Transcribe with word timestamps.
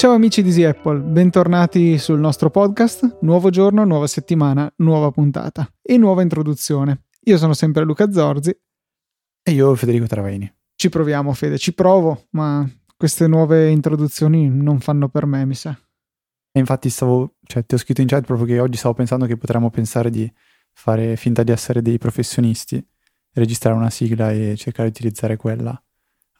Ciao 0.00 0.14
amici 0.14 0.40
di 0.40 0.48
Easy 0.48 0.64
Apple, 0.64 0.98
bentornati 1.00 1.98
sul 1.98 2.18
nostro 2.18 2.48
podcast. 2.48 3.18
Nuovo 3.20 3.50
giorno, 3.50 3.84
nuova 3.84 4.06
settimana, 4.06 4.72
nuova 4.76 5.10
puntata 5.10 5.70
e 5.82 5.98
nuova 5.98 6.22
introduzione. 6.22 7.02
Io 7.24 7.36
sono 7.36 7.52
sempre 7.52 7.84
Luca 7.84 8.10
Zorzi. 8.10 8.48
E 9.42 9.50
io 9.52 9.74
Federico 9.74 10.06
Travaini. 10.06 10.50
Ci 10.74 10.88
proviamo, 10.88 11.34
Fede, 11.34 11.58
ci 11.58 11.74
provo, 11.74 12.28
ma 12.30 12.66
queste 12.96 13.26
nuove 13.26 13.68
introduzioni 13.68 14.48
non 14.48 14.80
fanno 14.80 15.10
per 15.10 15.26
me, 15.26 15.44
mi 15.44 15.54
sa. 15.54 15.78
E 16.50 16.58
infatti 16.58 16.88
stavo, 16.88 17.34
cioè 17.44 17.66
ti 17.66 17.74
ho 17.74 17.78
scritto 17.78 18.00
in 18.00 18.06
chat 18.06 18.24
proprio 18.24 18.46
che 18.46 18.58
oggi 18.58 18.78
stavo 18.78 18.94
pensando 18.94 19.26
che 19.26 19.36
potremmo 19.36 19.68
pensare 19.68 20.08
di 20.08 20.32
fare 20.72 21.14
finta 21.16 21.42
di 21.42 21.52
essere 21.52 21.82
dei 21.82 21.98
professionisti, 21.98 22.82
registrare 23.34 23.76
una 23.76 23.90
sigla 23.90 24.32
e 24.32 24.56
cercare 24.56 24.88
di 24.88 24.94
utilizzare 24.96 25.36
quella 25.36 25.78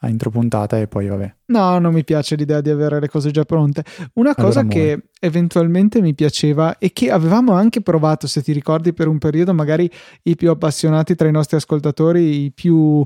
a 0.03 0.09
intro 0.09 0.29
puntata 0.29 0.79
e 0.79 0.87
poi 0.87 1.07
vabbè. 1.07 1.35
No, 1.47 1.79
non 1.79 1.93
mi 1.93 2.03
piace 2.03 2.35
l'idea 2.35 2.61
di 2.61 2.69
avere 2.69 2.99
le 2.99 3.07
cose 3.07 3.31
già 3.31 3.43
pronte. 3.43 3.83
Una 4.13 4.33
cosa 4.33 4.61
allora, 4.61 4.75
che 4.75 5.03
eventualmente 5.19 6.01
mi 6.01 6.13
piaceva 6.13 6.77
e 6.77 6.91
che 6.91 7.11
avevamo 7.11 7.53
anche 7.53 7.81
provato, 7.81 8.27
se 8.27 8.41
ti 8.41 8.51
ricordi, 8.51 8.93
per 8.93 9.07
un 9.07 9.19
periodo, 9.19 9.53
magari 9.53 9.89
i 10.23 10.35
più 10.35 10.49
appassionati 10.49 11.15
tra 11.15 11.27
i 11.27 11.31
nostri 11.31 11.57
ascoltatori, 11.57 12.45
i 12.45 12.51
più 12.51 13.05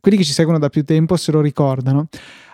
quelli 0.00 0.16
che 0.16 0.24
ci 0.24 0.32
seguono 0.32 0.58
da 0.58 0.70
più 0.70 0.82
tempo 0.82 1.16
se 1.16 1.30
lo 1.30 1.40
ricordano. 1.40 2.08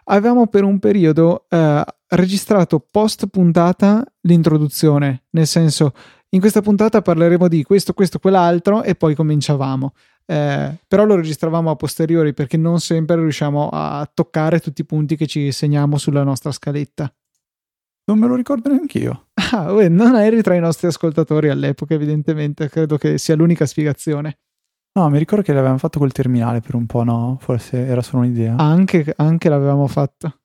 Avevamo 0.08 0.48
per 0.48 0.64
un 0.64 0.78
periodo 0.78 1.46
eh, 1.48 1.84
registrato 2.08 2.84
post 2.90 3.26
puntata 3.28 4.04
l'introduzione, 4.22 5.24
nel 5.30 5.46
senso 5.46 5.92
in 6.30 6.40
questa 6.40 6.60
puntata 6.60 7.02
parleremo 7.02 7.46
di 7.46 7.62
questo, 7.62 7.92
questo, 7.92 8.18
quell'altro 8.18 8.82
e 8.82 8.96
poi 8.96 9.14
cominciavamo. 9.14 9.92
Eh, 10.28 10.76
però 10.88 11.04
lo 11.04 11.14
registravamo 11.14 11.70
a 11.70 11.76
posteriori 11.76 12.34
perché 12.34 12.56
non 12.56 12.80
sempre 12.80 13.16
riusciamo 13.16 13.68
a 13.72 14.10
toccare 14.12 14.58
tutti 14.58 14.80
i 14.80 14.84
punti 14.84 15.16
che 15.16 15.26
ci 15.26 15.52
segniamo 15.52 15.98
sulla 15.98 16.24
nostra 16.24 16.50
scaletta. 16.50 17.12
Non 18.08 18.18
me 18.18 18.26
lo 18.26 18.34
ricordo 18.34 18.68
neanche 18.68 18.98
io. 18.98 19.28
Ah, 19.52 19.72
uè, 19.72 19.88
non 19.88 20.16
eri 20.16 20.42
tra 20.42 20.54
i 20.54 20.60
nostri 20.60 20.86
ascoltatori 20.86 21.48
all'epoca, 21.48 21.94
evidentemente. 21.94 22.68
Credo 22.68 22.98
che 22.98 23.18
sia 23.18 23.34
l'unica 23.36 23.66
spiegazione. 23.66 24.38
No, 24.96 25.08
mi 25.10 25.18
ricordo 25.18 25.44
che 25.44 25.52
l'avevamo 25.52 25.78
fatto 25.78 25.98
col 25.98 26.12
terminale 26.12 26.60
per 26.60 26.74
un 26.74 26.86
po', 26.86 27.02
no? 27.02 27.36
Forse 27.40 27.84
era 27.84 28.02
solo 28.02 28.22
un'idea. 28.22 28.56
Anche, 28.56 29.12
anche 29.16 29.48
l'avevamo 29.48 29.86
fatto. 29.88 30.40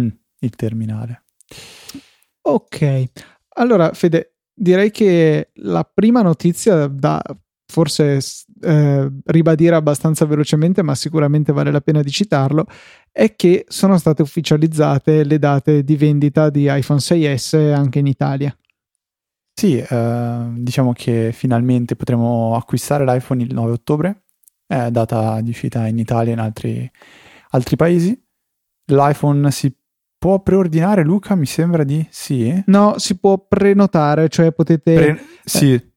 Mm, 0.00 0.08
il 0.40 0.56
terminale. 0.56 1.24
Ok. 2.42 3.04
Allora, 3.56 3.92
Fede, 3.94 4.36
direi 4.54 4.90
che 4.90 5.50
la 5.54 5.84
prima 5.84 6.22
notizia 6.22 6.86
da 6.86 7.20
forse 7.70 8.18
eh, 8.60 9.10
ribadire 9.24 9.74
abbastanza 9.74 10.26
velocemente, 10.26 10.82
ma 10.82 10.94
sicuramente 10.94 11.52
vale 11.52 11.70
la 11.70 11.80
pena 11.80 12.02
di 12.02 12.10
citarlo, 12.10 12.66
è 13.10 13.34
che 13.34 13.64
sono 13.68 13.96
state 13.96 14.20
ufficializzate 14.20 15.24
le 15.24 15.38
date 15.38 15.82
di 15.82 15.96
vendita 15.96 16.50
di 16.50 16.66
iPhone 16.68 17.00
6S 17.00 17.72
anche 17.72 18.00
in 18.00 18.06
Italia. 18.06 18.54
Sì, 19.54 19.76
eh, 19.78 20.46
diciamo 20.56 20.92
che 20.92 21.30
finalmente 21.32 21.96
potremo 21.96 22.54
acquistare 22.56 23.04
l'iPhone 23.04 23.42
il 23.42 23.52
9 23.54 23.72
ottobre, 23.72 24.22
è 24.66 24.90
data 24.90 25.40
di 25.40 25.50
uscita 25.50 25.86
in 25.86 25.98
Italia 25.98 26.30
e 26.30 26.34
in 26.34 26.40
altri, 26.40 26.90
altri 27.50 27.76
paesi. 27.76 28.20
L'iPhone 28.86 29.50
si 29.50 29.74
può 30.20 30.40
preordinare, 30.42 31.02
Luca? 31.02 31.34
Mi 31.34 31.46
sembra 31.46 31.82
di 31.82 32.06
sì. 32.10 32.62
No, 32.66 32.98
si 32.98 33.18
può 33.18 33.38
prenotare, 33.38 34.28
cioè 34.28 34.52
potete... 34.52 34.94
Pre- 34.94 35.20
sì, 35.44 35.72
eh. 35.72 35.92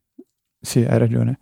sì, 0.60 0.80
hai 0.80 0.98
ragione. 0.98 1.40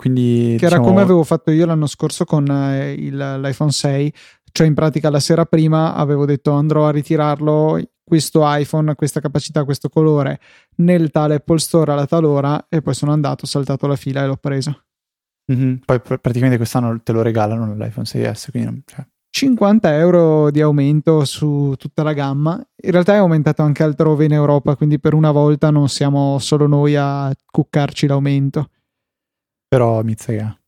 Quindi, 0.00 0.56
che 0.58 0.64
diciamo... 0.64 0.76
era 0.76 0.80
come 0.80 1.02
avevo 1.02 1.22
fatto 1.24 1.50
io 1.50 1.66
l'anno 1.66 1.86
scorso 1.86 2.24
con 2.24 2.50
eh, 2.50 2.94
il, 2.94 3.18
l'iPhone 3.18 3.70
6, 3.70 4.14
cioè 4.50 4.66
in 4.66 4.72
pratica 4.72 5.10
la 5.10 5.20
sera 5.20 5.44
prima 5.44 5.94
avevo 5.94 6.24
detto 6.24 6.52
andrò 6.52 6.86
a 6.86 6.90
ritirarlo 6.90 7.78
questo 8.02 8.40
iPhone, 8.44 8.94
questa 8.94 9.20
capacità, 9.20 9.62
questo 9.64 9.90
colore 9.90 10.40
nel 10.76 11.10
tale 11.10 11.34
Apple 11.34 11.58
Store 11.58 11.92
alla 11.92 12.06
talora 12.06 12.64
e 12.70 12.80
poi 12.80 12.94
sono 12.94 13.12
andato, 13.12 13.44
ho 13.44 13.46
saltato 13.46 13.86
la 13.86 13.96
fila 13.96 14.22
e 14.22 14.26
l'ho 14.26 14.38
preso. 14.38 14.84
Mm-hmm. 15.52 15.74
Poi 15.84 16.00
pr- 16.00 16.18
praticamente 16.18 16.56
quest'anno 16.56 16.98
te 17.02 17.12
lo 17.12 17.20
regalano 17.20 17.74
l'iPhone 17.74 18.06
6S, 18.06 18.50
quindi 18.50 18.82
cioè... 18.86 19.06
50 19.28 19.98
euro 19.98 20.50
di 20.50 20.62
aumento 20.62 21.26
su 21.26 21.74
tutta 21.76 22.02
la 22.02 22.14
gamma. 22.14 22.54
In 22.54 22.90
realtà 22.90 23.12
è 23.12 23.18
aumentato 23.18 23.60
anche 23.60 23.82
altrove 23.82 24.24
in 24.24 24.32
Europa, 24.32 24.76
quindi 24.76 24.98
per 24.98 25.12
una 25.12 25.30
volta 25.30 25.68
non 25.68 25.90
siamo 25.90 26.38
solo 26.38 26.66
noi 26.66 26.96
a 26.96 27.30
cuccarci 27.44 28.06
l'aumento. 28.06 28.70
Però 29.70 30.02
mizzica. 30.02 30.60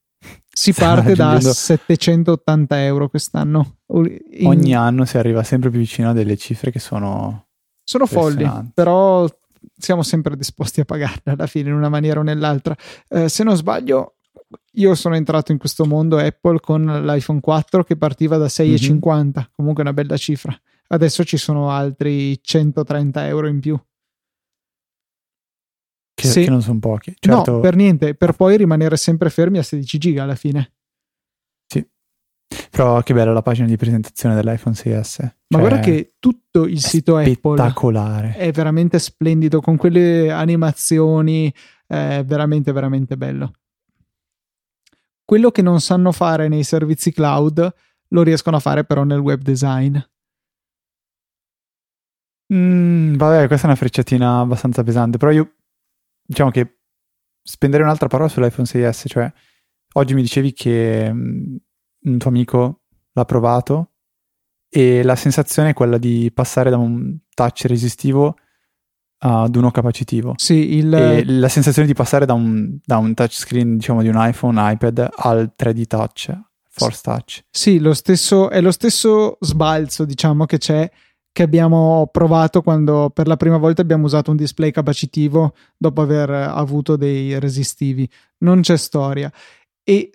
Si 0.49 0.71
parte 0.71 1.13
da 1.13 1.37
780 1.41 2.85
euro 2.85 3.09
quest'anno. 3.09 3.79
In... 3.87 4.45
Ogni 4.45 4.73
anno 4.73 5.03
si 5.03 5.17
arriva 5.17 5.43
sempre 5.43 5.69
più 5.69 5.79
vicino 5.79 6.11
a 6.11 6.13
delle 6.13 6.37
cifre 6.37 6.71
che 6.71 6.79
sono... 6.79 7.47
Sono 7.83 8.05
folli, 8.05 8.49
però 8.73 9.27
siamo 9.75 10.03
sempre 10.03 10.37
disposti 10.37 10.79
a 10.79 10.85
pagarle 10.85 11.33
alla 11.33 11.47
fine 11.47 11.67
in 11.67 11.75
una 11.75 11.89
maniera 11.89 12.21
o 12.21 12.23
nell'altra. 12.23 12.77
Eh, 13.09 13.27
se 13.27 13.43
non 13.43 13.57
sbaglio, 13.57 14.15
io 14.75 14.95
sono 14.95 15.15
entrato 15.15 15.51
in 15.51 15.57
questo 15.57 15.83
mondo 15.85 16.17
Apple 16.17 16.61
con 16.61 16.85
l'iPhone 17.03 17.41
4 17.41 17.83
che 17.83 17.97
partiva 17.97 18.37
da 18.37 18.45
6,50, 18.45 19.01
mm-hmm. 19.03 19.31
comunque 19.51 19.83
una 19.83 19.91
bella 19.91 20.15
cifra. 20.15 20.57
Adesso 20.87 21.25
ci 21.25 21.35
sono 21.35 21.71
altri 21.71 22.41
130 22.41 23.27
euro 23.27 23.47
in 23.47 23.59
più. 23.59 23.77
Che, 26.23 26.31
se... 26.31 26.43
che 26.43 26.49
non 26.49 26.61
sono 26.61 26.79
pochi. 26.79 27.13
Certo... 27.19 27.51
No, 27.51 27.59
per 27.59 27.75
niente, 27.75 28.15
per 28.15 28.33
poi 28.33 28.55
rimanere 28.57 28.95
sempre 28.95 29.29
fermi 29.29 29.57
a 29.57 29.63
16 29.63 29.97
giga 29.97 30.23
alla 30.23 30.35
fine. 30.35 30.71
Sì. 31.67 31.85
Però 32.69 33.01
che 33.01 33.13
bella 33.13 33.33
la 33.33 33.41
pagina 33.41 33.67
di 33.67 33.75
presentazione 33.75 34.35
dell'iPhone 34.35 34.73
6S. 34.73 35.21
Ma 35.21 35.31
cioè, 35.49 35.59
guarda 35.59 35.79
che 35.79 36.13
tutto 36.19 36.65
il 36.65 36.79
sito 36.79 37.17
Apple 37.17 38.33
è 38.35 38.51
veramente 38.51 38.99
splendido 38.99 39.59
con 39.59 39.75
quelle 39.75 40.31
animazioni, 40.31 41.53
è 41.85 42.23
veramente 42.25 42.71
veramente 42.71 43.17
bello. 43.17 43.51
Quello 45.25 45.51
che 45.51 45.61
non 45.61 45.81
sanno 45.81 46.11
fare 46.11 46.47
nei 46.47 46.63
servizi 46.63 47.11
cloud 47.11 47.73
lo 48.07 48.21
riescono 48.21 48.57
a 48.57 48.59
fare 48.59 48.83
però 48.83 49.03
nel 49.03 49.19
web 49.19 49.41
design. 49.41 49.97
Mm, 52.53 53.15
vabbè, 53.15 53.47
questa 53.47 53.65
è 53.65 53.69
una 53.69 53.77
frecciatina 53.77 54.39
abbastanza 54.39 54.83
pesante, 54.83 55.17
però 55.17 55.31
io 55.31 55.53
diciamo 56.23 56.49
che 56.49 56.79
spendere 57.41 57.83
un'altra 57.83 58.07
parola 58.07 58.29
sull'iPhone 58.29 58.67
6S, 58.67 59.03
cioè 59.07 59.31
oggi 59.93 60.13
mi 60.13 60.21
dicevi 60.21 60.53
che 60.53 61.09
um, 61.11 61.57
un 62.03 62.17
tuo 62.17 62.29
amico 62.29 62.81
l'ha 63.11 63.25
provato 63.25 63.91
e 64.69 65.03
la 65.03 65.15
sensazione 65.15 65.69
è 65.69 65.73
quella 65.73 65.97
di 65.97 66.31
passare 66.33 66.69
da 66.69 66.77
un 66.77 67.17
touch 67.33 67.65
resistivo 67.65 68.35
ad 69.25 69.55
uno 69.55 69.71
capacitivo. 69.71 70.33
Sì, 70.35 70.75
il... 70.75 70.93
E 70.93 71.23
la 71.25 71.47
sensazione 71.47 71.87
di 71.87 71.93
passare 71.93 72.25
da 72.25 72.33
un, 72.33 72.77
da 72.83 72.97
un 72.97 73.13
touchscreen, 73.13 73.77
diciamo, 73.77 74.01
di 74.01 74.09
un 74.09 74.15
iPhone, 74.17 74.59
iPad 74.59 75.09
al 75.15 75.53
3D 75.57 75.85
touch, 75.85 76.37
Force 76.69 77.01
Touch. 77.03 77.45
Sì, 77.49 77.79
lo 77.79 77.93
stesso, 77.93 78.49
è 78.49 78.59
lo 78.59 78.71
stesso 78.71 79.37
sbalzo, 79.39 80.05
diciamo, 80.05 80.45
che 80.45 80.57
c'è 80.57 80.89
che 81.33 81.41
abbiamo 81.41 82.07
provato 82.11 82.61
quando 82.61 83.09
per 83.09 83.25
la 83.25 83.37
prima 83.37 83.57
volta 83.57 83.81
abbiamo 83.81 84.05
usato 84.05 84.29
un 84.29 84.37
display 84.37 84.69
capacitivo 84.69 85.55
dopo 85.75 86.01
aver 86.01 86.29
avuto 86.29 86.95
dei 86.95 87.39
resistivi. 87.39 88.07
Non 88.39 88.61
c'è 88.61 88.77
storia. 88.77 89.33
E 89.83 90.11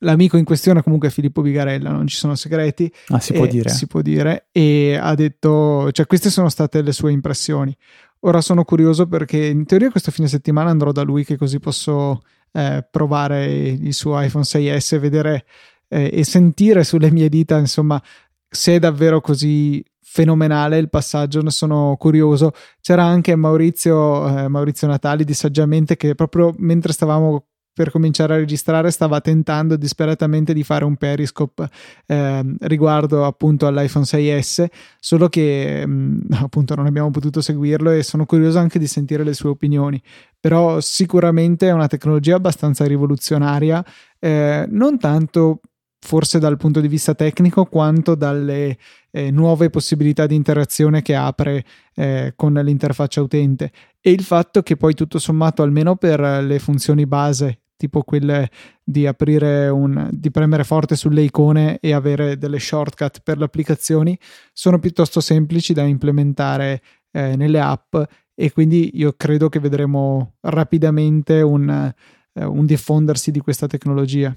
l'amico 0.00 0.36
in 0.36 0.44
questione 0.44 0.82
comunque 0.82 1.08
è 1.08 1.10
Filippo 1.10 1.40
Bigarella, 1.40 1.90
non 1.90 2.06
ci 2.06 2.16
sono 2.16 2.34
segreti. 2.34 2.92
Ah, 3.08 3.20
si 3.20 3.32
può 3.32 3.46
dire. 3.46 3.70
Si 3.70 3.86
può 3.86 4.02
dire. 4.02 4.48
E 4.52 4.98
ha 5.00 5.14
detto, 5.14 5.90
cioè 5.92 6.04
queste 6.04 6.28
sono 6.28 6.50
state 6.50 6.82
le 6.82 6.92
sue 6.92 7.10
impressioni. 7.10 7.74
Ora 8.20 8.42
sono 8.42 8.64
curioso 8.64 9.06
perché 9.06 9.46
in 9.46 9.64
teoria 9.64 9.90
questo 9.90 10.10
fine 10.10 10.28
settimana 10.28 10.68
andrò 10.68 10.92
da 10.92 11.02
lui 11.02 11.24
che 11.24 11.38
così 11.38 11.58
posso 11.58 12.20
eh, 12.52 12.86
provare 12.90 13.46
il 13.46 13.94
suo 13.94 14.20
iPhone 14.20 14.44
6S, 14.44 14.98
vedere 14.98 15.46
eh, 15.88 16.10
e 16.12 16.22
sentire 16.24 16.84
sulle 16.84 17.10
mie 17.10 17.30
dita, 17.30 17.56
insomma, 17.56 18.02
se 18.46 18.74
è 18.74 18.78
davvero 18.78 19.22
così 19.22 19.82
fenomenale 20.14 20.78
il 20.78 20.90
passaggio, 20.90 21.42
ne 21.42 21.50
sono 21.50 21.96
curioso. 21.98 22.52
C'era 22.80 23.02
anche 23.02 23.34
Maurizio, 23.34 24.28
eh, 24.28 24.46
Maurizio 24.46 24.86
Natali 24.86 25.24
di 25.24 25.34
Saggiamente 25.34 25.96
che 25.96 26.14
proprio 26.14 26.54
mentre 26.58 26.92
stavamo 26.92 27.46
per 27.72 27.90
cominciare 27.90 28.34
a 28.34 28.36
registrare 28.36 28.92
stava 28.92 29.20
tentando 29.20 29.74
disperatamente 29.74 30.54
di 30.54 30.62
fare 30.62 30.84
un 30.84 30.94
periscope 30.94 31.68
eh, 32.06 32.56
riguardo 32.60 33.24
appunto 33.24 33.66
all'iPhone 33.66 34.04
6S 34.04 34.66
solo 35.00 35.28
che 35.28 35.84
mh, 35.84 35.90
mm, 35.90 36.18
appunto 36.34 36.76
non 36.76 36.86
abbiamo 36.86 37.10
potuto 37.10 37.40
seguirlo 37.40 37.90
e 37.90 38.04
sono 38.04 38.26
curioso 38.26 38.60
anche 38.60 38.78
di 38.78 38.86
sentire 38.86 39.24
le 39.24 39.34
sue 39.34 39.48
opinioni 39.48 40.00
però 40.38 40.80
sicuramente 40.80 41.66
è 41.66 41.72
una 41.72 41.88
tecnologia 41.88 42.36
abbastanza 42.36 42.86
rivoluzionaria 42.86 43.84
eh, 44.20 44.66
non 44.68 44.96
tanto 44.96 45.58
forse 46.04 46.38
dal 46.38 46.58
punto 46.58 46.80
di 46.80 46.88
vista 46.88 47.14
tecnico 47.14 47.64
quanto 47.64 48.14
dalle 48.14 48.76
eh, 49.10 49.30
nuove 49.30 49.70
possibilità 49.70 50.26
di 50.26 50.34
interazione 50.34 51.00
che 51.00 51.14
apre 51.14 51.64
eh, 51.94 52.34
con 52.36 52.52
l'interfaccia 52.52 53.22
utente 53.22 53.72
e 54.02 54.10
il 54.10 54.22
fatto 54.22 54.62
che 54.62 54.76
poi 54.76 54.92
tutto 54.92 55.18
sommato 55.18 55.62
almeno 55.62 55.96
per 55.96 56.20
le 56.20 56.58
funzioni 56.58 57.06
base 57.06 57.60
tipo 57.76 58.02
quelle 58.02 58.50
di 58.82 59.06
aprire 59.06 59.68
un, 59.68 60.10
di 60.12 60.30
premere 60.30 60.62
forte 60.64 60.94
sulle 60.94 61.22
icone 61.22 61.78
e 61.80 61.92
avere 61.92 62.36
delle 62.36 62.58
shortcut 62.58 63.20
per 63.22 63.38
le 63.38 63.44
applicazioni, 63.44 64.16
sono 64.52 64.78
piuttosto 64.78 65.20
semplici 65.20 65.72
da 65.72 65.82
implementare 65.82 66.82
eh, 67.12 67.34
nelle 67.34 67.60
app 67.60 67.96
e 68.34 68.52
quindi 68.52 68.90
io 68.94 69.14
credo 69.16 69.48
che 69.48 69.58
vedremo 69.58 70.34
rapidamente 70.42 71.40
un, 71.40 71.92
eh, 72.32 72.44
un 72.44 72.66
diffondersi 72.66 73.30
di 73.30 73.40
questa 73.40 73.66
tecnologia. 73.66 74.34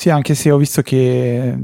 Sì, 0.00 0.08
anche 0.08 0.34
se 0.34 0.50
ho 0.50 0.56
visto 0.56 0.80
che 0.80 1.54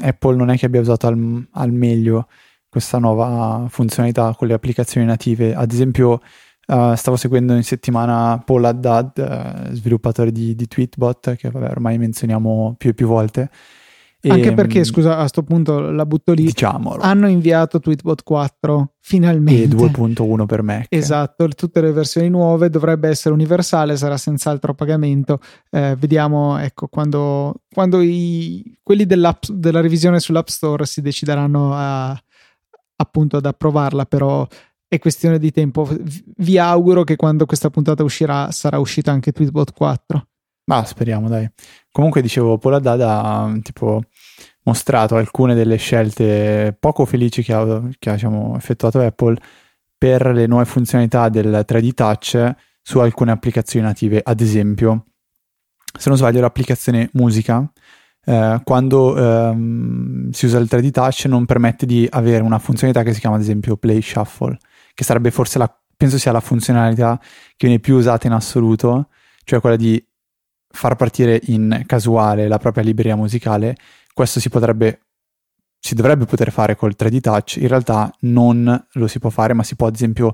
Apple 0.00 0.34
non 0.34 0.50
è 0.50 0.56
che 0.56 0.66
abbia 0.66 0.80
usato 0.80 1.06
al, 1.06 1.46
al 1.52 1.70
meglio 1.70 2.26
questa 2.68 2.98
nuova 2.98 3.66
funzionalità 3.68 4.34
con 4.36 4.48
le 4.48 4.54
applicazioni 4.54 5.06
native. 5.06 5.54
Ad 5.54 5.70
esempio, 5.70 6.20
uh, 6.66 6.94
stavo 6.96 7.16
seguendo 7.16 7.54
in 7.54 7.62
settimana 7.62 8.42
Paul 8.44 8.64
Haddad, 8.64 9.68
uh, 9.70 9.72
sviluppatore 9.74 10.32
di, 10.32 10.56
di, 10.56 10.66
Tweetbot, 10.66 11.36
che 11.36 11.50
vabbè, 11.50 11.70
ormai 11.70 11.96
menzioniamo 11.98 12.74
più 12.76 12.90
e 12.90 12.94
più 12.94 13.06
volte. 13.06 13.48
E, 14.24 14.30
Anche 14.30 14.54
perché, 14.54 14.80
mh, 14.80 14.84
scusa, 14.84 15.16
a 15.16 15.20
questo 15.20 15.42
punto 15.42 15.80
la 15.90 16.06
butto 16.06 16.32
lì. 16.32 16.44
Diciamolo. 16.44 17.02
Hanno 17.02 17.28
inviato 17.28 17.78
Tweetbot 17.78 18.22
4 18.22 18.94
finalmente. 19.00 19.74
E 19.74 19.78
2.1 19.78 20.46
per 20.46 20.62
Mac. 20.62 20.86
Esatto, 20.88 21.46
tutte 21.48 21.82
le 21.82 21.92
versioni 21.92 22.30
nuove 22.30 22.70
dovrebbe 22.70 23.10
essere 23.10 23.34
universale, 23.34 23.98
sarà 23.98 24.16
senz'altro 24.16 24.72
a 24.72 24.74
pagamento. 24.74 25.40
Eh, 25.70 25.94
vediamo, 25.98 26.56
ecco, 26.56 26.88
quando, 26.88 27.56
quando 27.70 28.00
i, 28.00 28.78
quelli 28.82 29.04
della 29.04 29.80
revisione 29.82 30.20
sull'App 30.20 30.48
Store 30.48 30.86
si 30.86 31.02
decideranno 31.02 31.72
a, 31.74 32.18
appunto 32.96 33.36
ad 33.36 33.44
approvarla, 33.44 34.06
però 34.06 34.46
è 34.88 34.98
questione 34.98 35.38
di 35.38 35.50
tempo. 35.50 35.86
Vi 36.36 36.56
auguro 36.56 37.04
che 37.04 37.16
quando 37.16 37.44
questa 37.44 37.68
puntata 37.68 38.02
uscirà 38.02 38.50
sarà 38.52 38.78
uscita 38.78 39.12
anche 39.12 39.32
Tweetbot 39.32 39.74
4. 39.74 40.26
Ma 40.66 40.82
speriamo, 40.84 41.28
dai. 41.28 41.46
Comunque 41.90 42.22
dicevo, 42.22 42.58
ha 42.62 43.52
tipo 43.62 44.02
mostrato 44.64 45.16
alcune 45.16 45.54
delle 45.54 45.76
scelte 45.76 46.76
poco 46.78 47.04
felici 47.04 47.42
che 47.42 47.52
ha, 47.52 47.82
che 47.98 48.10
ha 48.10 48.14
diciamo, 48.14 48.54
effettuato 48.56 49.00
Apple 49.00 49.36
per 49.96 50.26
le 50.26 50.46
nuove 50.46 50.64
funzionalità 50.64 51.28
del 51.28 51.64
3D 51.66 51.92
Touch 51.92 52.54
su 52.82 52.98
alcune 52.98 53.32
applicazioni 53.32 53.86
native. 53.86 54.20
Ad 54.22 54.40
esempio, 54.40 55.06
se 55.98 56.08
non 56.08 56.18
sbaglio, 56.18 56.40
l'applicazione 56.40 57.08
musica 57.12 57.70
eh, 58.26 58.60
quando 58.64 59.16
ehm, 59.16 60.30
si 60.30 60.46
usa 60.46 60.58
il 60.58 60.68
3D 60.70 60.90
Touch 60.90 61.26
non 61.26 61.44
permette 61.44 61.86
di 61.86 62.06
avere 62.10 62.42
una 62.42 62.58
funzionalità 62.58 63.02
che 63.04 63.12
si 63.12 63.20
chiama 63.20 63.36
ad 63.36 63.42
esempio 63.42 63.76
Play 63.76 64.00
Shuffle, 64.00 64.56
che 64.94 65.04
sarebbe 65.04 65.30
forse 65.30 65.58
la, 65.58 65.82
penso 65.96 66.18
sia 66.18 66.32
la 66.32 66.40
funzionalità 66.40 67.18
che 67.20 67.66
viene 67.66 67.80
più 67.80 67.96
usata 67.96 68.26
in 68.26 68.32
assoluto, 68.32 69.08
cioè 69.44 69.60
quella 69.60 69.76
di 69.76 70.02
far 70.70 70.96
partire 70.96 71.40
in 71.44 71.84
casuale 71.86 72.48
la 72.48 72.58
propria 72.58 72.82
libreria 72.82 73.16
musicale. 73.16 73.76
Questo 74.14 74.40
si 74.40 74.48
potrebbe 74.48 75.00
si 75.84 75.94
dovrebbe 75.94 76.24
poter 76.24 76.50
fare 76.50 76.76
col 76.76 76.94
3D 76.98 77.20
Touch, 77.20 77.56
in 77.56 77.68
realtà 77.68 78.10
non 78.20 78.86
lo 78.92 79.06
si 79.06 79.18
può 79.18 79.28
fare, 79.28 79.52
ma 79.52 79.62
si 79.62 79.76
può 79.76 79.88
ad 79.88 79.94
esempio 79.94 80.32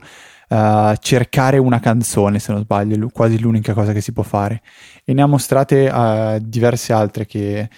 uh, 0.48 0.94
cercare 1.00 1.58
una 1.58 1.80
canzone, 1.80 2.38
se 2.38 2.52
non 2.52 2.62
sbaglio, 2.62 3.08
è 3.08 3.10
quasi 3.10 3.40
l'unica 3.40 3.72
cosa 3.74 3.92
che 3.92 4.00
si 4.00 4.12
può 4.12 4.22
fare. 4.22 4.62
E 5.04 5.12
ne 5.12 5.22
ha 5.22 5.26
mostrate 5.26 5.88
uh, 5.88 6.38
diverse 6.40 6.92
altre 6.92 7.26
che, 7.26 7.68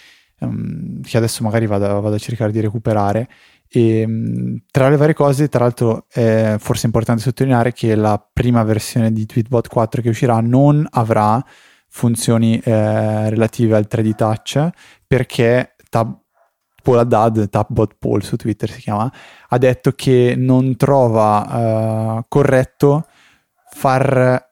um, 0.40 1.00
che 1.00 1.16
adesso 1.16 1.42
magari 1.42 1.66
vado, 1.66 1.98
vado, 2.02 2.14
a 2.14 2.18
cercare 2.18 2.52
di 2.52 2.60
recuperare. 2.60 3.26
E 3.66 4.04
um, 4.04 4.58
tra 4.70 4.90
le 4.90 4.98
varie 4.98 5.14
cose, 5.14 5.48
tra 5.48 5.60
l'altro, 5.60 6.04
è 6.10 6.56
forse 6.58 6.84
importante 6.84 7.22
sottolineare 7.22 7.72
che 7.72 7.94
la 7.94 8.22
prima 8.34 8.62
versione 8.64 9.10
di 9.12 9.24
Tweetbot 9.24 9.68
4 9.68 10.02
che 10.02 10.10
uscirà 10.10 10.40
non 10.40 10.86
avrà 10.90 11.42
funzioni 11.94 12.58
eh, 12.58 13.28
relative 13.28 13.76
al 13.76 13.86
3D 13.88 14.14
Touch 14.14 14.70
perché 15.06 15.71
tab- 15.92 16.20
Paul 16.82 16.98
Haddad, 16.98 17.48
Tapbot 17.48 17.96
Paul 17.98 18.22
su 18.22 18.36
Twitter 18.36 18.68
si 18.70 18.80
chiama, 18.80 19.12
ha 19.48 19.58
detto 19.58 19.92
che 19.92 20.34
non 20.36 20.74
trova 20.76 22.16
uh, 22.16 22.24
corretto 22.26 23.06
far 23.70 24.50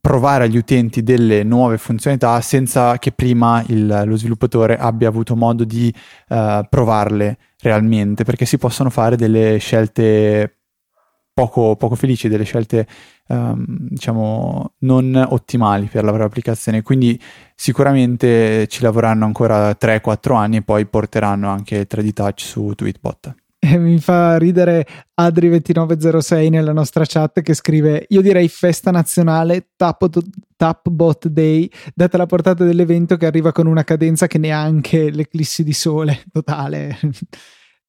provare 0.00 0.44
agli 0.44 0.56
utenti 0.56 1.02
delle 1.02 1.42
nuove 1.42 1.76
funzionalità 1.76 2.40
senza 2.40 2.98
che 2.98 3.12
prima 3.12 3.62
il, 3.66 4.04
lo 4.06 4.16
sviluppatore 4.16 4.78
abbia 4.78 5.08
avuto 5.08 5.36
modo 5.36 5.64
di 5.64 5.92
uh, 6.28 6.66
provarle 6.68 7.36
realmente, 7.60 8.24
perché 8.24 8.46
si 8.46 8.56
possono 8.56 8.88
fare 8.88 9.16
delle 9.16 9.58
scelte 9.58 10.57
poco, 11.38 11.76
poco 11.76 11.94
felici, 11.94 12.26
delle 12.26 12.42
scelte 12.42 12.84
um, 13.28 13.64
diciamo 13.68 14.72
non 14.78 15.24
ottimali 15.28 15.86
per 15.86 16.02
la 16.02 16.08
propria 16.08 16.26
applicazione. 16.26 16.82
Quindi 16.82 17.20
sicuramente 17.54 18.66
ci 18.66 18.82
lavoreranno 18.82 19.24
ancora 19.24 19.70
3-4 19.70 20.34
anni 20.34 20.56
e 20.56 20.62
poi 20.62 20.84
porteranno 20.86 21.48
anche 21.48 21.76
il 21.76 21.86
3D 21.88 22.12
Touch 22.12 22.40
su 22.40 22.72
Tweetbot. 22.74 23.34
mi 23.78 23.98
fa 23.98 24.36
ridere 24.36 24.84
Adri2906 25.20 26.50
nella 26.50 26.72
nostra 26.72 27.04
chat 27.06 27.40
che 27.40 27.54
scrive 27.54 28.04
io 28.08 28.20
direi 28.20 28.48
festa 28.48 28.90
nazionale 28.90 29.70
tap, 29.76 30.08
Tapbot 30.56 31.28
Day 31.28 31.70
data 31.94 32.16
la 32.16 32.26
portata 32.26 32.64
dell'evento 32.64 33.16
che 33.16 33.26
arriva 33.26 33.52
con 33.52 33.66
una 33.66 33.84
cadenza 33.84 34.26
che 34.26 34.38
neanche 34.38 35.10
l'eclissi 35.10 35.62
di 35.62 35.72
sole 35.72 36.22
totale 36.32 36.98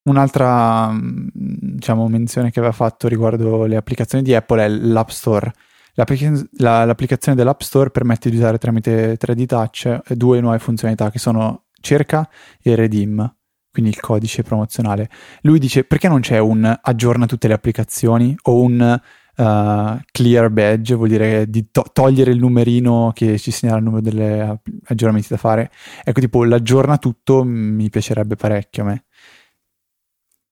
Un'altra 0.10 0.92
diciamo, 1.00 2.08
menzione 2.08 2.50
che 2.50 2.58
aveva 2.58 2.74
fatto 2.74 3.08
riguardo 3.08 3.66
le 3.66 3.76
applicazioni 3.76 4.24
di 4.24 4.34
Apple 4.34 4.64
è 4.64 4.68
l'App 4.68 5.10
Store. 5.10 5.54
L'applic- 5.94 6.50
la, 6.58 6.84
l'applicazione 6.84 7.38
dell'App 7.38 7.62
Store 7.62 7.92
permette 7.92 8.32
di 8.32 8.38
usare 8.38 8.58
tramite 8.58 9.18
3D 9.18 9.46
Touch 9.46 10.14
due 10.16 10.40
nuove 10.42 10.58
funzionalità 10.58 11.12
che 11.12 11.20
sono 11.20 11.66
cerca 11.80 12.28
e 12.60 12.74
redeem, 12.74 13.36
quindi 13.72 13.92
il 13.92 14.00
codice 14.00 14.42
promozionale. 14.42 15.10
Lui 15.42 15.60
dice 15.60 15.84
perché 15.84 16.08
non 16.08 16.22
c'è 16.22 16.40
un 16.40 16.76
aggiorna 16.82 17.28
tutte 17.28 17.48
le 17.48 17.54
applicazioni 17.54 18.36
o 18.44 18.62
un 18.62 19.00
uh, 19.36 20.00
clear 20.12 20.50
badge, 20.50 20.96
vuol 20.96 21.10
dire 21.10 21.48
di 21.50 21.70
to- 21.70 21.86
togliere 21.94 22.32
il 22.32 22.40
numerino 22.40 23.12
che 23.14 23.38
ci 23.38 23.52
segnala 23.52 23.78
il 23.78 23.84
numero 23.84 24.02
degli 24.02 24.58
aggiornamenti 24.86 25.28
da 25.30 25.38
fare. 25.38 25.70
Ecco, 26.04 26.20
tipo 26.20 26.44
l'aggiorna 26.44 26.98
tutto 26.98 27.44
mi 27.44 27.90
piacerebbe 27.90 28.36
parecchio 28.36 28.84
a 28.84 28.86
me. 28.88 29.04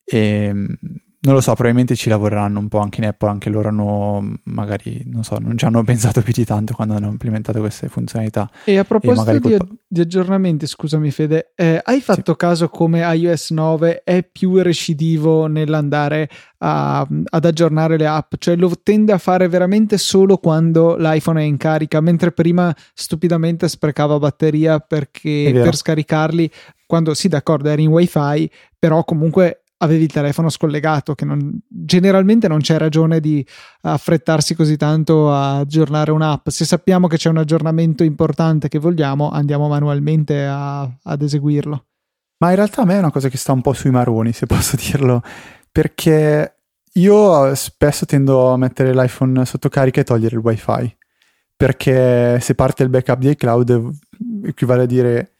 E 0.10 0.18
ehm, 0.18 0.78
non 1.20 1.34
lo 1.34 1.42
so, 1.42 1.54
probabilmente 1.54 1.96
ci 1.96 2.10
lavoreranno 2.10 2.60
un 2.60 2.68
po' 2.70 2.78
anche 2.78 3.02
in 3.02 3.08
Apple, 3.08 3.28
anche 3.30 3.50
loro 3.50 3.68
hanno 3.68 4.40
magari, 4.44 5.02
non 5.08 5.24
so, 5.24 5.38
non 5.40 5.58
ci 5.58 5.66
hanno 5.66 5.84
pensato 5.84 6.22
più 6.22 6.32
di 6.32 6.46
tanto 6.46 6.74
quando 6.74 6.94
hanno 6.94 7.10
implementato 7.10 7.60
queste 7.60 7.90
funzionalità. 7.90 8.50
E 8.64 8.78
a 8.78 8.86
proposito 8.86 9.32
e 9.32 9.40
di, 9.40 9.58
di, 9.88 10.00
aggiornamenti, 10.00 10.66
scusami 10.68 11.12
Fede, 11.12 11.52
eh, 11.56 11.82
hai 11.84 12.00
fatto 12.02 12.32
sì. 12.32 12.38
caso 12.38 12.70
come 12.70 13.00
iOS 13.02 13.50
9 13.50 14.04
è 14.04 14.24
più 14.24 14.62
recidivo 14.62 15.48
nell'andare 15.48 16.30
a, 16.60 17.06
ad 17.26 17.46
aggiornare 17.46 17.98
le 17.98 18.08
app? 18.08 18.36
Cioè 18.38 18.56
lo 18.56 18.72
tende 18.82 19.12
a 19.12 19.18
fare 19.18 19.50
veramente 19.50 19.98
solo 19.98 20.38
quando 20.38 20.96
l'iPhone 20.96 21.42
è 21.42 21.44
in 21.44 21.58
carica, 21.58 22.00
mentre 22.00 22.32
prima 22.32 22.74
stupidamente 22.94 23.68
sprecava 23.68 24.18
batteria 24.18 24.80
perché 24.80 25.50
per 25.52 25.76
scaricarli, 25.76 26.50
quando 26.86 27.14
sì 27.16 27.28
d'accordo 27.28 27.68
eri 27.70 27.84
in 27.84 27.90
wifi, 27.90 28.50
però 28.80 29.04
comunque 29.04 29.64
avevi 29.78 30.04
il 30.04 30.12
telefono 30.12 30.50
scollegato, 30.50 31.14
che 31.14 31.26
non, 31.26 31.60
generalmente 31.68 32.48
non 32.48 32.60
c'è 32.60 32.78
ragione 32.78 33.20
di 33.20 33.46
affrettarsi 33.82 34.56
così 34.56 34.78
tanto 34.78 35.32
a 35.32 35.60
aggiornare 35.60 36.12
un'app. 36.12 36.50
Se 36.50 36.66
sappiamo 36.66 37.08
che 37.08 37.18
c'è 37.18 37.30
un 37.30 37.38
aggiornamento 37.38 38.04
importante 38.04 38.68
che 38.68 38.80
vogliamo, 38.80 39.30
andiamo 39.30 39.68
manualmente 39.68 40.46
a, 40.46 40.82
ad 40.82 41.22
eseguirlo. 41.22 41.86
Ma 42.40 42.50
in 42.50 42.56
realtà 42.56 42.82
a 42.82 42.86
me 42.86 42.96
è 42.96 43.00
una 43.00 43.12
cosa 43.12 43.30
che 43.30 43.38
sta 43.38 43.52
un 43.52 43.62
po' 43.62 43.74
sui 43.74 43.92
maroni, 43.92 44.32
se 44.34 44.46
posso 44.48 44.76
dirlo, 44.76 45.22
perché 45.72 46.56
io 46.94 47.54
spesso 47.56 48.06
tendo 48.06 48.52
a 48.52 48.58
mettere 48.58 48.94
l'iPhone 48.94 49.46
sotto 49.46 49.70
carica 49.70 50.02
e 50.02 50.04
togliere 50.04 50.36
il 50.36 50.42
wifi, 50.42 50.96
perché 51.56 52.40
se 52.40 52.56
parte 52.56 52.84
il 52.84 52.90
backup 52.90 53.20
di 53.20 53.30
iCloud 53.30 53.90
equivale 54.46 54.84
a 54.84 54.86
dire 54.86 55.34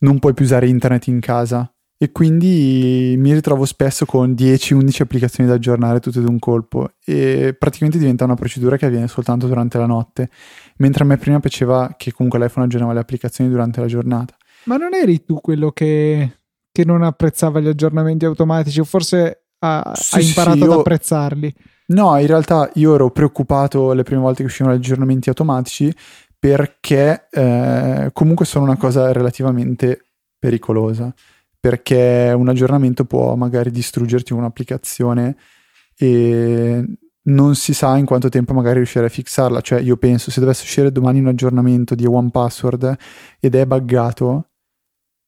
non 0.00 0.18
puoi 0.18 0.34
più 0.34 0.44
usare 0.44 0.66
internet 0.66 1.06
in 1.08 1.20
casa 1.20 1.72
e 2.02 2.12
quindi 2.12 3.14
mi 3.18 3.34
ritrovo 3.34 3.66
spesso 3.66 4.06
con 4.06 4.30
10-11 4.30 5.02
applicazioni 5.02 5.46
da 5.46 5.56
aggiornare 5.56 6.00
tutte 6.00 6.22
d'un 6.22 6.38
colpo 6.38 6.92
e 7.04 7.54
praticamente 7.58 7.98
diventa 7.98 8.24
una 8.24 8.36
procedura 8.36 8.78
che 8.78 8.86
avviene 8.86 9.06
soltanto 9.06 9.46
durante 9.46 9.76
la 9.76 9.84
notte, 9.84 10.30
mentre 10.78 11.04
a 11.04 11.06
me 11.06 11.18
prima 11.18 11.40
piaceva 11.40 11.94
che 11.98 12.10
comunque 12.10 12.40
l'iPhone 12.40 12.64
aggiornava 12.64 12.94
le 12.94 13.00
applicazioni 13.00 13.50
durante 13.50 13.80
la 13.80 13.86
giornata. 13.86 14.34
Ma 14.64 14.78
non 14.78 14.94
eri 14.94 15.22
tu 15.26 15.42
quello 15.42 15.72
che, 15.72 16.38
che 16.72 16.84
non 16.86 17.02
apprezzava 17.02 17.60
gli 17.60 17.68
aggiornamenti 17.68 18.24
automatici 18.24 18.80
o 18.80 18.84
forse 18.84 19.48
ha, 19.58 19.92
sì, 19.94 20.14
ha 20.14 20.20
imparato 20.22 20.56
sì, 20.56 20.62
io... 20.62 20.72
ad 20.72 20.78
apprezzarli? 20.78 21.54
No, 21.88 22.18
in 22.18 22.26
realtà 22.26 22.70
io 22.76 22.94
ero 22.94 23.10
preoccupato 23.10 23.92
le 23.92 24.04
prime 24.04 24.22
volte 24.22 24.40
che 24.40 24.46
uscivano 24.48 24.74
gli 24.74 24.78
aggiornamenti 24.78 25.28
automatici 25.28 25.94
perché 26.38 27.26
eh, 27.30 28.08
comunque 28.14 28.46
sono 28.46 28.64
una 28.64 28.78
cosa 28.78 29.12
relativamente 29.12 30.06
pericolosa 30.38 31.12
perché 31.60 32.32
un 32.34 32.48
aggiornamento 32.48 33.04
può 33.04 33.34
magari 33.36 33.70
distruggerti 33.70 34.32
un'applicazione 34.32 35.36
e 35.96 36.84
non 37.22 37.54
si 37.54 37.74
sa 37.74 37.96
in 37.96 38.06
quanto 38.06 38.30
tempo 38.30 38.54
magari 38.54 38.76
riuscire 38.76 39.06
a 39.06 39.10
fixarla. 39.10 39.60
Cioè, 39.60 39.80
io 39.80 39.96
penso 39.98 40.30
se 40.30 40.40
dovesse 40.40 40.64
uscire 40.64 40.90
domani 40.90 41.20
un 41.20 41.28
aggiornamento 41.28 41.94
di 41.94 42.06
One 42.06 42.30
Password 42.30 42.96
ed 43.38 43.54
è 43.54 43.66
buggato, 43.66 44.48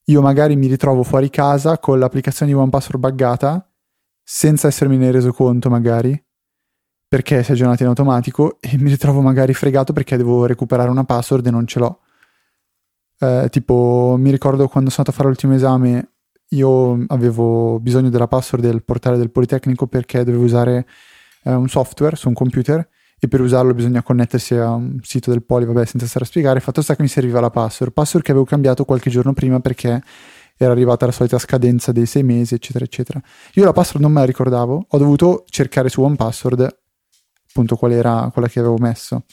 io 0.06 0.20
magari 0.22 0.56
mi 0.56 0.66
ritrovo 0.66 1.02
fuori 1.02 1.30
casa 1.30 1.78
con 1.78 1.98
l'applicazione 1.98 2.50
di 2.50 2.58
One 2.58 2.70
Password 2.70 2.98
buggata 2.98 3.70
senza 4.22 4.68
essermene 4.68 5.10
reso 5.10 5.32
conto, 5.32 5.68
magari 5.68 6.20
perché 7.12 7.42
si 7.42 7.50
è 7.50 7.54
aggiornata 7.54 7.82
in 7.82 7.90
automatico 7.90 8.56
e 8.58 8.78
mi 8.78 8.88
ritrovo 8.88 9.20
magari 9.20 9.52
fregato 9.52 9.92
perché 9.92 10.16
devo 10.16 10.46
recuperare 10.46 10.88
una 10.88 11.04
password 11.04 11.46
e 11.46 11.50
non 11.50 11.66
ce 11.66 11.78
l'ho. 11.78 12.00
Eh, 13.18 13.48
tipo, 13.50 14.16
mi 14.18 14.30
ricordo 14.30 14.66
quando 14.66 14.88
sono 14.88 15.04
andato 15.06 15.10
a 15.10 15.12
fare 15.12 15.28
l'ultimo 15.28 15.52
esame, 15.52 16.12
io 16.52 17.04
avevo 17.08 17.78
bisogno 17.80 18.08
della 18.08 18.28
password 18.28 18.64
del 18.64 18.82
portale 18.82 19.16
del 19.16 19.30
Politecnico 19.30 19.86
perché 19.86 20.24
dovevo 20.24 20.44
usare 20.44 20.86
eh, 21.44 21.52
un 21.52 21.68
software 21.68 22.16
su 22.16 22.28
un 22.28 22.34
computer 22.34 22.86
e 23.18 23.28
per 23.28 23.40
usarlo 23.40 23.72
bisogna 23.72 24.02
connettersi 24.02 24.54
a 24.56 24.70
un 24.70 24.98
sito 25.02 25.30
del 25.30 25.44
Poli, 25.44 25.64
vabbè, 25.64 25.84
senza 25.84 26.06
stare 26.06 26.24
a 26.24 26.28
spiegare. 26.28 26.60
Fatto 26.60 26.82
sta 26.82 26.96
che 26.96 27.02
mi 27.02 27.08
serviva 27.08 27.38
la 27.38 27.50
password, 27.50 27.92
password 27.92 28.24
che 28.24 28.32
avevo 28.32 28.44
cambiato 28.44 28.84
qualche 28.84 29.10
giorno 29.10 29.32
prima 29.32 29.60
perché 29.60 30.02
era 30.56 30.72
arrivata 30.72 31.06
la 31.06 31.12
solita 31.12 31.38
scadenza 31.38 31.92
dei 31.92 32.06
sei 32.06 32.24
mesi, 32.24 32.54
eccetera, 32.54 32.84
eccetera. 32.84 33.20
Io 33.54 33.64
la 33.64 33.72
password 33.72 34.02
non 34.02 34.12
me 34.12 34.20
la 34.20 34.26
ricordavo, 34.26 34.86
ho 34.88 34.98
dovuto 34.98 35.44
cercare 35.48 35.88
su 35.88 36.02
OnePassword 36.02 36.80
appunto 37.48 37.76
qual 37.76 37.92
era 37.92 38.28
quella 38.32 38.48
che 38.48 38.58
avevo 38.58 38.76
messo. 38.78 39.24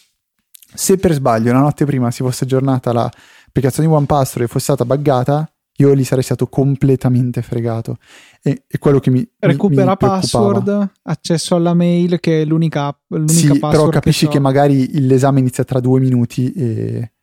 Se 0.72 0.98
per 0.98 1.14
sbaglio 1.14 1.52
la 1.52 1.60
notte 1.60 1.86
prima 1.86 2.12
si 2.12 2.22
fosse 2.22 2.44
aggiornata 2.44 2.94
l'applicazione 2.94 3.88
di 3.88 3.96
OnePassword 3.96 4.46
e 4.46 4.48
fosse 4.48 4.66
stata 4.66 4.86
buggata, 4.86 5.52
io 5.80 5.94
lì 5.94 6.04
sarei 6.04 6.24
stato 6.24 6.48
completamente 6.48 7.42
fregato. 7.42 7.98
E, 8.42 8.64
e 8.68 8.78
quello 8.78 9.00
che 9.00 9.10
mi. 9.10 9.28
Recupera 9.40 9.92
mi 9.92 9.98
password, 9.98 10.92
accesso 11.04 11.56
alla 11.56 11.74
mail, 11.74 12.20
che 12.20 12.42
è 12.42 12.46
l'unica, 12.46 12.98
l'unica 13.08 13.34
sì, 13.34 13.48
password. 13.48 13.76
Però 13.76 13.88
capisci 13.90 14.26
che, 14.26 14.26
so. 14.26 14.32
che 14.32 14.40
magari 14.40 15.02
l'esame 15.02 15.40
inizia 15.40 15.64
tra 15.64 15.80
due 15.80 16.00
minuti 16.00 16.52
e. 16.52 17.14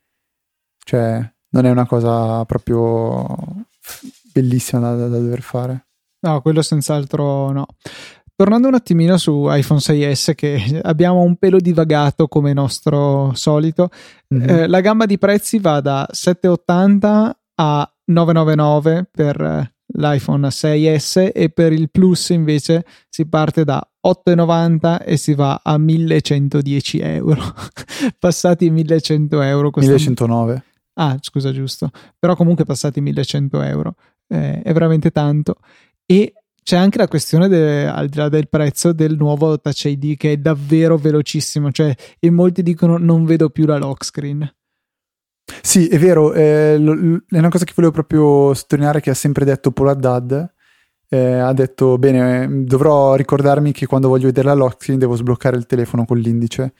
cioè, 0.83 1.31
non 1.49 1.65
è 1.65 1.69
una 1.69 1.85
cosa 1.85 2.43
proprio 2.45 3.25
bellissima 4.33 4.81
da, 4.81 4.95
da, 4.95 5.07
da 5.07 5.17
dover 5.19 5.41
fare. 5.41 5.87
No, 6.19 6.41
quello 6.41 6.61
senz'altro 6.61 7.51
no. 7.51 7.67
Tornando 8.35 8.67
un 8.67 8.75
attimino 8.75 9.17
su 9.17 9.47
iPhone 9.49 9.79
6S 9.79 10.35
che 10.35 10.79
abbiamo 10.83 11.21
un 11.21 11.37
pelo 11.37 11.59
divagato 11.59 12.27
come 12.27 12.53
nostro 12.53 13.31
solito, 13.33 13.89
mm-hmm. 14.33 14.49
eh, 14.49 14.67
la 14.67 14.81
gamma 14.81 15.05
di 15.05 15.17
prezzi 15.17 15.59
va 15.59 15.79
da 15.79 16.07
780 16.11 17.39
a 17.55 17.91
999 18.07 19.09
per 19.11 19.75
l'iPhone 19.93 20.47
6S 20.47 21.31
e 21.33 21.49
per 21.49 21.71
il 21.71 21.89
Plus 21.89 22.29
invece 22.29 22.85
si 23.09 23.27
parte 23.27 23.63
da 23.63 23.85
8,90 24.05 25.03
e 25.03 25.17
si 25.17 25.33
va 25.33 25.61
a 25.63 25.77
1110 25.77 26.99
euro. 26.99 27.41
passati 28.19 28.69
1100 28.69 29.41
euro. 29.41 29.71
1109. 29.73 30.63
Ah, 30.95 31.17
scusa, 31.19 31.51
giusto. 31.51 31.89
Però 32.17 32.35
comunque 32.35 32.65
passati 32.65 33.01
1100 33.01 33.61
euro. 33.61 33.95
Eh, 34.27 34.61
è 34.61 34.73
veramente 34.73 35.11
tanto. 35.11 35.55
E 36.05 36.33
c'è 36.63 36.75
anche 36.75 36.97
la 36.97 37.07
questione, 37.07 37.47
de, 37.47 37.87
al 37.87 38.07
di 38.07 38.17
là 38.17 38.29
del 38.29 38.49
prezzo, 38.49 38.91
del 38.91 39.15
nuovo 39.15 39.59
Touch 39.59 39.85
ID 39.85 40.17
che 40.17 40.33
è 40.33 40.37
davvero 40.37 40.97
velocissimo. 40.97 41.71
Cioè, 41.71 41.95
in 42.21 42.33
molti 42.33 42.63
dicono 42.63 42.97
non 42.97 43.25
vedo 43.25 43.49
più 43.49 43.65
la 43.65 43.77
lock 43.77 44.03
screen. 44.03 44.49
Sì, 45.61 45.87
è 45.87 45.97
vero, 45.97 46.33
eh, 46.33 46.77
lo, 46.77 46.93
è 47.29 47.37
una 47.37 47.49
cosa 47.49 47.65
che 47.65 47.73
volevo 47.75 47.93
proprio 47.93 48.53
sottolineare 48.53 48.99
che 48.99 49.09
ha 49.09 49.15
sempre 49.15 49.45
detto 49.45 49.71
Paul 49.71 49.89
Haddad. 49.89 50.53
Eh, 51.09 51.39
ha 51.39 51.53
detto, 51.53 51.97
bene, 51.97 52.65
dovrò 52.65 53.15
ricordarmi 53.15 53.71
che 53.71 53.85
quando 53.85 54.09
voglio 54.09 54.25
vedere 54.25 54.47
la 54.47 54.53
lock 54.53 54.91
devo 54.93 55.15
sbloccare 55.15 55.55
il 55.55 55.65
telefono 55.65 56.05
con 56.05 56.17
l'indice, 56.17 56.73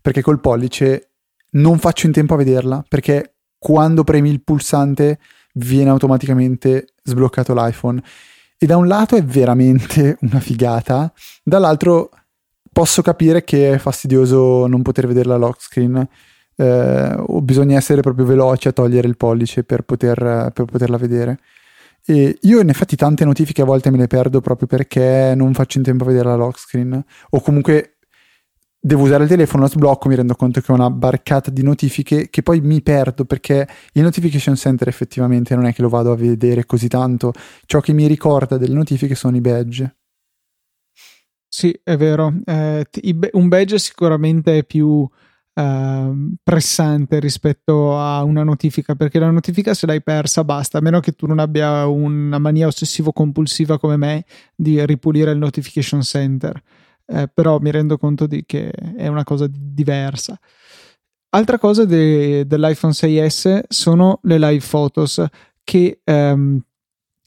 perché 0.00 0.22
col 0.22 0.40
pollice 0.40 1.10
non 1.50 1.78
faccio 1.78 2.06
in 2.06 2.12
tempo 2.12 2.34
a 2.34 2.38
vederla, 2.38 2.84
perché 2.88 3.34
quando 3.58 4.04
premi 4.04 4.30
il 4.30 4.42
pulsante 4.42 5.18
viene 5.54 5.90
automaticamente 5.90 6.94
sbloccato 7.02 7.54
l'iPhone 7.54 8.02
e 8.58 8.66
da 8.66 8.76
un 8.76 8.86
lato 8.86 9.16
è 9.16 9.24
veramente 9.24 10.16
una 10.22 10.40
figata, 10.40 11.12
dall'altro 11.42 12.10
posso 12.72 13.02
capire 13.02 13.44
che 13.44 13.74
è 13.74 13.78
fastidioso 13.78 14.66
non 14.66 14.82
poter 14.82 15.06
vedere 15.06 15.28
la 15.28 15.36
lock 15.36 15.62
screen 15.62 16.08
eh, 16.56 17.14
o 17.16 17.40
bisogna 17.40 17.76
essere 17.76 18.00
proprio 18.00 18.26
veloci 18.26 18.68
a 18.68 18.72
togliere 18.72 19.08
il 19.08 19.16
pollice 19.16 19.64
per, 19.64 19.82
poter, 19.82 20.50
per 20.52 20.64
poterla 20.64 20.96
vedere. 20.96 21.38
E 22.06 22.38
io 22.42 22.60
in 22.60 22.68
effetti 22.68 22.96
tante 22.96 23.24
notifiche 23.24 23.62
a 23.62 23.64
volte 23.64 23.90
me 23.90 23.96
le 23.96 24.06
perdo 24.06 24.40
proprio 24.40 24.66
perché 24.66 25.32
non 25.34 25.54
faccio 25.54 25.78
in 25.78 25.84
tempo 25.84 26.04
a 26.04 26.06
vedere 26.06 26.28
la 26.28 26.34
lock 26.34 26.58
screen 26.58 27.02
o 27.30 27.40
comunque 27.40 27.94
devo 28.78 29.04
usare 29.04 29.22
il 29.22 29.30
telefono, 29.30 29.62
lo 29.62 29.68
sblocco, 29.70 30.08
mi 30.08 30.14
rendo 30.14 30.34
conto 30.34 30.60
che 30.60 30.70
ho 30.70 30.74
una 30.74 30.90
barcata 30.90 31.50
di 31.50 31.62
notifiche 31.62 32.28
che 32.28 32.42
poi 32.42 32.60
mi 32.60 32.82
perdo 32.82 33.24
perché 33.24 33.66
il 33.92 34.02
notification 34.02 34.56
center 34.56 34.88
effettivamente 34.88 35.54
non 35.54 35.64
è 35.64 35.72
che 35.72 35.80
lo 35.80 35.88
vado 35.88 36.12
a 36.12 36.16
vedere 36.16 36.66
così 36.66 36.88
tanto. 36.88 37.32
Ciò 37.64 37.80
che 37.80 37.94
mi 37.94 38.06
ricorda 38.06 38.58
delle 38.58 38.74
notifiche 38.74 39.14
sono 39.14 39.36
i 39.36 39.40
badge. 39.40 39.96
Sì, 41.48 41.74
è 41.82 41.96
vero. 41.96 42.34
Eh, 42.44 42.86
un 43.32 43.48
badge 43.48 43.78
sicuramente 43.78 44.58
è 44.58 44.64
più 44.64 45.08
eh, 45.54 46.12
pressante 46.42 47.20
rispetto 47.20 47.98
a 47.98 48.22
una 48.22 48.42
notifica 48.42 48.94
perché 48.94 49.18
la 49.18 49.30
notifica 49.30 49.74
se 49.74 49.86
l'hai 49.86 50.02
persa 50.02 50.44
basta, 50.44 50.78
a 50.78 50.80
meno 50.80 51.00
che 51.00 51.12
tu 51.12 51.26
non 51.26 51.38
abbia 51.38 51.86
una 51.86 52.38
mania 52.38 52.66
ossessivo-compulsiva 52.66 53.78
come 53.78 53.96
me 53.96 54.24
di 54.54 54.84
ripulire 54.84 55.30
il 55.30 55.38
notification 55.38 56.02
center 56.02 56.62
eh, 57.06 57.28
però 57.32 57.58
mi 57.58 57.70
rendo 57.70 57.98
conto 57.98 58.26
di 58.26 58.44
che 58.46 58.70
è 58.70 59.06
una 59.08 59.24
cosa 59.24 59.46
diversa. 59.50 60.38
Altra 61.30 61.58
cosa 61.58 61.84
de- 61.84 62.46
dell'iPhone 62.46 62.92
6S 62.92 63.64
sono 63.68 64.20
le 64.22 64.38
live 64.38 64.64
photos 64.64 65.22
che 65.64 66.00
ehm, 66.04 66.60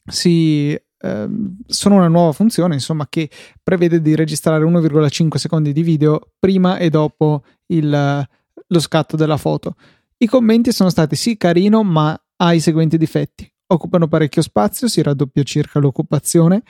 si, 0.05 0.79
ehm, 1.00 1.58
sono 1.66 1.96
una 1.96 2.08
nuova 2.08 2.32
funzione 2.32 2.75
insomma 2.75 3.08
che 3.10 3.30
prevede 3.63 4.01
di 4.01 4.16
registrare 4.16 4.63
1,5 4.63 5.36
secondi 5.36 5.74
di 5.74 5.84
video 5.84 6.32
prima 6.39 6.77
e 6.77 6.89
dopo 6.89 7.44
il, 7.68 8.27
lo 8.68 8.80
scatto 8.80 9.16
della 9.16 9.38
foto. 9.38 9.75
I 10.18 10.27
commenti 10.27 10.72
sono 10.72 10.89
stati 10.89 11.16
sì 11.16 11.38
carino 11.38 11.84
ma 11.84 12.20
ha 12.38 12.54
i 12.54 12.60
seguenti 12.60 12.98
difetti. 12.98 13.50
Occupano 13.68 14.08
parecchio 14.08 14.42
spazio, 14.42 14.88
si 14.88 15.01
raddoppia 15.01 15.44
circa 15.44 15.80
l'occupazione 15.80 16.63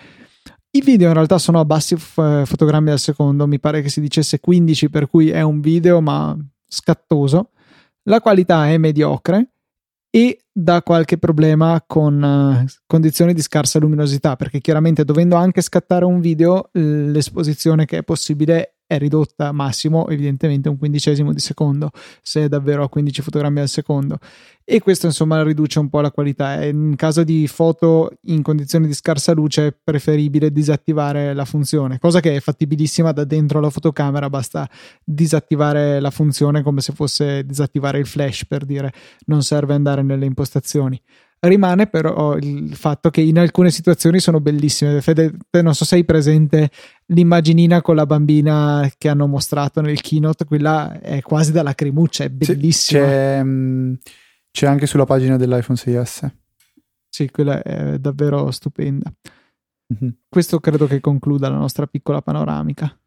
i 0.77 0.81
video 0.81 1.07
in 1.07 1.13
realtà 1.13 1.37
sono 1.37 1.59
a 1.59 1.65
bassi 1.65 1.95
f- 1.95 2.45
fotogrammi 2.45 2.91
al 2.91 2.99
secondo, 2.99 3.47
mi 3.47 3.59
pare 3.59 3.81
che 3.81 3.89
si 3.89 3.99
dicesse 4.01 4.39
15, 4.39 4.89
per 4.89 5.09
cui 5.09 5.29
è 5.29 5.41
un 5.41 5.59
video 5.59 6.01
ma 6.01 6.37
scattoso. 6.67 7.51
La 8.03 8.21
qualità 8.21 8.69
è 8.69 8.77
mediocre 8.77 9.53
e 10.09 10.39
dà 10.51 10.81
qualche 10.81 11.17
problema 11.17 11.83
con 11.85 12.21
uh, 12.21 12.65
condizioni 12.85 13.33
di 13.33 13.41
scarsa 13.41 13.79
luminosità, 13.79 14.35
perché 14.35 14.59
chiaramente 14.59 15.03
dovendo 15.03 15.35
anche 15.35 15.61
scattare 15.61 16.05
un 16.05 16.19
video, 16.19 16.69
l'esposizione 16.71 17.85
che 17.85 17.99
è 17.99 18.03
possibile 18.03 18.76
è 18.87 18.97
ridotta 18.97 19.51
massimo 19.51 20.07
evidentemente 20.07 20.69
un 20.69 20.77
quindicesimo 20.77 21.33
di 21.33 21.39
secondo 21.39 21.91
se 22.21 22.45
è 22.45 22.47
davvero 22.47 22.83
a 22.83 22.89
15 22.89 23.21
fotogrammi 23.21 23.59
al 23.59 23.67
secondo. 23.67 24.17
E 24.63 24.81
questo 24.81 25.05
insomma 25.05 25.43
riduce 25.43 25.79
un 25.79 25.89
po' 25.89 26.01
la 26.01 26.11
qualità. 26.11 26.63
In 26.65 26.95
caso 26.97 27.23
di 27.23 27.47
foto 27.47 28.11
in 28.23 28.41
condizioni 28.41 28.87
di 28.87 28.93
scarsa 28.93 29.33
luce 29.33 29.67
è 29.67 29.75
preferibile 29.81 30.51
disattivare 30.51 31.33
la 31.33 31.45
funzione 31.45 31.99
cosa 31.99 32.19
che 32.21 32.35
è 32.35 32.39
fattibilissima 32.39 33.11
da 33.11 33.25
dentro 33.25 33.59
la 33.59 33.69
fotocamera 33.69 34.29
basta 34.29 34.69
disattivare 35.03 35.99
la 35.99 36.09
funzione 36.09 36.63
come 36.63 36.79
se 36.79 36.93
fosse 36.93 37.45
disattivare 37.45 37.99
il 37.99 38.05
flash 38.05 38.45
per 38.45 38.63
dire. 38.63 38.93
Non 39.25 39.43
serve 39.43 39.73
andare 39.73 40.01
nelle 40.01 40.25
impostazioni 40.25 41.01
Rimane 41.39 41.85
però 41.87 42.35
il 42.35 42.75
fatto 42.75 43.11
che 43.11 43.21
in 43.21 43.37
alcune 43.37 43.69
situazioni 43.69 44.19
sono 44.19 44.39
bellissime. 44.39 45.01
Fede, 45.01 45.33
non 45.61 45.75
so 45.75 45.85
se 45.85 45.95
hai 45.95 46.03
presente 46.03 46.71
l'immaginina 47.07 47.81
con 47.81 47.95
la 47.95 48.07
bambina 48.07 48.89
che 48.97 49.07
hanno 49.07 49.27
mostrato 49.27 49.81
nel 49.81 50.01
keynote, 50.01 50.45
quella 50.45 50.99
è 50.99 51.21
quasi 51.21 51.51
da 51.51 51.61
lacrimuccia, 51.61 52.23
è 52.23 52.29
bellissima. 52.29 53.05
C'è, 53.05 53.43
mm, 53.43 53.93
c'è 54.51 54.65
anche 54.65 54.87
sulla 54.87 55.05
pagina 55.05 55.37
dell'iPhone 55.37 55.77
6S. 55.77 56.29
Sì, 57.07 57.29
quella 57.29 57.61
è 57.61 57.99
davvero 57.99 58.49
stupenda. 58.51 59.13
Mm-hmm. 59.93 60.13
Questo 60.27 60.59
credo 60.59 60.87
che 60.87 60.99
concluda 60.99 61.49
la 61.49 61.57
nostra 61.57 61.85
piccola 61.85 62.21
panoramica. 62.21 62.97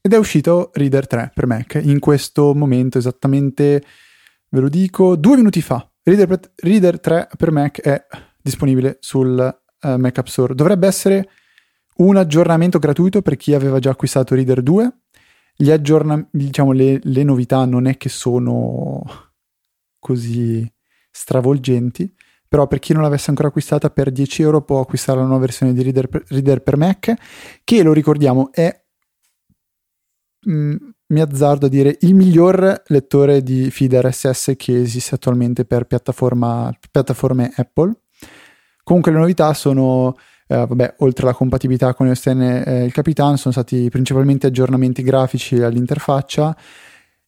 Ed 0.00 0.14
è 0.14 0.16
uscito 0.16 0.70
Reader 0.72 1.06
3 1.06 1.32
per 1.34 1.46
Mac 1.46 1.78
in 1.82 1.98
questo 1.98 2.54
momento, 2.54 2.96
esattamente, 2.96 3.84
ve 4.48 4.60
lo 4.60 4.70
dico, 4.70 5.14
due 5.14 5.36
minuti 5.36 5.60
fa. 5.60 5.89
Reader, 6.02 6.40
Reader 6.56 7.00
3 7.00 7.28
per 7.36 7.50
Mac 7.50 7.80
è 7.80 8.06
disponibile 8.40 8.98
sul 9.00 9.60
uh, 9.82 9.96
Mac 9.96 10.18
App 10.18 10.26
Store. 10.26 10.54
Dovrebbe 10.54 10.86
essere 10.86 11.28
un 11.96 12.16
aggiornamento 12.16 12.78
gratuito 12.78 13.22
per 13.22 13.36
chi 13.36 13.54
aveva 13.54 13.78
già 13.78 13.90
acquistato 13.90 14.34
Reader 14.34 14.62
2. 14.62 14.98
Gli 15.56 15.70
aggiorna- 15.70 16.26
diciamo, 16.30 16.72
le, 16.72 17.00
le 17.02 17.22
novità 17.22 17.64
non 17.66 17.86
è 17.86 17.96
che 17.96 18.08
sono 18.08 19.02
così 19.98 20.66
stravolgenti, 21.10 22.12
però 22.48 22.66
per 22.66 22.78
chi 22.78 22.94
non 22.94 23.02
l'avesse 23.02 23.28
ancora 23.28 23.48
acquistata 23.48 23.90
per 23.90 24.10
10 24.10 24.42
euro 24.42 24.62
può 24.62 24.80
acquistare 24.80 25.18
la 25.18 25.26
nuova 25.26 25.40
versione 25.40 25.74
di 25.74 25.82
Reader 25.82 26.08
per, 26.08 26.24
Reader 26.28 26.62
per 26.62 26.76
Mac, 26.76 27.14
che 27.62 27.82
lo 27.82 27.92
ricordiamo 27.92 28.50
è 28.52 28.74
mh, 30.46 30.76
mi 31.10 31.20
azzardo 31.20 31.66
a 31.66 31.68
dire 31.68 31.96
il 32.00 32.14
miglior 32.14 32.82
lettore 32.86 33.42
di 33.42 33.70
feed 33.70 33.94
RSS 33.94 34.54
che 34.56 34.80
esiste 34.80 35.14
attualmente 35.14 35.64
per 35.64 35.84
piattaforme 35.86 37.52
Apple. 37.54 37.92
Comunque 38.82 39.12
le 39.12 39.18
novità 39.18 39.52
sono, 39.54 40.16
eh, 40.46 40.66
vabbè, 40.66 40.94
oltre 40.98 41.26
alla 41.26 41.34
compatibilità 41.34 41.94
con 41.94 42.06
iOS 42.06 42.32
10 42.32 42.68
e 42.68 42.84
il 42.84 42.92
Capitan, 42.92 43.36
sono 43.36 43.52
stati 43.52 43.88
principalmente 43.88 44.46
aggiornamenti 44.46 45.02
grafici 45.02 45.60
all'interfaccia 45.60 46.56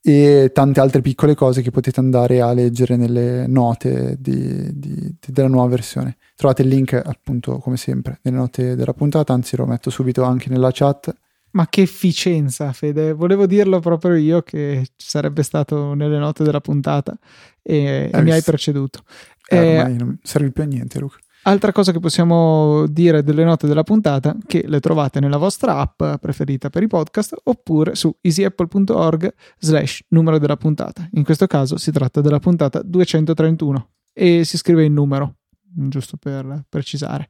e 0.05 0.51
tante 0.53 0.81
altre 0.81 1.01
piccole 1.01 1.37
cose 1.37 1.63
che 1.63 1.71
potete 1.71 2.01
andare 2.01 2.41
a 2.41 2.53
leggere 2.53 2.97
nelle 2.97 3.47
note 3.47 4.17
di, 4.19 4.77
di, 4.77 5.17
di, 5.21 5.33
della 5.33 5.49
nuova 5.49 5.69
versione. 5.69 6.17
Trovate 6.35 6.63
il 6.63 6.69
link 6.69 7.01
appunto 7.05 7.59
come 7.59 7.77
sempre 7.77 8.19
nelle 8.23 8.37
note 8.37 8.75
della 8.75 8.95
puntata, 8.95 9.33
anzi 9.33 9.57
lo 9.57 9.67
metto 9.67 9.91
subito 9.91 10.25
anche 10.25 10.49
nella 10.51 10.71
chat. 10.73 11.15
Ma 11.53 11.69
che 11.69 11.83
efficienza, 11.83 12.73
Fede! 12.73 13.13
Volevo 13.13 13.47
dirlo 13.47 13.81
proprio 13.81 14.15
io 14.15 14.43
che 14.43 14.87
sarebbe 14.97 15.43
stato 15.43 15.95
nelle 15.95 16.19
note 16.19 16.45
della 16.45 16.61
puntata 16.61 17.17
e, 17.63 18.11
e 18.13 18.23
mi 18.23 18.31
hai 18.31 18.43
preceduto. 18.43 19.03
Eh, 19.49 19.77
eh, 19.77 19.89
non 19.89 20.19
serve 20.23 20.51
più 20.51 20.63
a 20.63 20.67
niente, 20.67 20.99
Luca. 20.99 21.19
Altra 21.45 21.73
cosa 21.73 21.91
che 21.91 21.99
possiamo 21.99 22.87
dire 22.87 23.25
delle 23.25 23.43
note 23.43 23.67
della 23.67 23.83
puntata, 23.83 24.37
che 24.47 24.63
le 24.65 24.79
trovate 24.79 25.19
nella 25.19 25.39
vostra 25.39 25.79
app 25.79 26.03
preferita 26.21 26.71
per 26.71 26.85
i 26.85 26.87
podcast 26.87 27.35
oppure 27.43 27.97
su 27.97 28.17
easyapple.org 28.21 29.35
slash 29.59 30.05
numero 30.09 30.39
della 30.39 30.57
puntata. 30.57 31.09
In 31.15 31.25
questo 31.25 31.49
caso 31.49 31.79
si 31.79 31.91
tratta 31.91 32.21
della 32.21 32.39
puntata 32.39 32.81
231 32.81 33.91
e 34.13 34.45
si 34.45 34.57
scrive 34.57 34.85
in 34.85 34.93
numero, 34.95 35.39
giusto 35.61 36.17
per 36.17 36.65
precisare. 36.69 37.29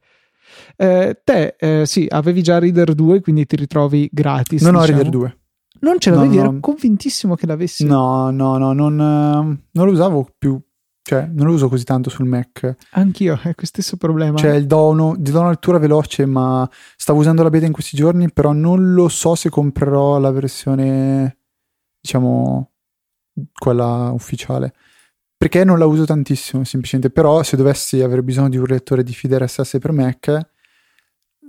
Eh, 0.77 1.21
te, 1.25 1.57
eh, 1.59 1.87
sì, 1.87 2.07
avevi 2.09 2.43
già 2.43 2.59
Reader 2.59 2.95
2, 2.95 3.21
quindi 3.21 3.47
ti 3.47 3.57
ritrovi 3.57 4.09
gratis. 4.13 4.63
Non 4.63 4.73
diciamo. 4.73 4.93
ho 4.93 4.97
Reader 4.97 5.11
2. 5.11 5.37
Non 5.81 5.99
ce 5.99 6.11
l'avevi? 6.11 6.37
No, 6.37 6.43
no. 6.43 6.49
Ero 6.51 6.61
convintissimo 6.61 7.35
che 7.35 7.47
l'avessi. 7.47 7.85
No, 7.85 8.31
no, 8.31 8.57
no, 8.57 8.73
non, 8.73 9.01
eh, 9.01 9.63
non 9.71 9.87
lo 9.87 9.91
usavo 9.91 10.29
più 10.39 10.61
cioè, 11.05 11.29
non 11.31 11.47
lo 11.47 11.55
uso 11.55 11.69
così 11.69 11.83
tanto 11.85 12.11
sul 12.11 12.27
Mac. 12.27 12.77
Anch'io, 12.91 13.35
è 13.35 13.55
questo 13.55 13.81
stesso 13.81 13.97
problema. 13.97 14.39
Cioè, 14.39 14.55
il 14.55 14.67
dono, 14.67 15.17
do 15.19 15.41
una 15.41 15.49
lettura 15.51 15.79
veloce, 15.79 16.27
ma 16.27 16.69
stavo 16.97 17.19
usando 17.19 17.43
la 17.43 17.51
beta 17.51 17.67
in 17.67 17.73
questi 17.73 17.97
giorni, 17.97 18.33
però 18.33 18.53
non 18.53 18.95
lo 18.95 19.09
so 19.09 19.35
se 19.35 19.51
comprerò 19.51 20.19
la 20.19 20.31
versione, 20.31 21.39
diciamo, 22.01 22.71
quella 23.53 24.11
ufficiale. 24.13 24.73
Perché 25.43 25.65
non 25.65 25.77
la 25.77 25.87
uso 25.87 26.05
tantissimo, 26.05 26.63
semplicemente. 26.63 27.13
Però, 27.13 27.43
se 27.43 27.57
dovessi 27.57 28.01
avere 28.01 28.23
bisogno 28.23 28.49
di 28.49 28.59
un 28.59 28.65
lettore 28.65 29.03
di 29.03 29.13
feed 29.13 29.35
RSS 29.35 29.79
per 29.81 29.91
Mac, 29.91 30.51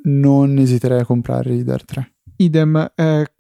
non 0.06 0.58
esiterei 0.58 1.02
a 1.02 1.06
comprare 1.06 1.52
Reader 1.52 1.86
3. 1.86 2.14
Idem. 2.38 2.92
Eh, 2.96 3.32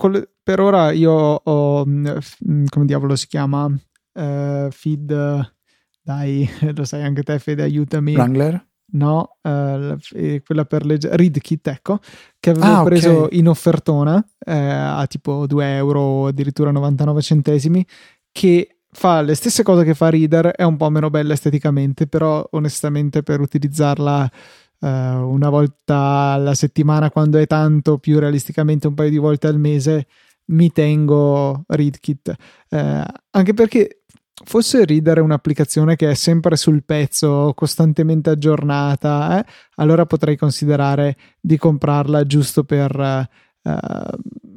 per 0.44 0.60
ora 0.60 0.92
io 0.92 1.12
ho, 1.12 1.84
mm, 1.84 2.66
come 2.70 2.86
diavolo 2.86 3.16
si 3.16 3.26
chiama? 3.26 3.66
Uh, 3.66 4.70
feed 4.70 5.56
dai, 6.04 6.48
lo 6.76 6.86
sai 6.86 7.02
anche 7.02 7.24
te, 7.24 7.40
Fede, 7.40 7.64
aiutami. 7.64 8.14
Wrangler? 8.14 8.64
No, 8.92 9.38
uh, 9.42 9.98
quella 10.46 10.66
per 10.66 10.86
leggere, 10.86 11.16
ReadKit, 11.16 11.68
ecco, 11.68 12.00
che 12.40 12.52
avevo 12.52 12.66
ah, 12.68 12.84
preso 12.84 13.24
okay. 13.24 13.40
in 13.40 13.48
offertona 13.48 14.24
eh, 14.46 14.54
a 14.56 15.04
tipo 15.08 15.48
2 15.48 15.76
euro, 15.78 16.28
addirittura 16.28 16.70
99 16.70 17.22
centesimi, 17.24 17.84
che 18.32 18.73
fa 18.94 19.22
le 19.22 19.36
stesse 19.36 19.64
cose 19.64 19.84
che 19.84 19.94
fa 19.94 20.10
Reader, 20.10 20.52
è 20.52 20.64
un 20.64 20.78
po' 20.78 20.90
meno 20.90 21.10
bella 21.10 21.34
esteticamente, 21.34 22.08
però 22.08 22.48
onestamente 22.52 23.24
per 23.24 23.42
utilizzarla 23.42 24.32
uh, 24.80 24.88
una 24.88 25.50
volta 25.50 25.98
alla 26.34 26.54
settimana, 26.54 27.10
quando 27.10 27.38
è 27.38 27.48
tanto, 27.48 27.98
più 27.98 28.20
realisticamente 28.20 28.88
un 28.88 28.94
paio 28.94 29.10
di 29.10 29.18
volte 29.18 29.48
al 29.48 29.60
mese, 29.60 30.08
mi 30.46 30.72
tengo 30.72 31.64
ReadKit. 31.68 32.36
Uh, 32.70 33.02
anche 33.32 33.54
perché 33.54 34.04
fosse 34.46 34.86
Reader 34.86 35.22
un'applicazione 35.22 35.96
che 35.96 36.12
è 36.12 36.14
sempre 36.14 36.56
sul 36.56 36.84
pezzo, 36.84 37.54
costantemente 37.56 38.30
aggiornata, 38.30 39.40
eh, 39.40 39.46
allora 39.76 40.06
potrei 40.06 40.38
considerare 40.38 41.16
di 41.40 41.58
comprarla 41.58 42.26
giusto 42.26 42.64
per, 42.64 43.28
uh, 43.64 43.72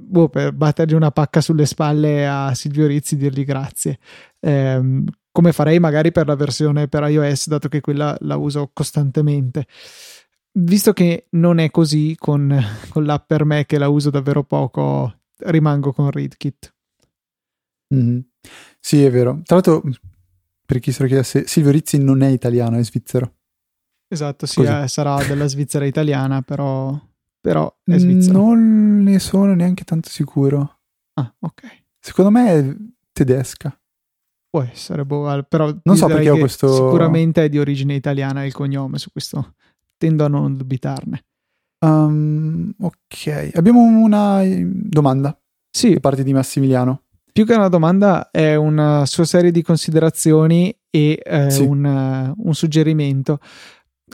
boh, 0.07 0.29
per 0.29 0.53
battergli 0.53 0.95
una 0.95 1.11
pacca 1.11 1.41
sulle 1.41 1.67
spalle 1.67 2.27
a 2.27 2.55
Silvio 2.55 2.87
Rizzi 2.87 3.17
dirgli 3.17 3.45
grazie. 3.45 3.99
Eh, 4.41 5.05
come 5.31 5.53
farei 5.53 5.79
magari 5.79 6.13
per 6.13 6.27
la 6.27 6.37
versione 6.37 6.89
per 6.89 7.03
iOS, 7.09 7.49
dato 7.49 7.69
che 7.69 7.81
quella 7.81 8.17
la 8.21 8.37
uso 8.37 8.71
costantemente. 8.73 9.67
Visto 10.59 10.95
che 10.95 11.27
non 11.31 11.59
è 11.59 11.71
così 11.71 12.17
con, 12.19 12.59
con 12.89 13.05
l'app 13.05 13.27
per 13.27 13.45
me, 13.45 13.67
che 13.67 13.77
la 13.77 13.89
uso 13.89 14.09
davvero 14.09 14.43
poco, 14.45 15.21
rimango 15.39 15.93
con 15.93 16.11
ReadKit. 16.11 16.75
Mm-hmm. 17.95 18.19
Sì, 18.81 19.05
è 19.05 19.11
vero. 19.11 19.41
Tra 19.45 19.57
l'altro, 19.57 19.83
per 20.65 20.79
chi 20.79 20.93
se 20.93 21.03
lo 21.03 21.09
chiedesse, 21.09 21.47
Silvio 21.47 21.73
Rizzi 21.73 21.99
non 21.99 22.23
è 22.23 22.29
italiano, 22.29 22.79
è 22.79 22.83
svizzero. 22.83 23.35
Esatto, 24.09 24.47
sì, 24.47 24.63
eh, 24.63 24.87
sarà 24.87 25.23
della 25.25 25.49
Svizzera 25.49 25.85
italiana, 25.85 26.41
però, 26.43 26.99
però 27.47 27.73
è 27.85 27.97
svizzero. 27.97 28.39
Non 28.41 29.03
ne 29.05 29.21
sono 29.21 29.55
neanche 29.55 29.85
tanto 29.85 30.09
sicuro. 30.09 30.79
Ah, 31.15 31.33
ok. 31.39 31.85
Secondo 32.01 32.33
me 32.33 32.51
è 32.51 32.77
tedesca. 33.13 33.79
Può 34.51 34.63
essere, 34.63 35.05
boh, 35.05 35.45
però 35.49 35.73
non 35.85 35.97
so 35.97 36.07
perché 36.09 36.31
ho 36.31 36.39
questo... 36.39 36.73
Sicuramente 36.75 37.45
è 37.45 37.49
di 37.49 37.61
origine 37.61 37.95
italiana 37.95 38.45
il 38.45 38.53
cognome, 38.53 38.99
su 38.99 39.13
questo 39.13 39.55
tendo 39.97 40.25
a 40.25 40.29
non 40.29 40.57
dubitarne. 40.57 41.25
Um, 41.79 42.75
ok, 42.81 43.53
abbiamo 43.55 43.83
una 43.83 44.43
domanda. 44.45 45.39
Sì. 45.71 45.93
Da 45.95 46.01
parte 46.01 46.25
di 46.25 46.33
Massimiliano 46.33 47.03
più 47.37 47.45
che 47.45 47.53
una 47.53 47.69
domanda 47.69 48.31
è 48.31 48.55
una 48.55 49.05
sua 49.05 49.27
serie 49.27 49.51
di 49.51 49.61
considerazioni 49.61 50.75
e 50.89 51.21
eh, 51.23 51.51
sì. 51.51 51.61
un, 51.61 52.33
un, 52.35 52.55
suggerimento. 52.55 53.41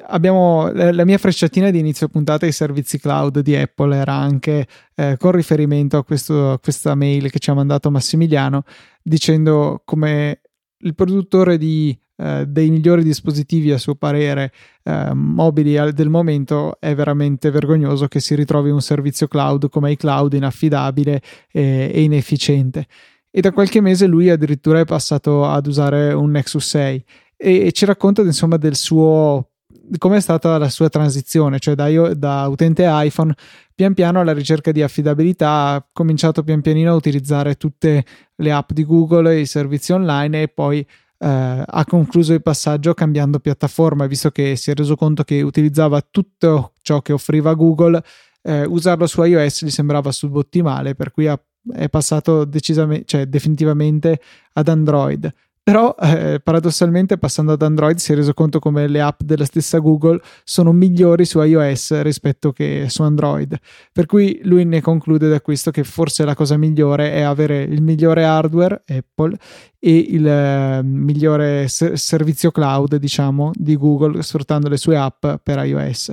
Abbiamo 0.06 0.72
la 0.72 1.04
mia 1.04 1.18
frecciatina 1.18 1.70
di 1.70 1.78
inizio 1.78 2.08
puntata 2.08 2.46
ai 2.46 2.52
servizi 2.52 2.98
cloud 2.98 3.40
di 3.40 3.54
Apple 3.54 3.94
era 3.94 4.14
anche 4.14 4.66
eh, 4.94 5.16
con 5.18 5.32
riferimento 5.32 5.98
a, 5.98 6.04
questo, 6.04 6.52
a 6.52 6.58
questa 6.58 6.94
mail 6.94 7.30
che 7.30 7.38
ci 7.38 7.50
ha 7.50 7.54
mandato 7.54 7.90
Massimiliano 7.90 8.62
dicendo 9.02 9.82
come 9.84 10.40
il 10.78 10.94
produttore 10.94 11.58
di 11.58 11.94
eh, 12.16 12.46
dei 12.46 12.70
migliori 12.70 13.02
dispositivi 13.02 13.72
a 13.72 13.78
suo 13.78 13.94
parere 13.94 14.52
eh, 14.84 15.12
mobili 15.12 15.76
al, 15.76 15.92
del 15.92 16.08
momento 16.08 16.78
è 16.78 16.94
veramente 16.94 17.50
vergognoso 17.50 18.06
che 18.06 18.20
si 18.20 18.34
ritrovi 18.34 18.70
un 18.70 18.80
servizio 18.80 19.26
cloud 19.26 19.68
come 19.68 19.90
iCloud 19.92 20.32
inaffidabile 20.32 21.20
e, 21.50 21.90
e 21.92 22.02
inefficiente. 22.02 22.86
E 23.30 23.40
da 23.40 23.50
qualche 23.50 23.80
mese 23.80 24.06
lui 24.06 24.30
addirittura 24.30 24.80
è 24.80 24.84
passato 24.84 25.46
ad 25.46 25.66
usare 25.66 26.12
un 26.12 26.30
Nexus 26.30 26.66
6 26.66 27.04
e, 27.36 27.72
ci 27.72 27.84
racconta 27.86 28.22
insomma 28.22 28.56
del 28.56 28.76
suo 28.76 29.51
come 29.98 30.16
è 30.16 30.20
stata 30.20 30.58
la 30.58 30.68
sua 30.68 30.88
transizione, 30.88 31.58
cioè 31.58 31.74
da, 31.74 31.86
io, 31.86 32.14
da, 32.14 32.46
utente 32.48 32.84
iPhone 32.86 33.34
pian 33.74 33.94
piano 33.94 34.20
alla 34.20 34.32
ricerca 34.32 34.72
di 34.72 34.82
affidabilità 34.82 35.48
ha 35.48 35.86
cominciato 35.92 36.42
pian 36.42 36.60
pianino 36.60 36.92
a 36.92 36.94
utilizzare 36.94 37.56
tutte 37.56 38.04
le 38.36 38.52
app 38.52 38.72
di 38.72 38.84
Google 38.84 39.34
e 39.34 39.40
i 39.40 39.46
servizi 39.46 39.92
online 39.92 40.42
e 40.42 40.48
poi 40.48 40.78
eh, 40.78 41.64
ha 41.66 41.84
concluso 41.86 42.32
il 42.32 42.42
passaggio 42.42 42.94
cambiando 42.94 43.38
piattaforma, 43.38 44.06
visto 44.06 44.30
che 44.30 44.56
si 44.56 44.70
è 44.70 44.74
reso 44.74 44.96
conto 44.96 45.22
che 45.22 45.40
utilizzava 45.42 46.00
tutto 46.00 46.72
ciò 46.82 47.00
che 47.00 47.12
offriva 47.12 47.54
Google, 47.54 48.02
eh, 48.42 48.64
usarlo 48.64 49.06
su 49.06 49.22
iOS 49.22 49.64
gli 49.64 49.70
sembrava 49.70 50.10
subottimale, 50.10 50.94
per 50.94 51.12
cui 51.12 51.28
ha, 51.28 51.40
è 51.72 51.88
passato 51.88 52.44
decisamente, 52.44 53.04
cioè 53.06 53.26
definitivamente 53.26 54.20
ad 54.54 54.68
Android. 54.68 55.32
Però 55.64 55.94
eh, 55.96 56.40
paradossalmente 56.42 57.18
passando 57.18 57.52
ad 57.52 57.62
Android 57.62 57.96
si 57.98 58.10
è 58.10 58.16
reso 58.16 58.34
conto 58.34 58.58
come 58.58 58.88
le 58.88 59.00
app 59.00 59.20
della 59.22 59.44
stessa 59.44 59.78
Google 59.78 60.20
sono 60.42 60.72
migliori 60.72 61.24
su 61.24 61.40
iOS 61.40 62.00
rispetto 62.00 62.50
che 62.50 62.86
su 62.88 63.02
Android. 63.02 63.56
Per 63.92 64.06
cui 64.06 64.40
lui 64.42 64.64
ne 64.64 64.80
conclude 64.80 65.28
da 65.28 65.40
questo 65.40 65.70
che 65.70 65.84
forse 65.84 66.24
la 66.24 66.34
cosa 66.34 66.56
migliore 66.56 67.12
è 67.12 67.20
avere 67.20 67.62
il 67.62 67.80
migliore 67.80 68.24
hardware 68.24 68.82
Apple 68.88 69.38
e 69.78 69.96
il 69.98 70.26
eh, 70.26 70.82
migliore 70.82 71.68
ser- 71.68 71.96
servizio 71.96 72.50
cloud, 72.50 72.96
diciamo, 72.96 73.52
di 73.54 73.76
Google 73.76 74.20
sfruttando 74.24 74.68
le 74.68 74.76
sue 74.76 74.96
app 74.96 75.24
per 75.44 75.64
iOS. 75.64 76.10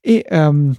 E, 0.00 0.24
um, 0.30 0.72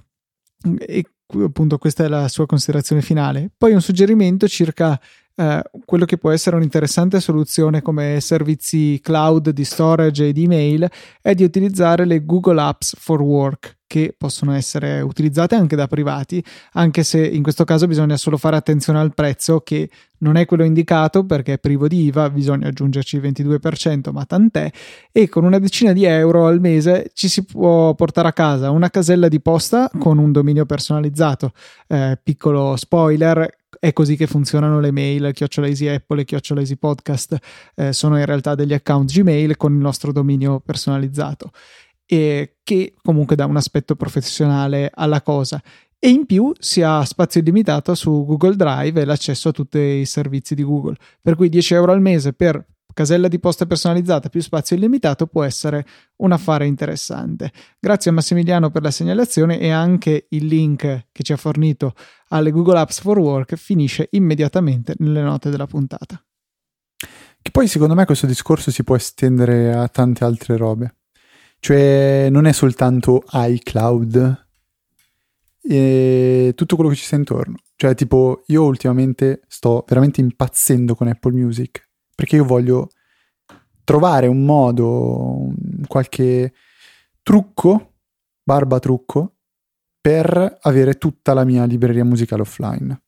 e 0.78 1.04
appunto 1.44 1.76
questa 1.76 2.04
è 2.04 2.08
la 2.08 2.28
sua 2.28 2.46
considerazione 2.46 3.02
finale. 3.02 3.50
Poi 3.54 3.72
un 3.72 3.82
suggerimento 3.82 4.48
circa 4.48 4.98
eh, 5.36 5.62
quello 5.84 6.06
che 6.06 6.16
può 6.16 6.30
essere 6.30 6.56
un'interessante 6.56 7.20
soluzione 7.20 7.82
come 7.82 8.20
servizi 8.20 8.98
cloud 9.02 9.50
di 9.50 9.64
storage 9.64 10.28
e 10.28 10.32
di 10.32 10.44
email 10.44 10.88
è 11.20 11.34
di 11.34 11.44
utilizzare 11.44 12.06
le 12.06 12.24
Google 12.24 12.60
Apps 12.60 12.96
for 12.98 13.20
Work, 13.20 13.76
che 13.86 14.14
possono 14.16 14.52
essere 14.52 15.00
utilizzate 15.00 15.54
anche 15.54 15.76
da 15.76 15.86
privati, 15.86 16.42
anche 16.72 17.04
se 17.04 17.24
in 17.24 17.42
questo 17.42 17.64
caso 17.64 17.86
bisogna 17.86 18.16
solo 18.16 18.36
fare 18.36 18.56
attenzione 18.56 18.98
al 18.98 19.14
prezzo 19.14 19.60
che 19.60 19.90
non 20.18 20.36
è 20.36 20.46
quello 20.46 20.64
indicato 20.64 21.24
perché 21.24 21.54
è 21.54 21.58
privo 21.58 21.86
di 21.86 22.04
IVA, 22.04 22.30
bisogna 22.30 22.68
aggiungerci 22.68 23.16
il 23.16 23.22
22%, 23.22 24.10
ma 24.12 24.24
tant'è, 24.24 24.70
e 25.12 25.28
con 25.28 25.44
una 25.44 25.58
decina 25.58 25.92
di 25.92 26.04
euro 26.04 26.46
al 26.46 26.60
mese 26.60 27.10
ci 27.12 27.28
si 27.28 27.44
può 27.44 27.94
portare 27.94 28.28
a 28.28 28.32
casa 28.32 28.70
una 28.70 28.88
casella 28.88 29.28
di 29.28 29.40
posta 29.40 29.90
con 29.98 30.18
un 30.18 30.32
dominio 30.32 30.64
personalizzato. 30.64 31.52
Eh, 31.86 32.18
piccolo 32.22 32.74
spoiler, 32.76 33.48
è 33.78 33.92
così 33.92 34.16
che 34.16 34.26
funzionano 34.26 34.80
le 34.80 34.90
mail, 34.90 35.32
chiocciola 35.32 35.66
Easy 35.66 35.86
Apple 35.88 36.22
e 36.22 36.24
chiocciola 36.24 36.60
Easy 36.60 36.76
Podcast, 36.76 37.36
eh, 37.74 37.92
sono 37.92 38.18
in 38.18 38.24
realtà 38.24 38.54
degli 38.54 38.72
account 38.72 39.10
Gmail 39.10 39.56
con 39.56 39.72
il 39.72 39.78
nostro 39.78 40.12
dominio 40.12 40.60
personalizzato 40.60 41.50
e 42.06 42.56
che 42.62 42.94
comunque 43.02 43.34
dà 43.34 43.46
un 43.46 43.56
aspetto 43.56 43.96
professionale 43.96 44.90
alla 44.94 45.22
cosa 45.22 45.60
e 45.98 46.10
in 46.10 46.26
più 46.26 46.52
si 46.58 46.82
ha 46.82 47.04
spazio 47.04 47.40
illimitato 47.40 47.94
su 47.94 48.24
Google 48.24 48.54
Drive 48.54 49.00
e 49.00 49.04
l'accesso 49.04 49.48
a 49.48 49.52
tutti 49.52 49.78
i 49.78 50.04
servizi 50.04 50.54
di 50.54 50.62
Google. 50.62 50.96
Per 51.20 51.34
cui 51.34 51.48
10 51.48 51.74
euro 51.74 51.92
al 51.92 52.00
mese 52.00 52.32
per 52.32 52.64
casella 52.96 53.28
di 53.28 53.38
posta 53.38 53.66
personalizzata 53.66 54.30
più 54.30 54.40
spazio 54.40 54.74
illimitato 54.74 55.26
può 55.26 55.44
essere 55.44 55.84
un 56.16 56.32
affare 56.32 56.64
interessante. 56.64 57.52
Grazie 57.78 58.10
a 58.10 58.14
Massimiliano 58.14 58.70
per 58.70 58.80
la 58.80 58.90
segnalazione 58.90 59.60
e 59.60 59.68
anche 59.68 60.28
il 60.30 60.46
link 60.46 61.08
che 61.12 61.22
ci 61.22 61.34
ha 61.34 61.36
fornito 61.36 61.92
alle 62.28 62.50
Google 62.50 62.78
Apps 62.78 63.00
for 63.00 63.18
Work 63.18 63.54
finisce 63.56 64.08
immediatamente 64.12 64.94
nelle 64.96 65.20
note 65.20 65.50
della 65.50 65.66
puntata. 65.66 66.24
Che 67.42 67.50
poi 67.50 67.68
secondo 67.68 67.94
me 67.94 68.06
questo 68.06 68.24
discorso 68.24 68.70
si 68.70 68.82
può 68.82 68.96
estendere 68.96 69.74
a 69.74 69.86
tante 69.88 70.24
altre 70.24 70.56
robe. 70.56 70.94
Cioè 71.60 72.28
non 72.30 72.46
è 72.46 72.52
soltanto 72.52 73.24
iCloud 73.30 74.46
e 75.68 76.52
tutto 76.56 76.76
quello 76.76 76.90
che 76.90 76.96
ci 76.96 77.04
sta 77.04 77.16
intorno. 77.16 77.56
Cioè 77.76 77.94
tipo 77.94 78.42
io 78.46 78.64
ultimamente 78.64 79.42
sto 79.48 79.84
veramente 79.86 80.22
impazzendo 80.22 80.94
con 80.94 81.08
Apple 81.08 81.32
Music 81.32 81.85
perché 82.16 82.36
io 82.36 82.44
voglio 82.44 82.88
trovare 83.84 84.26
un 84.26 84.44
modo, 84.44 85.52
qualche 85.86 86.52
trucco, 87.22 87.92
barba 88.42 88.80
trucco, 88.80 89.36
per 90.00 90.58
avere 90.62 90.94
tutta 90.94 91.34
la 91.34 91.44
mia 91.44 91.64
libreria 91.64 92.04
musicale 92.04 92.42
offline. 92.42 93.00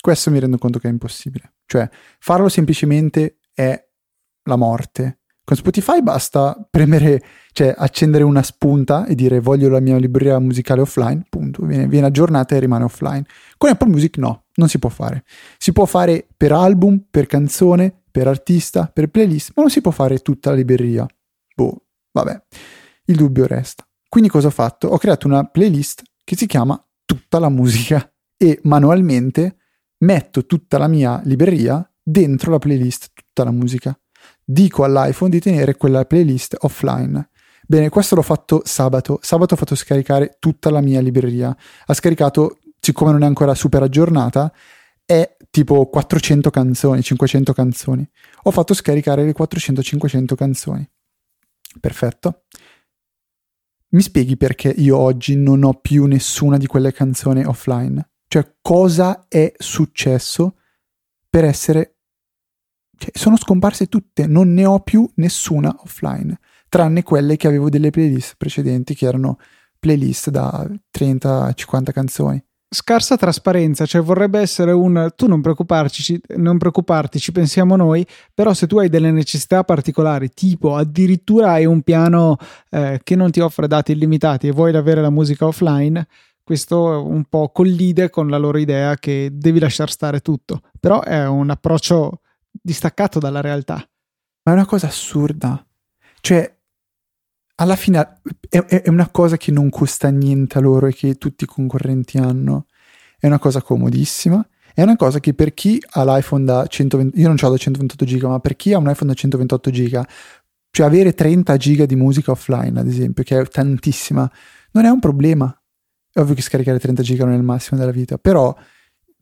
Questo 0.00 0.30
mi 0.30 0.38
rendo 0.38 0.58
conto 0.58 0.78
che 0.78 0.88
è 0.88 0.90
impossibile. 0.90 1.54
Cioè, 1.64 1.88
farlo 2.18 2.48
semplicemente 2.48 3.38
è 3.54 3.86
la 4.44 4.56
morte. 4.56 5.20
Con 5.44 5.56
Spotify 5.56 6.02
basta 6.02 6.56
premere, 6.70 7.22
cioè 7.52 7.74
accendere 7.76 8.22
una 8.22 8.42
spunta 8.42 9.06
e 9.06 9.14
dire 9.14 9.40
voglio 9.40 9.70
la 9.70 9.80
mia 9.80 9.96
libreria 9.96 10.38
musicale 10.38 10.82
offline, 10.82 11.24
punto, 11.28 11.64
viene, 11.64 11.86
viene, 11.86 12.06
aggiornata 12.06 12.54
e 12.54 12.58
rimane 12.58 12.84
offline. 12.84 13.24
Con 13.56 13.70
Apple 13.70 13.88
Music 13.88 14.18
no, 14.18 14.44
non 14.56 14.68
si 14.68 14.78
può 14.78 14.90
fare. 14.90 15.24
Si 15.56 15.72
può 15.72 15.86
fare 15.86 16.26
per 16.36 16.52
album, 16.52 17.02
per 17.10 17.26
canzone, 17.26 18.02
per 18.18 18.26
artista, 18.26 18.90
per 18.92 19.10
playlist, 19.10 19.52
ma 19.54 19.62
non 19.62 19.70
si 19.70 19.80
può 19.80 19.92
fare 19.92 20.18
tutta 20.18 20.50
la 20.50 20.56
libreria. 20.56 21.06
Boh, 21.54 21.84
vabbè, 22.10 22.42
il 23.04 23.14
dubbio 23.14 23.46
resta. 23.46 23.86
Quindi 24.08 24.28
cosa 24.28 24.48
ho 24.48 24.50
fatto? 24.50 24.88
Ho 24.88 24.98
creato 24.98 25.28
una 25.28 25.44
playlist 25.44 26.02
che 26.24 26.36
si 26.36 26.46
chiama 26.46 26.84
Tutta 27.04 27.38
la 27.38 27.48
musica 27.48 28.12
e 28.36 28.58
manualmente 28.64 29.58
metto 29.98 30.46
tutta 30.46 30.78
la 30.78 30.88
mia 30.88 31.20
libreria 31.26 31.88
dentro 32.02 32.50
la 32.50 32.58
playlist 32.58 33.12
Tutta 33.14 33.44
la 33.44 33.52
musica. 33.52 33.96
Dico 34.44 34.82
all'iPhone 34.82 35.30
di 35.30 35.38
tenere 35.38 35.76
quella 35.76 36.04
playlist 36.04 36.56
offline. 36.62 37.30
Bene, 37.68 37.88
questo 37.88 38.16
l'ho 38.16 38.22
fatto 38.22 38.62
sabato. 38.64 39.20
Sabato 39.22 39.54
ho 39.54 39.56
fatto 39.56 39.76
scaricare 39.76 40.38
tutta 40.40 40.70
la 40.70 40.80
mia 40.80 41.00
libreria. 41.00 41.56
Ha 41.86 41.94
scaricato, 41.94 42.58
siccome 42.80 43.12
non 43.12 43.22
è 43.22 43.26
ancora 43.26 43.54
super 43.54 43.84
aggiornata, 43.84 44.52
tipo 45.58 45.86
400 45.86 46.50
canzoni, 46.50 47.02
500 47.02 47.52
canzoni. 47.52 48.08
Ho 48.44 48.50
fatto 48.52 48.74
scaricare 48.74 49.24
le 49.24 49.34
400-500 49.34 50.36
canzoni. 50.36 50.88
Perfetto. 51.80 52.44
Mi 53.90 54.02
spieghi 54.02 54.36
perché 54.36 54.68
io 54.68 54.96
oggi 54.96 55.34
non 55.34 55.64
ho 55.64 55.74
più 55.74 56.04
nessuna 56.04 56.58
di 56.58 56.66
quelle 56.66 56.92
canzoni 56.92 57.44
offline? 57.44 58.08
Cioè, 58.28 58.54
cosa 58.62 59.26
è 59.26 59.52
successo 59.58 60.58
per 61.28 61.44
essere... 61.44 61.96
Cioè, 62.96 63.10
sono 63.14 63.36
scomparse 63.36 63.88
tutte, 63.88 64.28
non 64.28 64.52
ne 64.54 64.64
ho 64.64 64.80
più 64.80 65.10
nessuna 65.16 65.74
offline, 65.80 66.38
tranne 66.68 67.02
quelle 67.02 67.36
che 67.36 67.48
avevo 67.48 67.68
delle 67.68 67.90
playlist 67.90 68.34
precedenti, 68.36 68.94
che 68.94 69.06
erano 69.06 69.38
playlist 69.78 70.30
da 70.30 70.68
30-50 70.96 71.92
canzoni 71.92 72.44
scarsa 72.70 73.16
trasparenza, 73.16 73.86
cioè 73.86 74.02
vorrebbe 74.02 74.40
essere 74.40 74.72
un 74.72 75.10
tu 75.16 75.26
non 75.26 75.40
preoccuparci, 75.40 76.20
non 76.36 76.58
preoccuparti, 76.58 77.18
ci 77.18 77.32
pensiamo 77.32 77.76
noi, 77.76 78.06
però 78.34 78.52
se 78.52 78.66
tu 78.66 78.78
hai 78.78 78.88
delle 78.88 79.10
necessità 79.10 79.64
particolari, 79.64 80.30
tipo 80.30 80.76
addirittura 80.76 81.52
hai 81.52 81.64
un 81.64 81.82
piano 81.82 82.36
eh, 82.70 83.00
che 83.02 83.16
non 83.16 83.30
ti 83.30 83.40
offre 83.40 83.68
dati 83.68 83.92
illimitati 83.92 84.48
e 84.48 84.52
vuoi 84.52 84.74
avere 84.76 85.00
la 85.00 85.10
musica 85.10 85.46
offline, 85.46 86.06
questo 86.42 87.04
un 87.06 87.24
po' 87.24 87.50
collide 87.50 88.10
con 88.10 88.28
la 88.28 88.38
loro 88.38 88.58
idea 88.58 88.96
che 88.96 89.30
devi 89.32 89.58
lasciar 89.58 89.90
stare 89.90 90.20
tutto, 90.20 90.62
però 90.78 91.02
è 91.02 91.26
un 91.26 91.50
approccio 91.50 92.20
distaccato 92.50 93.18
dalla 93.18 93.40
realtà. 93.40 93.86
Ma 94.44 94.52
è 94.52 94.54
una 94.54 94.66
cosa 94.66 94.86
assurda. 94.86 95.62
Cioè, 96.20 96.57
alla 97.60 97.76
fine 97.76 98.20
è, 98.48 98.58
è, 98.58 98.88
una 98.88 99.08
cosa 99.08 99.36
che 99.36 99.50
non 99.50 99.68
costa 99.68 100.08
niente 100.10 100.58
a 100.58 100.60
loro 100.60 100.86
e 100.86 100.94
che 100.94 101.14
tutti 101.14 101.44
i 101.44 101.46
concorrenti 101.46 102.18
hanno. 102.18 102.66
È 103.18 103.26
una 103.26 103.38
cosa 103.38 103.62
comodissima. 103.62 104.46
È 104.72 104.82
una 104.82 104.94
cosa 104.94 105.18
che 105.18 105.34
per 105.34 105.54
chi 105.54 105.82
ha 105.90 106.04
l'iPhone 106.04 106.44
da 106.44 106.66
120, 106.66 107.18
io 107.18 107.26
non 107.26 107.36
ho 107.40 107.50
da 107.50 107.56
128 107.56 108.04
giga, 108.04 108.28
ma 108.28 108.38
per 108.38 108.54
chi 108.54 108.72
ha 108.72 108.78
un 108.78 108.88
iPhone 108.88 109.10
da 109.10 109.16
128 109.16 109.70
giga, 109.70 110.06
cioè 110.70 110.86
avere 110.86 111.14
30 111.14 111.56
giga 111.56 111.84
di 111.84 111.96
musica 111.96 112.30
offline, 112.30 112.78
ad 112.78 112.86
esempio, 112.86 113.24
che 113.24 113.40
è 113.40 113.44
tantissima, 113.48 114.30
non 114.72 114.84
è 114.84 114.88
un 114.88 115.00
problema. 115.00 115.52
È 116.12 116.20
ovvio 116.20 116.34
che 116.34 116.42
scaricare 116.42 116.78
30 116.78 117.02
giga 117.02 117.24
non 117.24 117.34
è 117.34 117.36
il 117.36 117.42
massimo 117.42 117.80
della 117.80 117.90
vita, 117.90 118.18
però 118.18 118.54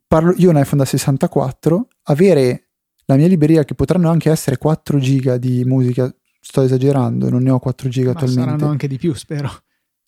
parlo, 0.06 0.34
io 0.36 0.48
ho 0.48 0.52
un 0.52 0.58
iPhone 0.58 0.82
da 0.82 0.84
64, 0.84 1.88
avere 2.02 2.68
la 3.06 3.16
mia 3.16 3.28
libreria 3.28 3.64
che 3.64 3.74
potranno 3.74 4.10
anche 4.10 4.30
essere 4.30 4.58
4 4.58 4.98
giga 4.98 5.38
di 5.38 5.64
musica 5.64 6.14
sto 6.48 6.62
esagerando, 6.62 7.28
non 7.28 7.42
ne 7.42 7.50
ho 7.50 7.58
4 7.58 7.88
giga 7.88 8.12
Ma 8.12 8.12
attualmente. 8.12 8.50
saranno 8.50 8.70
anche 8.70 8.86
di 8.86 8.98
più, 8.98 9.12
spero. 9.14 9.50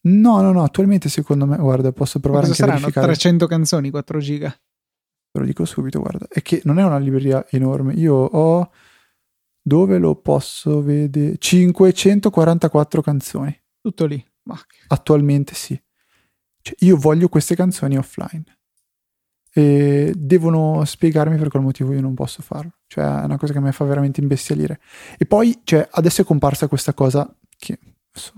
No, 0.02 0.40
no, 0.40 0.52
no, 0.52 0.62
attualmente 0.62 1.08
secondo 1.08 1.46
me, 1.46 1.56
guarda, 1.56 1.90
posso 1.90 2.20
provare 2.20 2.46
anche 2.46 2.62
a 2.62 2.66
verificare. 2.66 3.06
300 3.06 3.46
canzoni, 3.48 3.90
4 3.90 4.18
giga. 4.20 4.50
Te 4.50 5.40
lo 5.40 5.44
dico 5.44 5.64
subito, 5.64 5.98
guarda, 5.98 6.26
è 6.28 6.40
che 6.40 6.60
non 6.64 6.78
è 6.78 6.84
una 6.84 6.98
libreria 6.98 7.44
enorme. 7.50 7.94
Io 7.94 8.14
ho 8.14 8.70
dove 9.60 9.98
lo 9.98 10.14
posso 10.14 10.80
vedere 10.80 11.36
544 11.38 13.02
canzoni. 13.02 13.60
Tutto 13.80 14.06
lì. 14.06 14.24
Ma... 14.44 14.56
Attualmente 14.86 15.54
sì. 15.54 15.78
Cioè, 16.62 16.76
io 16.80 16.96
voglio 16.96 17.28
queste 17.28 17.56
canzoni 17.56 17.98
offline 17.98 18.57
e 19.52 20.12
devono 20.16 20.84
spiegarmi 20.84 21.36
per 21.36 21.48
quale 21.48 21.64
motivo 21.64 21.92
io 21.92 22.00
non 22.00 22.14
posso 22.14 22.42
farlo. 22.42 22.72
Cioè, 22.86 23.04
è 23.04 23.24
una 23.24 23.38
cosa 23.38 23.52
che 23.52 23.60
mi 23.60 23.72
fa 23.72 23.84
veramente 23.84 24.20
imbestialire. 24.20 24.80
E 25.16 25.26
poi, 25.26 25.60
cioè, 25.64 25.86
adesso 25.90 26.22
è 26.22 26.24
comparsa 26.24 26.68
questa 26.68 26.94
cosa 26.94 27.32
che, 27.56 27.78
so, 28.12 28.34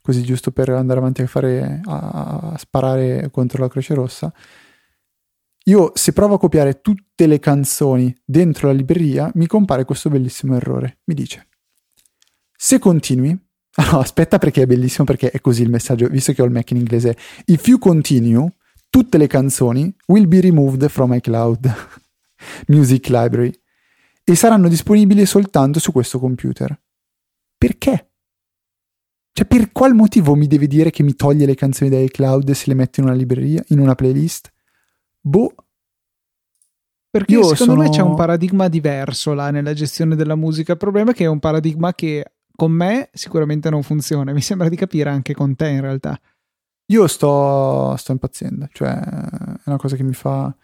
così 0.00 0.22
giusto 0.22 0.50
per 0.50 0.70
andare 0.70 0.98
avanti 1.00 1.22
a 1.22 1.26
fare, 1.26 1.80
a, 1.84 2.52
a 2.52 2.58
sparare 2.58 3.30
contro 3.30 3.62
la 3.62 3.68
Croce 3.68 3.94
Rossa. 3.94 4.32
Io, 5.64 5.92
se 5.94 6.12
provo 6.12 6.34
a 6.34 6.38
copiare 6.38 6.80
tutte 6.80 7.26
le 7.26 7.38
canzoni 7.38 8.14
dentro 8.24 8.68
la 8.68 8.74
libreria, 8.74 9.30
mi 9.34 9.46
compare 9.46 9.84
questo 9.84 10.08
bellissimo 10.08 10.56
errore. 10.56 11.00
Mi 11.04 11.14
dice, 11.14 11.48
se 12.56 12.78
continui, 12.78 13.30
no, 13.92 13.98
aspetta 13.98 14.38
perché 14.38 14.62
è 14.62 14.66
bellissimo 14.66 15.04
perché 15.04 15.30
è 15.30 15.40
così 15.40 15.62
il 15.62 15.70
messaggio, 15.70 16.08
visto 16.08 16.32
che 16.32 16.40
ho 16.42 16.46
il 16.46 16.52
Mac 16.52 16.70
in 16.70 16.78
inglese. 16.78 17.16
If 17.44 17.66
you 17.66 17.78
continue, 17.78 18.54
tutte 18.88 19.18
le 19.18 19.26
canzoni 19.26 19.94
will 20.06 20.26
be 20.26 20.40
removed 20.40 20.88
from 20.88 21.12
iCloud 21.14 21.74
Music 22.68 23.08
Library 23.08 23.52
e 24.24 24.34
saranno 24.34 24.68
disponibili 24.68 25.24
soltanto 25.24 25.78
su 25.78 25.92
questo 25.92 26.18
computer. 26.18 26.78
Perché? 27.56 28.10
Cioè, 29.32 29.46
per 29.46 29.72
qual 29.72 29.94
motivo 29.94 30.34
mi 30.34 30.46
deve 30.46 30.66
dire 30.66 30.90
che 30.90 31.02
mi 31.02 31.14
toglie 31.14 31.46
le 31.46 31.54
canzoni 31.54 31.90
da 31.90 31.98
iCloud 31.98 32.50
se 32.50 32.64
le 32.66 32.74
mette 32.74 33.00
in 33.00 33.06
una 33.06 33.14
libreria, 33.14 33.62
in 33.68 33.78
una 33.78 33.94
playlist? 33.94 34.52
Boh. 35.20 35.54
Perché 37.10 37.32
Io 37.32 37.42
secondo 37.42 37.72
sono... 37.72 37.82
me 37.82 37.88
c'è 37.88 38.02
un 38.02 38.16
paradigma 38.16 38.68
diverso 38.68 39.32
là 39.32 39.50
nella 39.50 39.72
gestione 39.72 40.14
della 40.14 40.34
musica. 40.34 40.72
Il 40.72 40.78
problema 40.78 41.12
è 41.12 41.14
che 41.14 41.24
è 41.24 41.28
un 41.28 41.38
paradigma 41.38 41.94
che 41.94 42.32
con 42.54 42.72
me 42.72 43.08
sicuramente 43.12 43.70
non 43.70 43.82
funziona. 43.82 44.32
Mi 44.32 44.42
sembra 44.42 44.68
di 44.68 44.76
capire 44.76 45.08
anche 45.08 45.34
con 45.34 45.54
te 45.54 45.68
in 45.68 45.80
realtà. 45.80 46.20
Io 46.90 47.06
sto, 47.06 47.94
sto 47.96 48.12
impazzendo, 48.12 48.68
cioè 48.72 48.94
è 48.98 49.62
una 49.64 49.76
cosa 49.76 49.94
che 49.94 50.02
mi 50.02 50.14
fa, 50.14 50.54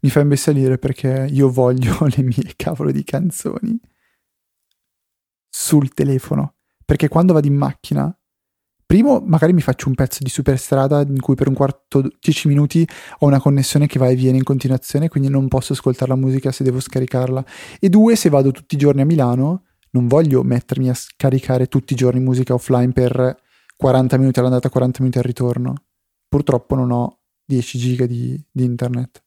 mi 0.00 0.10
fa 0.10 0.20
imbestialire 0.20 0.76
perché 0.76 1.28
io 1.30 1.50
voglio 1.50 1.96
le 2.16 2.22
mie 2.22 2.52
cavolo 2.56 2.90
di 2.90 3.04
canzoni 3.04 3.78
sul 5.48 5.92
telefono. 5.94 6.54
Perché 6.84 7.08
quando 7.08 7.32
vado 7.32 7.46
in 7.46 7.54
macchina 7.54 8.12
primo, 8.84 9.22
magari 9.24 9.52
mi 9.52 9.60
faccio 9.60 9.88
un 9.88 9.94
pezzo 9.94 10.20
di 10.22 10.30
superstrada 10.30 11.02
in 11.02 11.20
cui 11.20 11.34
per 11.34 11.46
un 11.46 11.54
quarto, 11.54 12.10
dieci 12.18 12.48
minuti 12.48 12.88
ho 13.18 13.26
una 13.26 13.38
connessione 13.38 13.86
che 13.86 13.98
va 13.98 14.08
e 14.08 14.14
viene 14.14 14.38
in 14.38 14.44
continuazione, 14.44 15.08
quindi 15.08 15.28
non 15.28 15.46
posso 15.46 15.74
ascoltare 15.74 16.10
la 16.10 16.16
musica 16.16 16.50
se 16.50 16.64
devo 16.64 16.80
scaricarla. 16.80 17.44
E 17.78 17.88
due, 17.88 18.16
se 18.16 18.30
vado 18.30 18.50
tutti 18.50 18.74
i 18.74 18.78
giorni 18.78 19.02
a 19.02 19.04
Milano, 19.04 19.64
non 19.90 20.08
voglio 20.08 20.42
mettermi 20.42 20.88
a 20.88 20.94
scaricare 20.94 21.66
tutti 21.66 21.92
i 21.92 21.96
giorni 21.96 22.18
musica 22.18 22.54
offline 22.54 22.92
per 22.92 23.36
40 23.78 24.18
minuti 24.18 24.40
all'andata, 24.40 24.68
40 24.68 24.98
minuti 25.00 25.18
al 25.18 25.24
ritorno. 25.24 25.74
Purtroppo 26.28 26.74
non 26.74 26.90
ho 26.90 27.20
10 27.44 27.78
giga 27.78 28.06
di, 28.06 28.38
di 28.50 28.64
internet. 28.64 29.22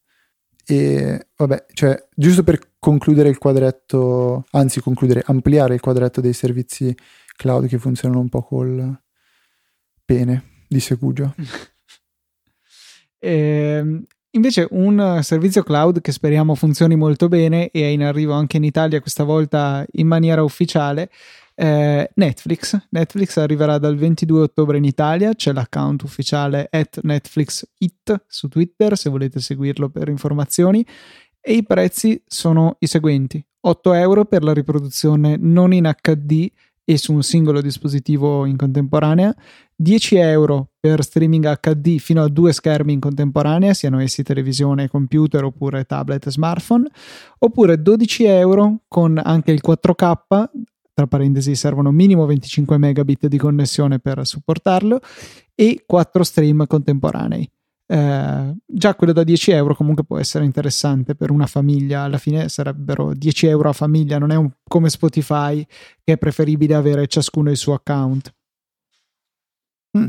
E 0.66 1.30
vabbè, 1.38 1.68
cioè, 1.74 2.08
giusto 2.14 2.44
per 2.44 2.74
concludere 2.78 3.30
il 3.30 3.38
quadretto, 3.38 4.46
anzi 4.52 4.82
concludere, 4.82 5.24
ampliare 5.26 5.76
il 5.76 5.80
quadretto 5.80 6.20
dei 6.20 6.34
servizi 6.34 6.94
cloud 7.38 7.68
che 7.68 7.80
funzionano 7.80 8.20
un 8.20 8.28
po' 8.28 8.44
col 8.44 9.02
pene 10.04 10.44
di 10.68 10.82
Segugio. 10.82 11.34
e, 13.18 14.04
invece 14.32 14.68
un 14.72 15.20
servizio 15.24 15.64
cloud 15.64 16.02
che 16.02 16.12
speriamo 16.12 16.56
funzioni 16.56 16.98
molto 16.98 17.30
bene 17.30 17.70
e 17.72 17.84
è 17.84 17.88
in 17.88 18.04
arrivo 18.04 18.34
anche 18.34 18.58
in 18.58 18.66
Italia 18.66 19.00
questa 19.00 19.24
volta 19.24 19.86
in 19.94 20.08
maniera 20.08 20.44
ufficiale 20.44 21.10
eh, 21.62 22.10
Netflix. 22.16 22.88
Netflix 22.90 23.38
arriverà 23.38 23.78
dal 23.78 23.96
22 23.96 24.42
ottobre 24.42 24.78
in 24.78 24.84
Italia, 24.84 25.36
c'è 25.36 25.54
l'account 25.54 26.02
ufficiale 26.02 26.68
at 26.72 27.00
NetflixIt 27.04 28.26
su 28.28 28.48
Twitter 28.48 28.98
se 28.98 29.12
volete 29.12 29.40
seguirlo 29.40 29.90
per 29.90 30.10
informazioni 30.10 30.84
e 31.40 31.54
i 31.54 31.64
prezzi 31.64 32.20
sono 32.26 32.78
i 32.80 32.88
seguenti. 32.88 33.46
8 33.64 33.94
euro 33.94 34.26
per 34.26 34.44
la 34.44 34.54
riproduzione 34.54 35.38
non 35.38 35.72
in 35.72 35.88
HD 36.02 36.50
e 36.84 36.98
su 36.98 37.14
un 37.14 37.22
singolo 37.22 37.62
dispositivo 37.62 38.46
in 38.46 38.58
contemporanea, 38.58 39.34
10 39.76 40.16
euro 40.16 40.72
per 40.80 41.04
streaming 41.04 41.60
HD 41.60 42.00
fino 42.00 42.24
a 42.24 42.28
due 42.28 42.54
schermi 42.54 42.94
in 42.94 43.00
contemporanea, 43.00 43.74
siano 43.76 44.00
essi 44.00 44.24
televisione, 44.24 44.90
computer 44.90 45.44
oppure 45.44 45.86
tablet 45.86 46.26
e 46.26 46.32
smartphone, 46.32 46.90
oppure 47.38 47.80
12 47.80 48.24
euro 48.24 48.80
con 48.88 49.22
anche 49.24 49.52
il 49.52 49.62
4K 49.64 50.46
tra 50.94 51.08
parentesi 51.08 51.56
servono 51.56 51.92
minimo 51.92 52.26
25 52.26 52.78
megabit 52.78 53.28
di 53.28 53.38
connessione 53.38 54.00
per 54.00 54.26
supportarlo 54.26 55.00
e 55.56 55.84
4 55.86 56.24
stream 56.24 56.68
contemporanei. 56.68 57.50
Eh, 57.92 58.56
già 58.66 58.96
quello 58.96 59.12
da 59.12 59.24
10 59.24 59.52
euro 59.52 59.76
comunque 59.76 60.06
può 60.06 60.18
essere 60.18 60.46
interessante 60.46 61.14
per 61.14 61.30
una 61.30 61.46
famiglia, 61.46 62.04
alla 62.04 62.18
fine 62.18 62.48
sarebbero 62.48 63.14
10 63.14 63.48
euro 63.48 63.68
a 63.68 63.74
famiglia, 63.74 64.18
non 64.18 64.32
è 64.32 64.36
un, 64.36 64.50
come 64.64 64.90
Spotify 64.90 65.66
che 66.04 66.14
è 66.14 66.18
preferibile 66.18 66.74
avere 66.74 67.08
ciascuno 67.08 67.50
il 67.50 67.58
suo 67.58 67.74
account. 67.74 68.34
Mm. 69.98 70.08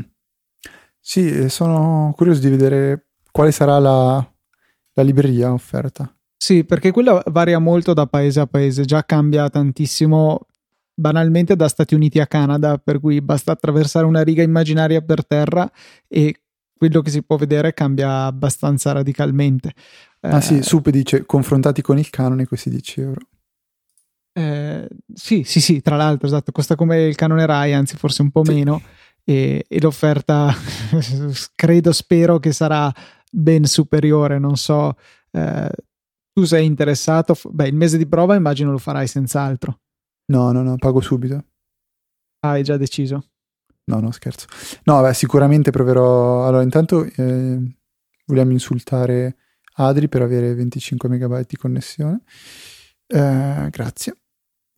Sì, 0.97 1.49
sono 1.49 2.13
curioso 2.15 2.39
di 2.39 2.49
vedere 2.49 3.07
quale 3.31 3.51
sarà 3.51 3.77
la, 3.79 4.33
la 4.93 5.03
libreria 5.03 5.51
offerta. 5.51 6.09
Sì, 6.37 6.63
perché 6.63 6.91
quella 6.91 7.21
varia 7.27 7.59
molto 7.59 7.93
da 7.93 8.05
paese 8.05 8.39
a 8.39 8.47
paese, 8.47 8.85
già 8.85 9.03
cambia 9.03 9.49
tantissimo 9.49 10.47
banalmente 10.93 11.55
da 11.55 11.67
Stati 11.67 11.95
Uniti 11.95 12.19
a 12.19 12.27
Canada, 12.27 12.77
per 12.77 12.99
cui 12.99 13.21
basta 13.21 13.51
attraversare 13.51 14.05
una 14.05 14.21
riga 14.21 14.43
immaginaria 14.43 15.01
per 15.01 15.25
terra 15.25 15.69
e 16.07 16.41
quello 16.75 17.01
che 17.01 17.11
si 17.11 17.23
può 17.23 17.37
vedere 17.37 17.73
cambia 17.73 18.25
abbastanza 18.25 18.91
radicalmente. 18.91 19.73
Ah 20.21 20.37
eh, 20.37 20.41
sì, 20.41 20.61
Supe 20.61 20.91
dice 20.91 21.25
confrontati 21.25 21.81
con 21.81 21.97
il 21.97 22.09
canone 22.09 22.45
questi 22.45 22.69
10 22.69 23.01
euro. 23.01 23.21
Eh, 24.33 24.87
sì, 25.13 25.43
sì, 25.43 25.61
sì, 25.61 25.81
tra 25.81 25.95
l'altro, 25.95 26.27
esatto, 26.27 26.51
costa 26.51 26.75
come 26.75 27.03
il 27.03 27.15
canone 27.15 27.45
Rai, 27.45 27.73
anzi 27.73 27.95
forse 27.95 28.21
un 28.21 28.31
po' 28.31 28.43
sì. 28.43 28.53
meno, 28.53 28.81
e, 29.23 29.65
e 29.67 29.79
l'offerta 29.79 30.53
credo, 31.55 31.91
spero 31.91 32.39
che 32.39 32.51
sarà 32.51 32.91
ben 33.31 33.65
superiore, 33.65 34.39
non 34.39 34.57
so, 34.57 34.95
eh, 35.31 35.69
tu 36.33 36.43
sei 36.45 36.65
interessato, 36.65 37.37
beh, 37.49 37.67
il 37.67 37.75
mese 37.75 37.97
di 37.97 38.07
prova 38.07 38.35
immagino 38.35 38.71
lo 38.71 38.77
farai 38.77 39.07
senz'altro. 39.07 39.79
No, 40.25 40.51
no, 40.51 40.63
no, 40.63 40.75
pago 40.77 41.01
subito. 41.01 41.43
Ah, 42.39 42.51
hai 42.51 42.63
già 42.63 42.77
deciso? 42.77 43.29
No, 43.85 43.99
no, 43.99 44.11
scherzo. 44.11 44.47
No, 44.83 45.01
beh, 45.01 45.13
sicuramente 45.13 45.71
proverò. 45.71 46.47
Allora, 46.47 46.63
intanto 46.63 47.03
eh, 47.03 47.59
vogliamo 48.25 48.51
insultare 48.51 49.37
Adri 49.75 50.07
per 50.07 50.21
avere 50.21 50.53
25 50.53 51.09
megabyte 51.09 51.47
di 51.49 51.57
connessione. 51.57 52.21
Eh, 53.07 53.67
grazie. 53.69 54.15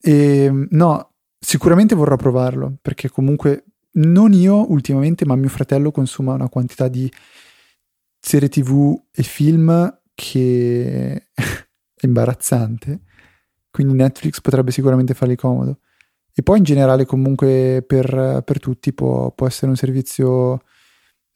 E, 0.01 0.67
no, 0.69 1.13
sicuramente 1.39 1.95
vorrò 1.95 2.15
provarlo 2.15 2.77
perché 2.81 3.09
comunque 3.09 3.65
non 3.93 4.33
io 4.33 4.71
ultimamente, 4.71 5.25
ma 5.25 5.35
mio 5.35 5.49
fratello 5.49 5.91
consuma 5.91 6.33
una 6.33 6.49
quantità 6.49 6.87
di 6.87 7.11
serie 8.19 8.49
TV 8.49 8.99
e 9.11 9.23
film 9.23 10.01
che 10.15 11.29
è 11.33 12.05
imbarazzante 12.05 13.01
quindi 13.75 13.93
Netflix 13.93 14.39
potrebbe 14.39 14.71
sicuramente 14.71 15.13
fargli 15.13 15.35
comodo. 15.35 15.79
E 16.33 16.41
poi 16.43 16.59
in 16.59 16.63
generale 16.63 17.03
comunque 17.05 17.83
per, 17.85 18.41
per 18.45 18.57
tutti 18.57 18.93
può, 18.93 19.31
può, 19.31 19.47
essere 19.47 19.67
un 19.69 19.75
servizio 19.75 20.61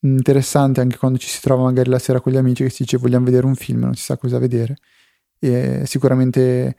interessante 0.04 0.80
anche 0.80 0.98
quando 0.98 1.18
ci 1.18 1.28
si 1.28 1.42
trova 1.42 1.64
magari 1.64 1.90
la 1.90 2.00
sera 2.00 2.22
con 2.22 2.32
gli 2.32 2.38
amici 2.38 2.64
che 2.64 2.70
si 2.70 2.84
dice 2.84 2.96
vogliamo 2.96 3.26
vedere 3.26 3.46
un 3.46 3.56
film, 3.56 3.82
non 3.82 3.96
si 3.96 4.04
sa 4.04 4.16
cosa 4.16 4.40
vedere. 4.40 4.78
E 5.38 5.84
sicuramente 5.86 6.78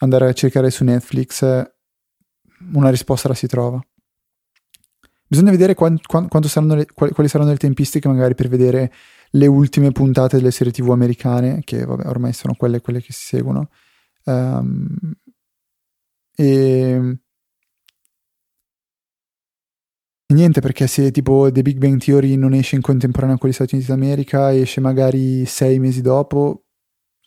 andare 0.00 0.28
a 0.28 0.32
cercare 0.34 0.70
su 0.70 0.84
Netflix 0.84 1.42
una 2.74 2.90
risposta 2.90 3.28
la 3.28 3.34
si 3.34 3.46
trova. 3.46 3.80
Bisogna 5.26 5.50
vedere 5.50 5.72
quant, 5.74 6.04
quant, 6.04 6.46
saranno 6.48 6.74
le, 6.74 6.86
quali, 6.92 7.12
quali, 7.14 7.30
saranno 7.30 7.52
le 7.52 7.56
tempistiche 7.56 8.08
magari 8.08 8.34
per 8.34 8.48
vedere 8.48 8.92
le 9.30 9.46
ultime 9.46 9.90
puntate 9.90 10.36
delle 10.36 10.50
serie 10.50 10.70
tv 10.70 10.90
americane, 10.90 11.62
che 11.64 11.86
vabbè, 11.86 12.06
ormai 12.08 12.34
sono 12.34 12.54
quelle, 12.58 12.82
quelle 12.82 13.00
che 13.00 13.14
si 13.14 13.24
seguono 13.24 13.70
Um, 14.28 15.14
e, 16.36 17.18
niente, 20.34 20.60
perché 20.60 20.86
se 20.86 21.10
tipo 21.10 21.50
The 21.50 21.62
Big 21.62 21.78
Bang 21.78 21.98
Theory 21.98 22.36
non 22.36 22.52
esce 22.52 22.76
in 22.76 22.82
contemporanea 22.82 23.38
con 23.38 23.48
gli 23.48 23.52
Stati 23.54 23.74
Uniti 23.74 23.90
d'America, 23.90 24.52
esce 24.54 24.80
magari 24.80 25.46
sei 25.46 25.78
mesi 25.78 26.02
dopo, 26.02 26.64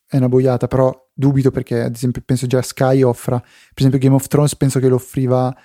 è 0.07 0.17
una 0.17 0.29
boiata, 0.29 0.67
però 0.67 0.95
dubito 1.13 1.51
perché 1.51 1.81
ad 1.81 1.95
esempio 1.95 2.21
penso 2.23 2.45
già 2.47 2.61
Sky 2.61 3.01
offra, 3.01 3.39
per 3.39 3.49
esempio 3.75 3.99
Game 3.99 4.15
of 4.15 4.27
Thrones 4.27 4.55
penso 4.55 4.79
che 4.79 4.87
lo 4.87 4.95
offriva 4.95 5.55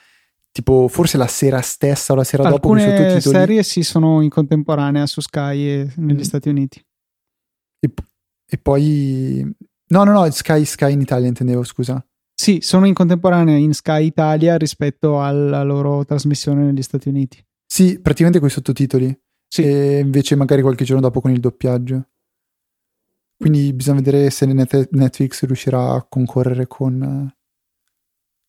tipo 0.50 0.88
forse 0.88 1.18
la 1.18 1.26
sera 1.26 1.60
stessa 1.60 2.14
o 2.14 2.16
la 2.16 2.24
sera 2.24 2.44
Alcune 2.44 2.84
dopo. 2.84 3.02
Alcune 3.02 3.20
serie 3.20 3.62
sì 3.62 3.82
sono 3.82 4.22
in 4.22 4.30
contemporanea 4.30 5.04
su 5.06 5.20
Sky 5.20 5.66
e 5.66 5.92
negli 5.96 6.18
mm. 6.18 6.20
Stati 6.20 6.48
Uniti. 6.48 6.82
E, 7.78 7.92
e, 8.46 8.58
poi 8.58 9.54
No, 9.88 10.04
no, 10.04 10.12
no, 10.12 10.30
Sky, 10.30 10.64
Sky 10.64 10.92
in 10.92 11.00
Italia 11.00 11.28
intendevo, 11.28 11.62
scusa. 11.62 12.04
Sì, 12.34 12.58
sono 12.60 12.86
in 12.86 12.94
contemporanea 12.94 13.56
in 13.56 13.72
Sky 13.72 14.06
Italia 14.06 14.56
rispetto 14.56 15.22
alla 15.22 15.62
loro 15.62 16.04
trasmissione 16.04 16.64
negli 16.64 16.82
Stati 16.82 17.08
Uniti. 17.08 17.44
Sì, 17.64 18.00
praticamente 18.00 18.38
con 18.38 18.48
i 18.48 18.52
sottotitoli. 18.52 19.18
Sì. 19.48 19.62
E 19.62 19.98
invece 20.00 20.34
magari 20.34 20.60
qualche 20.62 20.84
giorno 20.84 21.02
dopo 21.02 21.20
con 21.20 21.30
il 21.30 21.40
doppiaggio. 21.40 22.08
Quindi 23.38 23.72
bisogna 23.72 24.00
vedere 24.00 24.30
se 24.30 24.46
Netflix 24.46 25.44
riuscirà 25.44 25.92
a 25.92 26.06
concorrere 26.08 26.66
con, 26.66 27.32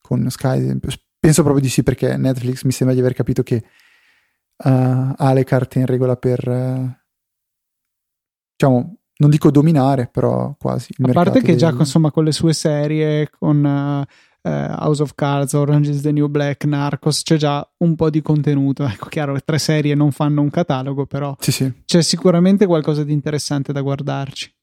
con 0.01 0.29
Sky. 0.29 0.79
Penso 1.19 1.43
proprio 1.43 1.63
di 1.63 1.69
sì, 1.69 1.83
perché 1.83 2.17
Netflix 2.17 2.63
mi 2.63 2.71
sembra 2.71 2.95
di 2.95 3.01
aver 3.01 3.13
capito 3.13 3.43
che 3.43 3.55
uh, 3.55 5.13
ha 5.15 5.33
le 5.33 5.43
carte 5.43 5.79
in 5.79 5.85
regola 5.85 6.15
per, 6.15 6.47
uh, 6.47 6.89
diciamo, 8.55 8.97
non 9.17 9.29
dico 9.29 9.51
dominare, 9.51 10.09
però 10.11 10.55
quasi. 10.59 10.93
A 11.01 11.11
parte 11.11 11.39
che 11.39 11.47
dei... 11.47 11.57
già 11.57 11.69
insomma 11.69 12.11
con 12.11 12.23
le 12.23 12.31
sue 12.31 12.53
serie, 12.53 13.29
con 13.29 13.63
uh, 13.63 14.49
House 14.49 15.01
of 15.01 15.15
Cards, 15.15 15.53
Orange 15.53 15.91
is 15.91 16.01
the 16.01 16.11
New 16.11 16.27
Black, 16.27 16.65
Narcos, 16.65 17.23
c'è 17.23 17.37
già 17.37 17.67
un 17.77 17.95
po' 17.95 18.09
di 18.09 18.21
contenuto. 18.21 18.85
Ecco, 18.85 19.07
chiaro, 19.07 19.33
le 19.33 19.41
tre 19.43 19.57
serie 19.57 19.95
non 19.95 20.11
fanno 20.11 20.41
un 20.41 20.49
catalogo, 20.49 21.05
però 21.05 21.35
sì, 21.39 21.51
sì. 21.51 21.71
c'è 21.85 22.01
sicuramente 22.01 22.65
qualcosa 22.65 23.03
di 23.03 23.13
interessante 23.13 23.73
da 23.73 23.81
guardarci. 23.81 24.53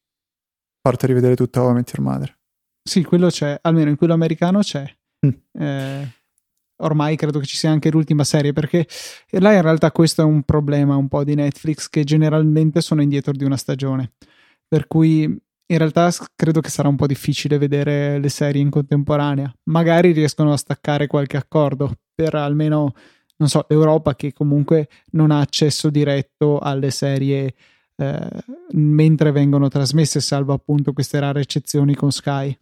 Parto 0.81 1.05
a 1.05 1.09
rivedere 1.09 1.35
tutta 1.35 1.63
How 1.63 1.71
I 1.71 1.75
Met 1.75 1.93
Your 1.95 2.09
Mother. 2.09 2.39
Sì, 2.83 3.03
quello 3.03 3.29
c'è, 3.29 3.59
almeno 3.63 3.91
in 3.91 3.97
quello 3.97 4.13
americano 4.13 4.61
c'è. 4.61 4.85
Mm. 5.27 5.63
Eh, 5.63 6.13
ormai 6.83 7.17
credo 7.17 7.39
che 7.39 7.47
ci 7.47 7.57
sia 7.57 7.71
anche 7.71 7.91
l'ultima 7.91 8.25
serie 8.25 8.53
perché 8.53 8.87
là 9.31 9.53
in 9.53 9.63
realtà 9.63 9.91
questo 9.91 10.23
è 10.23 10.25
un 10.25 10.43
problema 10.43 10.97
un 10.97 11.09
po' 11.09 11.25
di 11.25 11.35
Netflix 11.35 11.89
che 11.89 12.05
generalmente 12.05 12.81
sono 12.81 13.01
indietro 13.01 13.33
di 13.33 13.45
una 13.45 13.57
stagione 13.57 14.13
per 14.67 14.87
cui 14.87 15.23
in 15.67 15.79
realtà 15.79 16.11
credo 16.37 16.61
che 16.61 16.69
sarà 16.69 16.89
un 16.89 16.97
po' 16.97 17.07
difficile 17.07 17.59
vedere 17.59 18.19
le 18.19 18.29
serie 18.29 18.61
in 18.61 18.71
contemporanea. 18.71 19.53
Magari 19.65 20.13
riescono 20.13 20.53
a 20.53 20.57
staccare 20.57 21.07
qualche 21.07 21.37
accordo 21.37 21.93
per 22.15 22.35
almeno, 22.35 22.93
non 23.37 23.49
so, 23.49 23.65
l'Europa 23.69 24.15
che 24.15 24.33
comunque 24.33 24.89
non 25.13 25.31
ha 25.31 25.41
accesso 25.41 25.91
diretto 25.91 26.59
alle 26.59 26.91
serie 26.91 27.55
eh, 27.97 28.29
mentre 28.73 29.33
vengono 29.33 29.69
trasmesse, 29.69 30.21
salvo 30.21 30.53
appunto 30.53 30.93
queste 30.93 31.19
rare 31.19 31.41
eccezioni 31.41 31.95
con 31.95 32.11
Sky. 32.13 32.57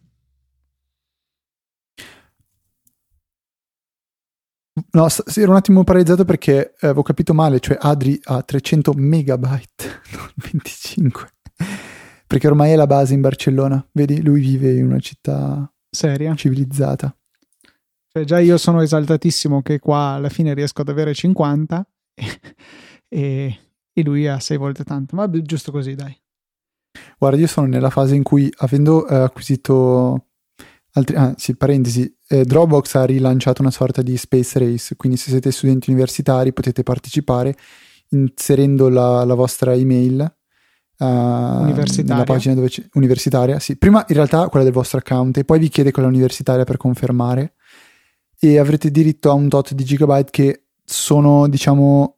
No, 4.91 5.07
s- 5.07 5.23
ero 5.37 5.51
un 5.51 5.57
attimo 5.57 5.83
paralizzato 5.83 6.25
perché 6.25 6.73
eh, 6.73 6.87
avevo 6.87 7.03
capito 7.03 7.33
male, 7.33 7.59
cioè 7.59 7.77
Adri 7.79 8.19
ha 8.23 8.41
300 8.41 8.93
megabyte, 8.95 10.01
non 10.17 10.29
25. 10.35 11.32
Perché 12.33 12.47
ormai 12.47 12.71
è 12.71 12.75
la 12.75 12.87
base 12.87 13.13
in 13.13 13.21
Barcellona, 13.21 13.87
vedi? 13.91 14.23
Lui 14.23 14.41
vive 14.41 14.73
in 14.73 14.85
una 14.85 14.97
città 14.97 15.71
Seria? 15.87 16.33
civilizzata. 16.33 17.15
Cioè, 18.07 18.23
già 18.23 18.39
io 18.39 18.57
sono 18.57 18.81
esaltatissimo 18.81 19.61
che 19.61 19.77
qua 19.77 20.13
alla 20.13 20.29
fine 20.29 20.55
riesco 20.55 20.81
ad 20.81 20.89
avere 20.89 21.13
50 21.13 21.87
e, 23.07 23.59
e 23.93 24.03
lui 24.03 24.27
ha 24.27 24.39
6 24.39 24.57
volte 24.57 24.83
tanto, 24.83 25.15
ma 25.15 25.29
giusto 25.29 25.71
così, 25.71 25.93
dai. 25.93 26.19
Guarda, 27.19 27.37
io 27.37 27.45
sono 27.45 27.67
nella 27.67 27.91
fase 27.91 28.15
in 28.15 28.23
cui, 28.23 28.51
avendo 28.57 29.07
eh, 29.07 29.13
acquisito 29.13 30.29
altri, 30.93 31.15
ah, 31.15 31.35
sì, 31.37 31.55
parentesi, 31.55 32.17
eh, 32.29 32.45
Dropbox 32.45 32.95
ha 32.95 33.05
rilanciato 33.05 33.61
una 33.61 33.69
sorta 33.69 34.01
di 34.01 34.17
Space 34.17 34.57
Race, 34.57 34.95
quindi 34.95 35.19
se 35.19 35.29
siete 35.29 35.51
studenti 35.51 35.91
universitari 35.91 36.51
potete 36.51 36.81
partecipare 36.81 37.55
inserendo 38.09 38.89
la, 38.89 39.23
la 39.23 39.35
vostra 39.35 39.75
email 39.75 40.35
uh, 40.99 41.05
universitaria. 41.05 42.23
pagina 42.23 42.53
dove 42.55 42.69
c'è, 42.69 42.83
universitaria, 42.93 43.59
sì. 43.59 43.77
Prima 43.77 44.03
in 44.07 44.15
realtà 44.15 44.47
quella 44.47 44.65
del 44.65 44.73
vostro 44.73 44.99
account 44.99 45.37
e 45.37 45.45
poi 45.45 45.59
vi 45.59 45.69
chiede 45.69 45.91
quella 45.91 46.07
universitaria 46.07 46.63
per 46.63 46.77
confermare 46.77 47.55
e 48.39 48.59
avrete 48.59 48.91
diritto 48.91 49.29
a 49.29 49.33
un 49.33 49.47
tot 49.47 49.73
di 49.73 49.83
gigabyte 49.83 50.29
che 50.29 50.63
sono, 50.83 51.47
diciamo, 51.47 52.17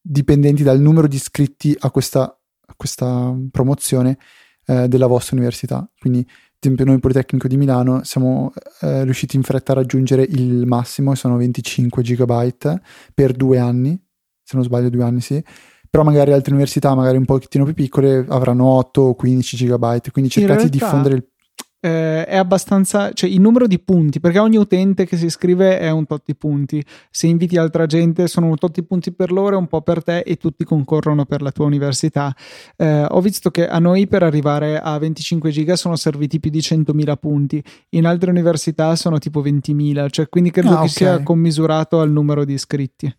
dipendenti 0.00 0.62
dal 0.62 0.80
numero 0.80 1.08
di 1.08 1.16
iscritti 1.16 1.76
a 1.80 1.90
questa, 1.90 2.22
a 2.24 2.74
questa 2.76 3.34
promozione 3.50 4.18
eh, 4.66 4.88
della 4.88 5.06
vostra 5.06 5.36
università. 5.36 5.88
Quindi, 5.98 6.20
ad 6.20 6.26
esempio, 6.60 6.84
noi 6.84 6.98
Politecnico 7.00 7.48
di 7.48 7.56
Milano 7.56 8.04
siamo 8.04 8.52
eh, 8.80 9.04
riusciti 9.04 9.36
in 9.36 9.42
fretta 9.42 9.72
a 9.72 9.76
raggiungere 9.76 10.22
il 10.22 10.66
massimo, 10.66 11.14
sono 11.14 11.36
25 11.36 12.02
gigabyte 12.02 12.80
per 13.12 13.32
due 13.32 13.58
anni, 13.58 14.00
se 14.42 14.56
non 14.56 14.64
sbaglio 14.64 14.90
due 14.90 15.04
anni 15.04 15.20
sì, 15.20 15.42
però 15.94 16.02
magari 16.02 16.32
altre 16.32 16.52
università, 16.54 16.92
magari 16.96 17.18
un 17.18 17.24
pochettino 17.24 17.62
più 17.62 17.72
piccole, 17.72 18.26
avranno 18.28 18.64
8 18.64 19.00
o 19.00 19.14
15 19.14 19.56
gigabyte, 19.56 20.10
quindi 20.10 20.28
cercate 20.28 20.62
realtà, 20.62 20.72
di 20.72 20.78
diffondere 20.78 21.14
il 21.14 21.24
eh, 21.84 22.24
è 22.24 22.36
abbastanza, 22.36 23.12
cioè 23.12 23.30
il 23.30 23.40
numero 23.40 23.68
di 23.68 23.78
punti, 23.78 24.18
perché 24.18 24.40
ogni 24.40 24.56
utente 24.56 25.06
che 25.06 25.16
si 25.16 25.26
iscrive 25.26 25.78
è 25.78 25.90
un 25.90 26.04
tot 26.04 26.22
di 26.24 26.34
punti. 26.34 26.84
Se 27.10 27.28
inviti 27.28 27.58
altra 27.58 27.86
gente 27.86 28.26
sono 28.26 28.46
un 28.46 28.56
tot 28.56 28.72
di 28.72 28.82
punti 28.82 29.12
per 29.12 29.30
loro, 29.30 29.56
un 29.56 29.68
po' 29.68 29.82
per 29.82 30.02
te 30.02 30.20
e 30.20 30.34
tutti 30.34 30.64
concorrono 30.64 31.26
per 31.26 31.42
la 31.42 31.52
tua 31.52 31.66
università. 31.66 32.34
Eh, 32.76 33.06
ho 33.08 33.20
visto 33.20 33.52
che 33.52 33.68
a 33.68 33.78
noi 33.78 34.08
per 34.08 34.24
arrivare 34.24 34.80
a 34.80 34.98
25 34.98 35.50
giga 35.50 35.76
sono 35.76 35.94
serviti 35.94 36.40
più 36.40 36.50
di 36.50 36.58
100.000 36.58 37.16
punti, 37.20 37.62
in 37.90 38.06
altre 38.06 38.30
università 38.30 38.96
sono 38.96 39.18
tipo 39.18 39.42
20.000, 39.42 40.10
cioè 40.10 40.28
quindi 40.28 40.50
credo 40.50 40.78
Ah, 40.78 40.80
che 40.82 40.88
sia 40.88 41.22
commisurato 41.22 42.00
al 42.00 42.10
numero 42.10 42.44
di 42.44 42.54
iscritti. 42.54 43.14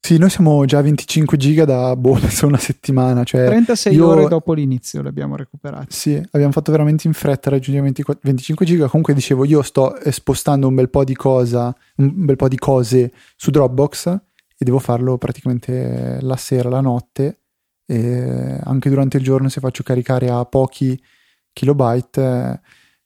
Sì, 0.00 0.16
noi 0.16 0.30
siamo 0.30 0.64
già 0.64 0.78
a 0.78 0.82
25 0.82 1.36
giga 1.36 1.64
da 1.64 1.94
boh, 1.96 2.14
penso 2.20 2.46
una 2.46 2.58
settimana. 2.58 3.24
Cioè, 3.24 3.46
36 3.46 3.94
io- 3.94 4.06
ore 4.06 4.28
dopo 4.28 4.52
l'inizio 4.52 5.02
li 5.02 5.08
abbiamo 5.08 5.36
recuperati. 5.36 5.86
Sì, 5.90 6.14
abbiamo 6.30 6.52
fatto 6.52 6.70
veramente 6.72 7.06
in 7.06 7.12
fretta 7.12 7.50
raggiungere 7.50 7.82
24 7.84 8.20
25 8.24 8.66
giga. 8.66 8.88
Comunque 8.88 9.14
dicevo, 9.14 9.44
io 9.44 9.62
sto 9.62 9.98
spostando 10.10 10.68
un 10.68 10.74
bel 10.74 10.88
po' 10.88 11.04
di 11.04 11.14
cosa, 11.14 11.74
un 11.96 12.24
bel 12.24 12.36
po' 12.36 12.48
di 12.48 12.56
cose 12.56 13.12
su 13.36 13.50
Dropbox 13.50 14.06
e 14.06 14.64
devo 14.64 14.78
farlo 14.78 15.18
praticamente 15.18 16.18
la 16.20 16.36
sera, 16.36 16.68
la 16.68 16.80
notte. 16.80 17.40
E 17.86 18.60
anche 18.64 18.88
durante 18.90 19.16
il 19.18 19.22
giorno, 19.22 19.48
se 19.48 19.60
faccio 19.60 19.82
caricare 19.82 20.28
a 20.28 20.44
pochi 20.44 21.00
kilobyte, 21.52 22.20
eh, 22.20 22.60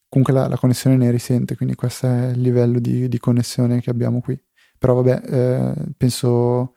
comunque 0.08 0.34
la, 0.34 0.48
la 0.48 0.56
connessione 0.56 0.96
ne 0.96 1.10
risente. 1.10 1.56
Quindi 1.56 1.74
questo 1.74 2.06
è 2.06 2.28
il 2.28 2.40
livello 2.40 2.78
di, 2.78 3.08
di 3.08 3.18
connessione 3.18 3.80
che 3.80 3.90
abbiamo 3.90 4.20
qui. 4.20 4.40
Però 4.78 4.94
vabbè, 4.94 5.22
eh, 5.24 5.74
penso 5.96 6.74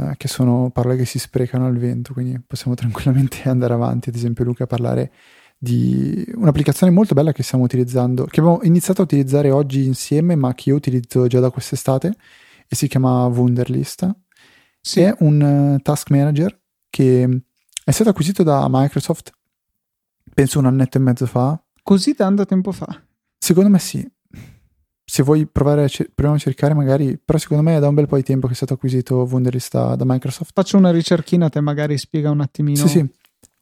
eh, 0.00 0.14
che 0.16 0.28
sono 0.28 0.70
parole 0.70 0.96
che 0.96 1.04
si 1.04 1.18
sprecano 1.18 1.66
al 1.66 1.76
vento, 1.76 2.12
quindi 2.12 2.40
possiamo 2.46 2.74
tranquillamente 2.76 3.48
andare 3.48 3.74
avanti. 3.74 4.08
Ad 4.08 4.14
esempio, 4.14 4.44
Luca, 4.44 4.64
a 4.64 4.66
parlare 4.66 5.12
di 5.58 6.24
un'applicazione 6.36 6.90
molto 6.92 7.14
bella 7.14 7.32
che 7.32 7.42
stiamo 7.42 7.64
utilizzando, 7.64 8.24
che 8.24 8.40
abbiamo 8.40 8.60
iniziato 8.62 9.02
a 9.02 9.04
utilizzare 9.04 9.50
oggi 9.50 9.84
insieme, 9.84 10.34
ma 10.34 10.54
che 10.54 10.70
io 10.70 10.76
utilizzo 10.76 11.26
già 11.26 11.40
da 11.40 11.50
quest'estate 11.50 12.14
e 12.66 12.74
si 12.76 12.88
chiama 12.88 13.26
Wunderlist. 13.26 14.10
Sì, 14.80 15.02
È 15.02 15.14
un 15.18 15.42
eh, 15.76 15.82
task 15.82 16.10
manager 16.10 16.58
che 16.88 17.42
è 17.84 17.90
stato 17.90 18.10
acquisito 18.10 18.42
da 18.42 18.66
Microsoft, 18.70 19.32
penso 20.32 20.58
un 20.58 20.66
annetto 20.66 20.96
e 20.96 21.00
mezzo 21.00 21.26
fa. 21.26 21.62
così 21.82 22.14
tanto 22.14 22.46
tempo 22.46 22.72
fa. 22.72 22.86
Secondo 23.36 23.68
me 23.68 23.78
sì. 23.78 24.08
Se 25.10 25.24
vuoi 25.24 25.44
provare 25.46 25.82
a 25.82 25.88
cer- 25.88 26.08
proviamo 26.14 26.36
a 26.36 26.40
cercare 26.40 26.72
magari, 26.72 27.18
però 27.22 27.36
secondo 27.36 27.64
me 27.64 27.76
è 27.76 27.80
da 27.80 27.88
un 27.88 27.94
bel 27.94 28.06
po' 28.06 28.14
di 28.14 28.22
tempo 28.22 28.46
che 28.46 28.52
è 28.52 28.56
stato 28.56 28.74
acquisito 28.74 29.26
Wunderlist 29.28 29.72
da, 29.96 30.04
Microsoft. 30.04 30.52
Faccio 30.54 30.76
una 30.76 30.92
ricerchina, 30.92 31.48
te 31.48 31.60
magari 31.60 31.98
spiega 31.98 32.30
un 32.30 32.40
attimino. 32.40 32.76
Sì, 32.78 32.88
sì. 32.88 33.10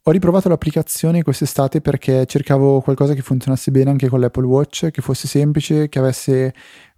Ho 0.03 0.11
riprovato 0.11 0.51
l'applicazione 0.51 1.23
quest'estate 1.23 1.81
perché 1.81 2.27
cercavo 2.27 2.81
qualcosa 2.83 3.15
che 3.15 3.23
funzionasse 3.23 3.71
bene 3.71 3.89
anche 3.91 4.09
con 4.09 4.21
l'Apple 4.21 4.45
Watch, 4.45 4.91
che 4.91 5.01
fosse 5.01 5.27
semplice, 5.27 5.89
che 5.89 5.99
avesse, 5.99 6.47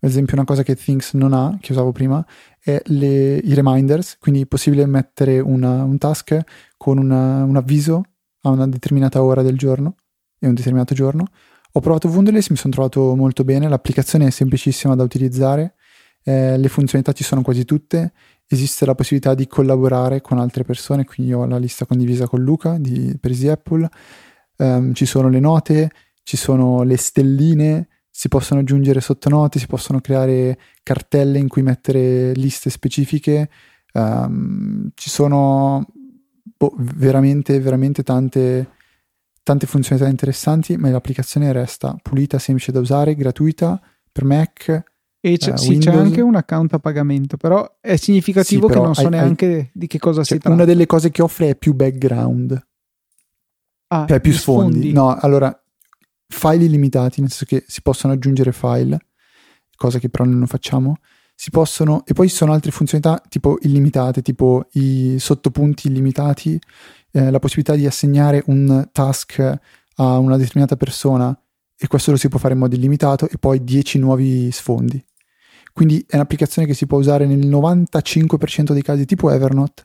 ad 0.00 0.08
esempio, 0.08 0.34
una 0.34 0.44
cosa 0.44 0.64
che 0.64 0.74
Things 0.74 1.12
non 1.14 1.32
ha, 1.32 1.56
che 1.60 1.70
usavo 1.70 1.92
prima, 1.92 2.24
è 2.60 2.80
le- 2.86 3.36
i 3.36 3.54
reminders, 3.54 4.16
quindi 4.18 4.42
è 4.42 4.46
possibile 4.46 4.84
mettere 4.86 5.38
una- 5.38 5.84
un 5.84 5.96
task 5.98 6.38
con 6.76 6.98
una- 6.98 7.44
un 7.44 7.54
avviso 7.56 8.02
a 8.42 8.48
una 8.50 8.66
determinata 8.66 9.22
ora 9.22 9.42
del 9.42 9.56
giorno 9.56 9.94
e 10.40 10.46
un 10.48 10.54
determinato 10.54 10.92
giorno. 10.94 11.26
Ho 11.72 11.80
provato 11.80 12.09
Wunderlist, 12.09 12.50
mi 12.50 12.56
sono 12.56 12.72
trovato 12.72 13.14
molto 13.14 13.44
bene, 13.44 13.68
l'applicazione 13.68 14.26
è 14.26 14.30
semplicissima 14.30 14.94
da 14.94 15.02
utilizzare, 15.02 15.74
eh, 16.24 16.59
le 16.59 16.68
funzionalità 16.68 17.12
ci 17.12 17.24
sono 17.24 17.42
quasi 17.42 17.64
tutte, 17.64 18.12
esiste 18.46 18.85
la 18.85 18.94
possibilità 18.94 19.35
di 19.35 19.46
collaborare 19.46 20.20
con 20.20 20.38
altre 20.38 20.64
persone, 20.64 21.04
quindi 21.04 21.33
ho 21.33 21.46
la 21.46 21.59
lista 21.59 21.87
condivisa 21.87 22.26
con 22.26 22.42
Luca 22.42 22.76
di, 22.78 23.16
per 23.20 23.30
Easy 23.30 23.48
Apple, 23.48 23.88
Ehm, 24.61 24.92
ci 24.92 25.06
sono 25.06 25.28
le 25.28 25.40
note, 25.40 25.90
ci 26.22 26.37
sono 26.37 26.83
le 26.83 26.96
stelline, 26.96 27.88
si 28.11 28.28
possono 28.28 28.61
aggiungere 28.61 29.00
sottonote, 29.00 29.59
si 29.59 29.66
possono 29.66 30.00
creare 30.00 30.59
cartelle 30.83 31.38
in 31.38 31.48
cui 31.48 31.62
mettere 31.62 32.33
liste 32.35 32.68
specifiche, 32.68 33.48
ehm, 33.92 34.90
ci 34.94 35.09
sono 35.09 35.87
boh, 36.56 36.74
veramente, 36.76 37.59
veramente 37.59 38.02
tante, 38.02 38.68
tante 39.50 39.66
funzionalità 39.66 40.08
interessanti, 40.08 40.76
ma 40.76 40.90
l'applicazione 40.90 41.50
resta 41.52 41.96
pulita, 42.00 42.38
semplice 42.38 42.70
da 42.70 42.78
usare, 42.78 43.16
gratuita 43.16 43.80
per 44.12 44.24
Mac. 44.24 44.84
E 45.22 45.36
c'è, 45.38 45.52
Eh, 45.52 45.56
sì, 45.56 45.76
c'è 45.78 45.92
anche 45.92 46.20
un 46.20 46.36
account 46.36 46.72
a 46.74 46.78
pagamento, 46.78 47.36
però 47.36 47.78
è 47.80 47.96
significativo 47.96 48.62
Sì, 48.62 48.66
che 48.68 48.72
però 48.72 48.84
non 48.84 48.94
so 48.94 49.00
hai- 49.00 49.06
hai- 49.06 49.12
neanche 49.12 49.70
di 49.74 49.86
che 49.88 49.98
cosa 49.98 50.22
si 50.22 50.28
Cioè, 50.30 50.38
tratta. 50.38 50.54
una 50.54 50.64
delle 50.64 50.86
cose 50.86 51.10
che 51.10 51.20
offre 51.22 51.48
è 51.50 51.56
più 51.56 51.74
background. 51.74 52.64
Ah, 53.88 54.06
Cioè 54.08 54.20
più 54.20 54.30
gli 54.32 54.36
sfondi. 54.36 54.92
No, 54.92 55.16
allora, 55.16 55.52
file 56.28 56.64
illimitati, 56.64 57.20
nel 57.20 57.30
senso 57.30 57.44
che 57.44 57.64
si 57.66 57.82
possono 57.82 58.12
aggiungere 58.12 58.52
file, 58.52 58.98
cosa 59.76 59.98
che 59.98 60.08
però 60.08 60.24
noi 60.24 60.36
non 60.36 60.46
facciamo. 60.46 60.98
Si 61.34 61.50
possono, 61.50 62.04
e 62.06 62.12
poi 62.12 62.28
ci 62.28 62.36
sono 62.36 62.52
altre 62.52 62.70
funzionalità 62.70 63.20
tipo 63.28 63.58
illimitate, 63.62 64.22
tipo 64.22 64.68
i 64.74 65.16
sottopunti 65.18 65.88
illimitati, 65.88 66.60
eh, 67.12 67.30
la 67.30 67.38
possibilità 67.38 67.74
di 67.74 67.86
assegnare 67.86 68.42
un 68.46 68.88
task 68.92 69.58
a 69.96 70.18
una 70.18 70.36
determinata 70.36 70.76
persona 70.76 71.36
e 71.76 71.86
questo 71.86 72.10
lo 72.10 72.16
si 72.16 72.28
può 72.28 72.38
fare 72.38 72.54
in 72.54 72.60
modo 72.60 72.74
illimitato 72.74 73.28
e 73.28 73.38
poi 73.38 73.64
10 73.64 73.98
nuovi 73.98 74.50
sfondi. 74.50 75.02
Quindi 75.72 76.04
è 76.06 76.16
un'applicazione 76.16 76.66
che 76.66 76.74
si 76.74 76.86
può 76.86 76.98
usare 76.98 77.26
nel 77.26 77.46
95% 77.46 78.72
dei 78.72 78.82
casi 78.82 79.06
tipo 79.06 79.30
Evernote 79.30 79.84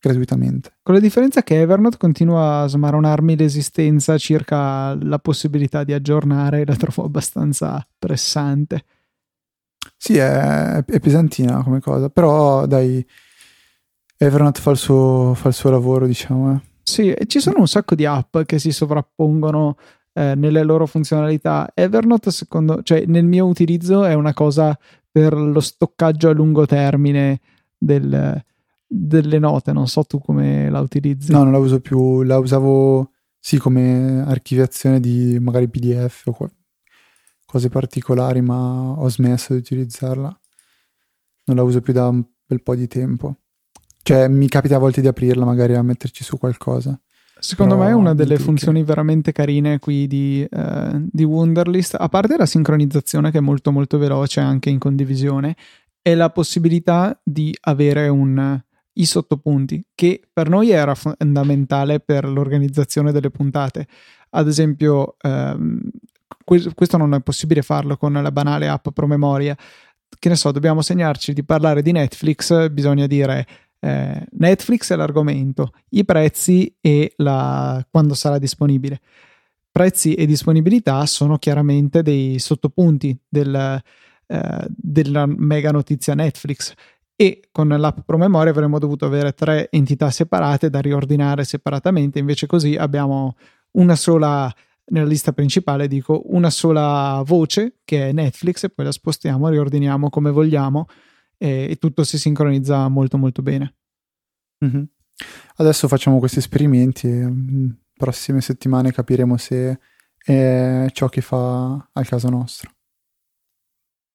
gratuitamente. 0.00 0.72
Con 0.82 0.94
la 0.94 1.00
differenza 1.00 1.42
che 1.42 1.60
Evernote 1.60 1.96
continua 1.96 2.62
a 2.62 2.66
smaronarmi 2.66 3.36
l'esistenza 3.36 4.18
circa 4.18 4.94
la 4.94 5.18
possibilità 5.18 5.84
di 5.84 5.92
aggiornare, 5.92 6.66
la 6.66 6.76
trovo 6.76 7.06
abbastanza 7.06 7.86
pressante. 7.98 8.84
Sì, 9.96 10.16
è, 10.16 10.84
è 10.84 11.00
pesantina 11.00 11.62
come 11.62 11.80
cosa, 11.80 12.08
però 12.10 12.66
dai, 12.66 13.06
Evernote 14.16 14.60
fa 14.60 14.70
il 14.70 14.76
suo, 14.76 15.34
fa 15.34 15.48
il 15.48 15.54
suo 15.54 15.70
lavoro, 15.70 16.06
diciamo. 16.06 16.54
eh. 16.54 16.60
Sì, 16.82 17.10
e 17.10 17.26
ci 17.26 17.40
sono 17.40 17.56
un 17.60 17.66
sacco 17.68 17.94
di 17.94 18.04
app 18.06 18.38
che 18.40 18.58
si 18.58 18.70
sovrappongono 18.70 19.76
eh, 20.12 20.34
nelle 20.36 20.62
loro 20.62 20.86
funzionalità. 20.86 21.70
Evernote, 21.74 22.30
secondo, 22.30 22.82
cioè 22.82 23.04
nel 23.06 23.24
mio 23.24 23.46
utilizzo, 23.46 24.04
è 24.04 24.14
una 24.14 24.32
cosa 24.34 24.78
per 25.10 25.34
lo 25.34 25.60
stoccaggio 25.60 26.28
a 26.28 26.32
lungo 26.32 26.66
termine 26.66 27.40
del- 27.76 28.42
delle 28.86 29.38
note. 29.38 29.72
Non 29.72 29.88
so 29.88 30.04
tu 30.04 30.18
come 30.20 30.68
la 30.70 30.80
utilizzi. 30.80 31.32
No, 31.32 31.42
non 31.42 31.52
la 31.52 31.58
uso 31.58 31.80
più, 31.80 32.22
la 32.22 32.38
usavo 32.38 33.10
sì 33.40 33.58
come 33.58 34.22
archiviazione 34.26 35.00
di 35.00 35.38
magari 35.40 35.68
PDF 35.68 36.26
o 36.26 36.32
qua- 36.32 36.50
cose 37.44 37.68
particolari, 37.68 38.40
ma 38.40 38.90
ho 38.98 39.08
smesso 39.08 39.52
di 39.52 39.58
utilizzarla. 39.60 40.40
Non 41.46 41.56
la 41.56 41.62
uso 41.62 41.80
più 41.80 41.92
da 41.92 42.08
un 42.08 42.24
bel 42.46 42.62
po' 42.62 42.74
di 42.74 42.86
tempo. 42.86 43.36
Cioè, 44.04 44.28
mi 44.28 44.48
capita 44.48 44.76
a 44.76 44.78
volte 44.78 45.00
di 45.00 45.06
aprirla, 45.06 45.46
magari 45.46 45.74
a 45.74 45.82
metterci 45.82 46.22
su 46.24 46.36
qualcosa. 46.36 47.00
Secondo 47.38 47.78
me 47.78 47.88
è 47.88 47.92
una 47.92 48.12
delle 48.12 48.38
funzioni 48.38 48.82
veramente 48.82 49.32
carine 49.32 49.78
qui 49.78 50.06
di, 50.06 50.46
uh, 50.48 51.08
di 51.10 51.24
Wunderlist, 51.24 51.96
a 51.98 52.08
parte 52.10 52.36
la 52.36 52.44
sincronizzazione 52.44 53.30
che 53.30 53.38
è 53.38 53.40
molto 53.40 53.72
molto 53.72 53.96
veloce 53.96 54.40
anche 54.40 54.68
in 54.68 54.78
condivisione, 54.78 55.56
è 56.02 56.14
la 56.14 56.28
possibilità 56.28 57.18
di 57.24 57.56
avere 57.62 58.08
un, 58.08 58.60
i 58.92 59.04
sottopunti, 59.06 59.82
che 59.94 60.20
per 60.30 60.50
noi 60.50 60.70
era 60.70 60.94
fondamentale 60.94 61.98
per 62.00 62.28
l'organizzazione 62.28 63.10
delle 63.10 63.30
puntate. 63.30 63.86
Ad 64.30 64.48
esempio, 64.48 65.16
ehm, 65.18 65.80
questo 66.44 66.98
non 66.98 67.14
è 67.14 67.20
possibile 67.22 67.62
farlo 67.62 67.96
con 67.96 68.12
la 68.12 68.32
banale 68.32 68.68
app 68.68 68.88
promemoria. 68.92 69.56
Che 70.16 70.28
ne 70.28 70.36
so, 70.36 70.52
dobbiamo 70.52 70.82
segnarci 70.82 71.32
di 71.32 71.42
parlare 71.42 71.80
di 71.80 71.90
Netflix, 71.90 72.68
bisogna 72.68 73.06
dire 73.06 73.46
eh, 73.84 74.26
Netflix 74.38 74.90
è 74.92 74.96
l'argomento, 74.96 75.72
i 75.90 76.06
prezzi 76.06 76.74
e 76.80 77.12
la, 77.16 77.86
quando 77.90 78.14
sarà 78.14 78.38
disponibile. 78.38 78.98
Prezzi 79.70 80.14
e 80.14 80.24
disponibilità 80.24 81.04
sono 81.04 81.36
chiaramente 81.36 82.02
dei 82.02 82.38
sottopunti 82.38 83.14
del, 83.28 83.82
eh, 84.26 84.66
della 84.68 85.26
mega 85.26 85.70
notizia 85.70 86.14
Netflix 86.14 86.72
e 87.14 87.48
con 87.52 87.68
l'app 87.68 87.98
promemoria 88.06 88.52
avremmo 88.52 88.78
dovuto 88.78 89.04
avere 89.04 89.34
tre 89.34 89.68
entità 89.70 90.10
separate 90.10 90.70
da 90.70 90.80
riordinare 90.80 91.44
separatamente, 91.44 92.18
invece 92.18 92.46
così 92.46 92.76
abbiamo 92.76 93.36
una 93.72 93.96
sola 93.96 94.50
nella 94.86 95.06
lista 95.06 95.32
principale 95.32 95.88
dico 95.88 96.22
una 96.26 96.50
sola 96.50 97.22
voce 97.24 97.80
che 97.84 98.08
è 98.08 98.12
Netflix 98.12 98.64
e 98.64 98.70
poi 98.70 98.86
la 98.86 98.92
spostiamo, 98.92 99.48
riordiniamo 99.48 100.08
come 100.08 100.30
vogliamo 100.30 100.86
e, 101.36 101.68
e 101.70 101.76
tutto 101.76 102.04
si 102.04 102.18
sincronizza 102.18 102.88
molto 102.88 103.18
molto 103.18 103.42
bene. 103.42 103.74
Mm-hmm. 104.64 104.82
Adesso 105.56 105.88
facciamo 105.88 106.18
questi 106.18 106.38
esperimenti 106.38 107.08
e 107.08 107.26
mm, 107.26 107.70
prossime 107.96 108.40
settimane 108.40 108.92
capiremo 108.92 109.36
se 109.36 109.78
è 110.16 110.86
ciò 110.92 111.08
che 111.08 111.20
fa 111.20 111.88
al 111.92 112.06
caso 112.06 112.28
nostro. 112.28 112.70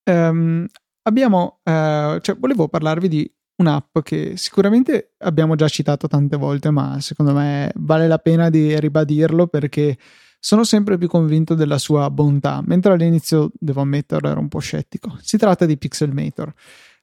Um, 0.05 0.65
abbiamo, 1.03 1.59
uh, 1.63 2.19
cioè, 2.19 2.35
volevo 2.37 2.67
parlarvi 2.67 3.07
di 3.07 3.33
un'app 3.57 3.99
che 3.99 4.37
sicuramente 4.37 5.13
abbiamo 5.19 5.55
già 5.55 5.67
citato 5.67 6.07
tante 6.07 6.37
volte, 6.37 6.71
ma 6.71 6.99
secondo 6.99 7.33
me 7.33 7.71
vale 7.75 8.07
la 8.07 8.17
pena 8.17 8.49
di 8.49 8.79
ribadirlo 8.79 9.47
perché 9.47 9.97
sono 10.39 10.63
sempre 10.63 10.97
più 10.97 11.07
convinto 11.07 11.53
della 11.53 11.77
sua 11.77 12.09
bontà, 12.09 12.61
mentre 12.65 12.93
all'inizio, 12.93 13.51
devo 13.59 13.81
ammetterlo, 13.81 14.29
ero 14.29 14.39
un 14.39 14.47
po' 14.47 14.59
scettico. 14.59 15.17
Si 15.21 15.37
tratta 15.37 15.65
di 15.65 15.77
Pixelmator. 15.77 16.53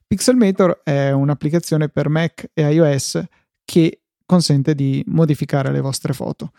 Pixelmator 0.07 0.81
è 0.83 1.11
un'applicazione 1.11 1.89
per 1.89 2.07
Mac 2.07 2.49
e 2.53 2.71
iOS 2.71 3.21
che 3.65 4.03
consente 4.25 4.73
di 4.73 5.03
modificare 5.07 5.71
le 5.71 5.81
vostre 5.81 6.13
foto. 6.13 6.53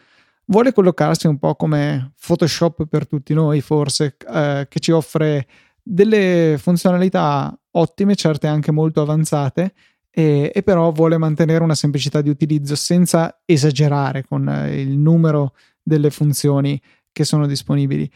Vuole 0.47 0.73
collocarsi 0.73 1.27
un 1.27 1.39
po' 1.39 1.55
come 1.55 2.13
Photoshop 2.19 2.87
per 2.87 3.07
tutti 3.07 3.33
noi, 3.33 3.61
forse, 3.63 4.17
eh, 4.31 4.67
che 4.69 4.81
ci 4.81 4.93
offre 4.93 5.47
delle 5.83 6.57
funzionalità 6.59 7.59
ottime, 7.73 8.15
certe 8.15 8.47
anche 8.47 8.71
molto 8.71 9.01
avanzate, 9.01 9.73
e, 10.11 10.51
e, 10.55 10.63
però 10.63 10.91
vuole 10.91 11.17
mantenere 11.17 11.63
una 11.63 11.75
semplicità 11.75 12.21
di 12.21 12.31
utilizzo 12.31 12.77
senza 12.77 13.41
esagerare 13.45 14.25
con 14.25 14.49
eh, 14.49 14.81
il 14.81 14.99
numero 14.99 15.55
delle 15.83 16.11
funzioni 16.11 16.81
che 17.13 17.25
sono 17.25 17.47
disponibili. 17.47 18.11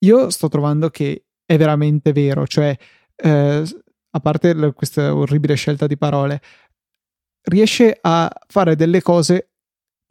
Io 0.00 0.30
sto 0.30 0.48
trovando 0.48 0.90
che 0.90 1.24
è 1.44 1.56
veramente 1.56 2.12
vero, 2.12 2.46
cioè, 2.46 2.76
eh, 3.16 3.64
a 4.10 4.20
parte 4.20 4.72
questa 4.72 5.14
orribile 5.14 5.54
scelta 5.54 5.86
di 5.86 5.96
parole, 5.96 6.40
riesce 7.42 7.96
a 8.00 8.30
fare 8.46 8.76
delle 8.76 9.02
cose 9.02 9.50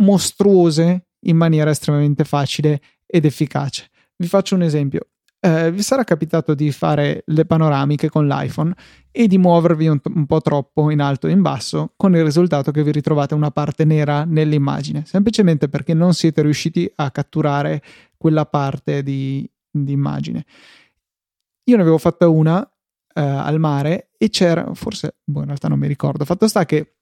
mostruose 0.02 1.08
in 1.26 1.38
maniera 1.38 1.70
estremamente 1.70 2.24
facile 2.24 2.82
ed 3.06 3.26
efficace. 3.26 3.90
Vi 4.16 4.28
faccio 4.28 4.56
un 4.56 4.64
esempio 4.64 5.10
eh, 5.42 5.72
vi 5.72 5.82
sarà 5.82 6.04
capitato 6.04 6.54
di 6.54 6.72
fare 6.72 7.24
le 7.28 7.46
panoramiche 7.46 8.10
con 8.10 8.28
l'iPhone 8.28 8.74
e 9.10 9.28
di 9.28 9.38
muovervi 9.38 9.88
un, 9.88 10.00
un, 10.04 10.26
po' 10.26 10.42
troppo 10.42 10.90
in 10.90 11.00
alto 11.00 11.28
e 11.28 11.32
in 11.32 11.42
basso, 11.42 11.94
con 11.96 12.16
il 12.16 12.24
risultato 12.24 12.72
che 12.72 12.84
vi 12.84 12.92
ritrovate 12.92 13.36
una 13.36 13.52
parte 13.52 13.86
nera 13.86 14.26
nell'immagine, 14.26 15.06
semplicemente 15.06 15.70
perché 15.70 15.94
non 15.94 16.14
siete 16.14 16.42
riusciti 16.42 16.92
a 16.96 17.10
catturare 17.12 17.82
quella 18.18 18.46
parte 18.46 19.02
di, 19.02 19.50
di 19.72 19.94
immagine. 19.94 20.46
Io 21.64 21.76
ne 21.76 21.82
avevo 21.82 21.98
fatta 21.98 22.28
una 22.28 22.69
eh, 23.20 23.22
al 23.22 23.60
mare 23.60 24.10
e 24.18 24.30
c'era, 24.30 24.74
forse, 24.74 25.18
boh, 25.26 25.40
in 25.40 25.48
realtà 25.48 25.68
non 25.68 25.78
mi 25.78 25.88
ricordo, 25.88 26.24
fatto 26.24 26.48
sta 26.48 26.66
che 26.66 26.96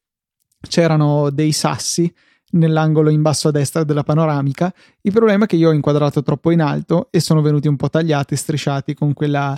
c'erano 0.67 1.29
dei 1.29 1.51
sassi 1.51 2.11
nell'angolo 2.51 3.09
in 3.09 3.21
basso 3.21 3.49
a 3.49 3.51
destra 3.51 3.83
della 3.83 4.03
panoramica. 4.03 4.73
Il 5.01 5.11
problema 5.11 5.45
è 5.45 5.47
che 5.47 5.57
io 5.57 5.69
ho 5.69 5.73
inquadrato 5.73 6.23
troppo 6.23 6.49
in 6.49 6.61
alto 6.61 7.09
e 7.11 7.19
sono 7.19 7.41
venuti 7.41 7.67
un 7.67 7.75
po' 7.75 7.89
tagliati, 7.89 8.35
strisciati 8.35 8.95
con 8.95 9.13
quella, 9.13 9.55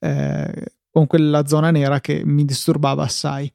eh, 0.00 0.64
con 0.90 1.06
quella 1.06 1.46
zona 1.46 1.70
nera 1.70 2.00
che 2.00 2.22
mi 2.24 2.44
disturbava 2.44 3.04
assai. 3.04 3.50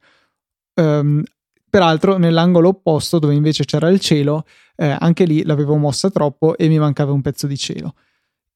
Um, 0.76 1.22
peraltro, 1.68 2.16
nell'angolo 2.16 2.68
opposto, 2.68 3.18
dove 3.18 3.34
invece 3.34 3.64
c'era 3.64 3.88
il 3.90 4.00
cielo, 4.00 4.46
eh, 4.76 4.96
anche 4.98 5.24
lì 5.24 5.42
l'avevo 5.44 5.76
mossa 5.76 6.08
troppo 6.08 6.56
e 6.56 6.68
mi 6.68 6.78
mancava 6.78 7.12
un 7.12 7.20
pezzo 7.20 7.46
di 7.46 7.56
cielo. 7.58 7.94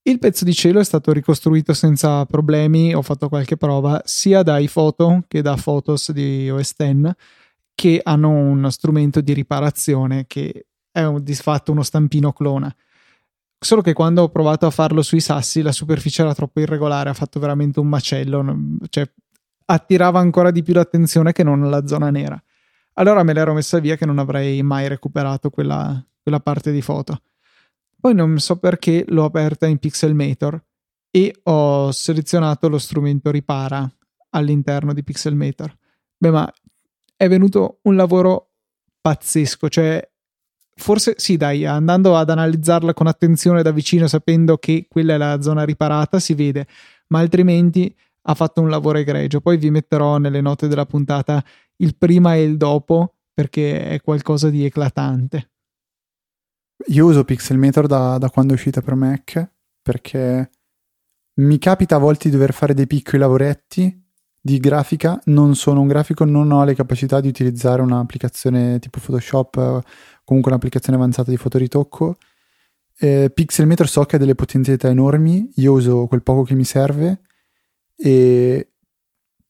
Il 0.03 0.19
pezzo 0.19 0.45
di 0.45 0.55
cielo 0.55 0.81
è 0.81 0.85
stato 0.85 1.13
ricostruito 1.13 1.75
senza 1.75 2.25
problemi, 2.25 2.95
ho 2.95 3.03
fatto 3.03 3.29
qualche 3.29 3.59
prova, 3.59 4.01
sia 4.05 4.43
dai 4.43 4.67
foto 4.67 5.25
che 5.29 5.43
da 5.43 5.59
Photos 5.63 6.13
di 6.13 6.49
OS 6.49 6.75
X 6.75 7.11
che 7.75 8.01
hanno 8.03 8.31
uno 8.31 8.71
strumento 8.71 9.21
di 9.21 9.35
riparazione 9.35 10.27
che 10.27 10.67
è 10.91 11.03
un, 11.03 11.23
di 11.23 11.35
fatto 11.35 11.73
uno 11.73 11.83
stampino 11.83 12.33
clona. 12.33 12.75
Solo 13.59 13.83
che 13.83 13.93
quando 13.93 14.23
ho 14.23 14.29
provato 14.31 14.65
a 14.65 14.71
farlo 14.71 15.03
sui 15.03 15.21
sassi 15.21 15.61
la 15.61 15.73
superficie 15.73 16.23
era 16.23 16.35
troppo 16.35 16.61
irregolare, 16.61 17.11
ha 17.11 17.15
fatto 17.15 17.39
veramente 17.39 17.79
un 17.79 17.89
macello, 17.89 18.57
cioè 18.89 19.07
attirava 19.67 20.19
ancora 20.19 20.51
di 20.51 20.63
più 20.63 20.73
l'attenzione 20.73 21.33
che 21.33 21.43
non 21.43 21.69
la 21.69 21.87
zona 21.87 22.11
nera. 22.11 22.43
Allora 22.95 23.23
me 23.23 23.35
l'ero 23.35 23.53
messa 23.53 23.79
via 23.79 23.97
che 23.97 24.07
non 24.07 24.19
avrei 24.19 24.63
mai 24.63 24.89
recuperato 24.89 25.51
quella, 25.51 26.03
quella 26.23 26.41
parte 26.41 26.73
di 26.73 26.81
foto. 26.81 27.21
Poi 28.01 28.15
non 28.15 28.39
so 28.39 28.57
perché 28.59 29.05
l'ho 29.09 29.25
aperta 29.25 29.67
in 29.67 29.79
Pixelmator 29.79 30.63
e 31.11 31.41
ho 31.45 31.93
selezionato 31.93 32.69
lo 32.69 32.79
strumento 32.79 33.31
ripara 33.31 33.89
all'interno 34.31 34.95
di 34.95 35.03
Pixelmator. 35.03 35.77
Beh, 36.17 36.31
ma 36.31 36.53
è 37.17 37.29
venuto 37.29 37.81
un 37.83 37.97
lavoro 37.97 38.53
pazzesco, 39.01 39.69
cioè 39.69 40.09
forse 40.75 41.15
sì 41.19 41.37
dai, 41.37 41.67
andando 41.67 42.17
ad 42.17 42.31
analizzarla 42.31 42.95
con 42.95 43.07
attenzione 43.07 43.63
da 43.63 43.71
vicino 43.71 44.07
sapendo 44.07 44.57
che 44.57 44.87
quella 44.89 45.15
è 45.15 45.17
la 45.19 45.41
zona 45.43 45.65
riparata 45.65 46.19
si 46.19 46.35
vede, 46.35 46.67
ma 47.09 47.19
altrimenti 47.19 47.95
ha 48.23 48.35
fatto 48.35 48.61
un 48.61 48.71
lavoro 48.71 48.99
egregio. 48.99 49.41
Poi 49.41 49.57
vi 49.59 49.71
metterò 49.71 50.19
nelle 50.19 50.41
note 50.41 50.69
della 50.69 50.87
puntata 50.87 51.45
il 51.77 51.97
prima 51.97 52.35
e 52.35 52.43
il 52.43 52.57
dopo 52.57 53.17
perché 53.33 53.89
è 53.89 54.01
qualcosa 54.01 54.49
di 54.49 54.65
eclatante. 54.65 55.51
Io 56.89 57.07
uso 57.07 57.25
Pixelmator 57.25 57.87
da, 57.87 58.19
da 58.19 58.31
quando 58.31 58.53
è 58.53 58.57
uscita 58.57 58.81
per 58.81 58.95
Mac 58.95 59.51
perché 59.83 60.51
mi 61.35 61.59
capita 61.59 61.97
a 61.97 61.99
volte 61.99 62.29
di 62.29 62.35
dover 62.35 62.53
fare 62.53 62.75
dei 62.75 62.87
piccoli 62.87 63.19
lavoretti 63.19 64.01
di 64.43 64.59
grafica, 64.59 65.21
non 65.27 65.55
sono 65.55 65.81
un 65.83 65.87
grafico, 65.87 66.25
non 66.25 66.51
ho 66.51 66.65
le 66.65 66.75
capacità 66.75 67.21
di 67.21 67.29
utilizzare 67.29 67.83
un'applicazione 67.83 68.79
tipo 68.79 68.99
Photoshop, 68.99 69.57
o 69.57 69.83
comunque 70.25 70.51
un'applicazione 70.51 70.97
avanzata 70.99 71.31
di 71.31 71.37
fotoritocco. 71.37 72.17
Eh, 72.99 73.31
Pixelmator 73.33 73.89
so 73.89 74.05
che 74.05 74.17
ha 74.17 74.19
delle 74.19 74.35
potenzialità 74.35 74.89
enormi, 74.89 75.51
io 75.57 75.73
uso 75.73 76.07
quel 76.07 76.23
poco 76.23 76.43
che 76.43 76.55
mi 76.55 76.65
serve 76.65 77.21
e 77.97 78.73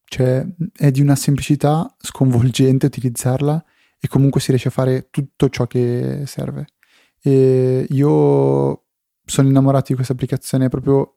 cioè, 0.05 0.45
è 0.77 0.91
di 0.91 1.01
una 1.01 1.15
semplicità 1.15 1.95
sconvolgente 1.99 2.87
utilizzarla 2.87 3.65
e 4.01 4.09
comunque 4.09 4.41
si 4.41 4.49
riesce 4.49 4.69
a 4.69 4.73
fare 4.73 5.09
tutto 5.11 5.49
ciò 5.49 5.67
che 5.67 6.25
serve. 6.27 6.67
E 7.23 7.87
io 7.89 8.85
sono 9.25 9.49
innamorato 9.49 9.87
di 9.89 9.95
questa 9.95 10.13
applicazione, 10.13 10.67
è 10.67 10.69
proprio 10.69 11.17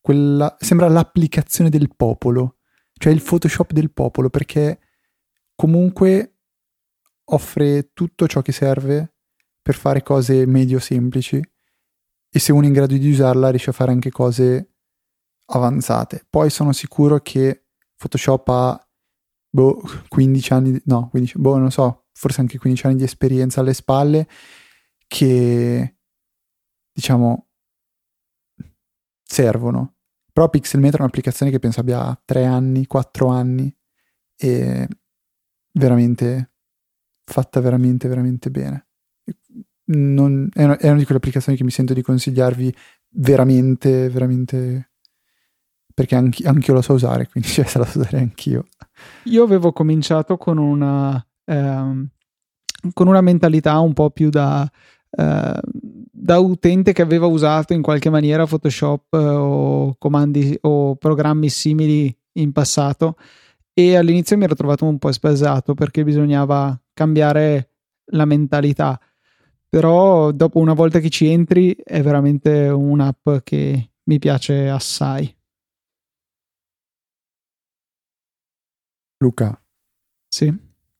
quella, 0.00 0.56
sembra 0.58 0.88
l'applicazione 0.88 1.68
del 1.68 1.94
popolo 1.94 2.56
cioè 3.00 3.14
il 3.14 3.22
Photoshop 3.22 3.72
del 3.72 3.90
popolo, 3.90 4.28
perché 4.28 4.78
comunque 5.54 6.40
offre 7.30 7.92
tutto 7.94 8.26
ciò 8.26 8.42
che 8.42 8.52
serve 8.52 9.14
per 9.62 9.74
fare 9.74 10.02
cose 10.02 10.44
medio 10.44 10.78
semplici 10.78 11.42
e 12.32 12.38
se 12.38 12.52
uno 12.52 12.64
è 12.64 12.66
in 12.66 12.74
grado 12.74 12.94
di 12.98 13.10
usarla 13.10 13.48
riesce 13.48 13.70
a 13.70 13.72
fare 13.72 13.92
anche 13.92 14.10
cose 14.10 14.74
avanzate. 15.46 16.26
Poi 16.28 16.50
sono 16.50 16.72
sicuro 16.74 17.20
che 17.20 17.68
Photoshop 17.96 18.48
ha 18.50 18.88
boh, 19.48 19.80
15 20.08 20.52
anni, 20.52 20.82
no, 20.84 21.08
15, 21.08 21.38
boh, 21.38 21.56
non 21.56 21.70
so, 21.70 22.08
forse 22.12 22.42
anche 22.42 22.58
15 22.58 22.86
anni 22.86 22.96
di 22.96 23.04
esperienza 23.04 23.60
alle 23.60 23.72
spalle 23.72 24.28
che 25.10 25.96
diciamo 26.92 27.48
servono 29.24 29.94
però 30.32 30.48
Pixelmeter 30.48 30.98
è 30.98 31.02
un'applicazione 31.02 31.50
che 31.50 31.58
penso 31.58 31.80
abbia 31.80 32.18
3 32.24 32.46
anni, 32.46 32.86
4 32.86 33.28
anni 33.28 33.74
e 34.36 34.88
veramente 35.72 36.52
fatta 37.24 37.60
veramente, 37.60 38.08
veramente 38.08 38.50
bene. 38.50 38.86
non, 39.90 40.48
è, 40.52 40.64
una, 40.64 40.78
è 40.78 40.88
una 40.88 40.98
di 40.98 41.04
quelle 41.04 41.18
applicazioni 41.18 41.58
che 41.58 41.64
mi 41.64 41.70
sento 41.70 41.92
di 41.92 42.02
consigliarvi 42.02 42.74
veramente, 43.16 44.08
veramente 44.08 44.92
perché 45.92 46.14
anche, 46.14 46.42
io 46.42 46.74
la 46.74 46.82
so 46.82 46.94
usare, 46.94 47.28
quindi 47.28 47.48
cioè, 47.50 47.66
se 47.66 47.78
la 47.78 47.84
so 47.84 47.98
usare 47.98 48.18
anch'io. 48.18 48.66
Io 49.24 49.44
avevo 49.44 49.72
cominciato 49.72 50.38
con 50.38 50.56
una, 50.56 51.22
ehm, 51.44 52.08
con 52.94 53.08
una 53.08 53.20
mentalità 53.20 53.78
un 53.80 53.92
po' 53.92 54.10
più 54.10 54.30
da, 54.30 54.70
da 55.12 56.38
utente 56.38 56.92
che 56.92 57.02
aveva 57.02 57.26
usato 57.26 57.72
in 57.72 57.82
qualche 57.82 58.10
maniera 58.10 58.46
Photoshop 58.46 59.14
eh, 59.14 59.16
o 59.16 59.96
comandi 59.98 60.56
o 60.62 60.94
programmi 60.96 61.48
simili 61.48 62.14
in 62.34 62.52
passato 62.52 63.16
e 63.72 63.96
all'inizio 63.96 64.36
mi 64.36 64.44
ero 64.44 64.54
trovato 64.54 64.84
un 64.84 64.98
po' 64.98 65.10
spaesato 65.10 65.74
perché 65.74 66.04
bisognava 66.04 66.78
cambiare 66.92 67.70
la 68.12 68.24
mentalità. 68.24 69.00
Però 69.68 70.32
dopo 70.32 70.58
una 70.58 70.74
volta 70.74 70.98
che 70.98 71.10
ci 71.10 71.28
entri 71.28 71.74
è 71.76 72.02
veramente 72.02 72.68
un'app 72.68 73.28
che 73.44 73.90
mi 74.04 74.18
piace 74.18 74.68
assai. 74.68 75.32
Luca. 79.18 79.60
Sì. 80.28 80.52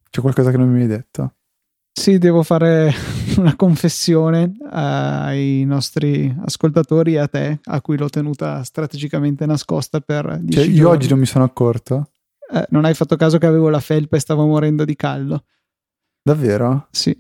C'è 0.09 0.21
qualcosa 0.21 0.51
che 0.51 0.57
non 0.57 0.71
mi 0.71 0.83
hai 0.83 0.87
detto 0.87 1.35
sì, 2.01 2.17
devo 2.17 2.43
fare 2.43 2.91
una 3.37 3.55
confessione 3.57 4.57
ai 4.71 5.65
nostri 5.67 6.35
ascoltatori 6.47 7.15
e 7.15 7.19
a 7.19 7.29
te, 7.29 7.61
a 7.63 7.81
cui 7.83 7.99
l'ho 7.99 8.09
tenuta 8.09 8.65
strategicamente 8.65 9.45
nascosta 9.45 10.01
per 10.01 10.41
cioè, 10.49 10.65
io 10.65 10.89
oggi 10.89 11.11
non 11.11 11.19
mi 11.19 11.27
sono 11.27 11.45
accorto. 11.45 12.13
Eh, 12.53 12.65
non 12.71 12.87
hai 12.87 12.95
fatto 12.95 13.17
caso 13.17 13.37
che 13.37 13.45
avevo 13.45 13.69
la 13.69 13.81
felpa 13.81 14.17
e 14.17 14.21
stavo 14.21 14.47
morendo 14.47 14.87
di 14.87 14.97
caldo. 14.97 15.45
Davvero? 16.23 16.89
Sì, 16.91 17.15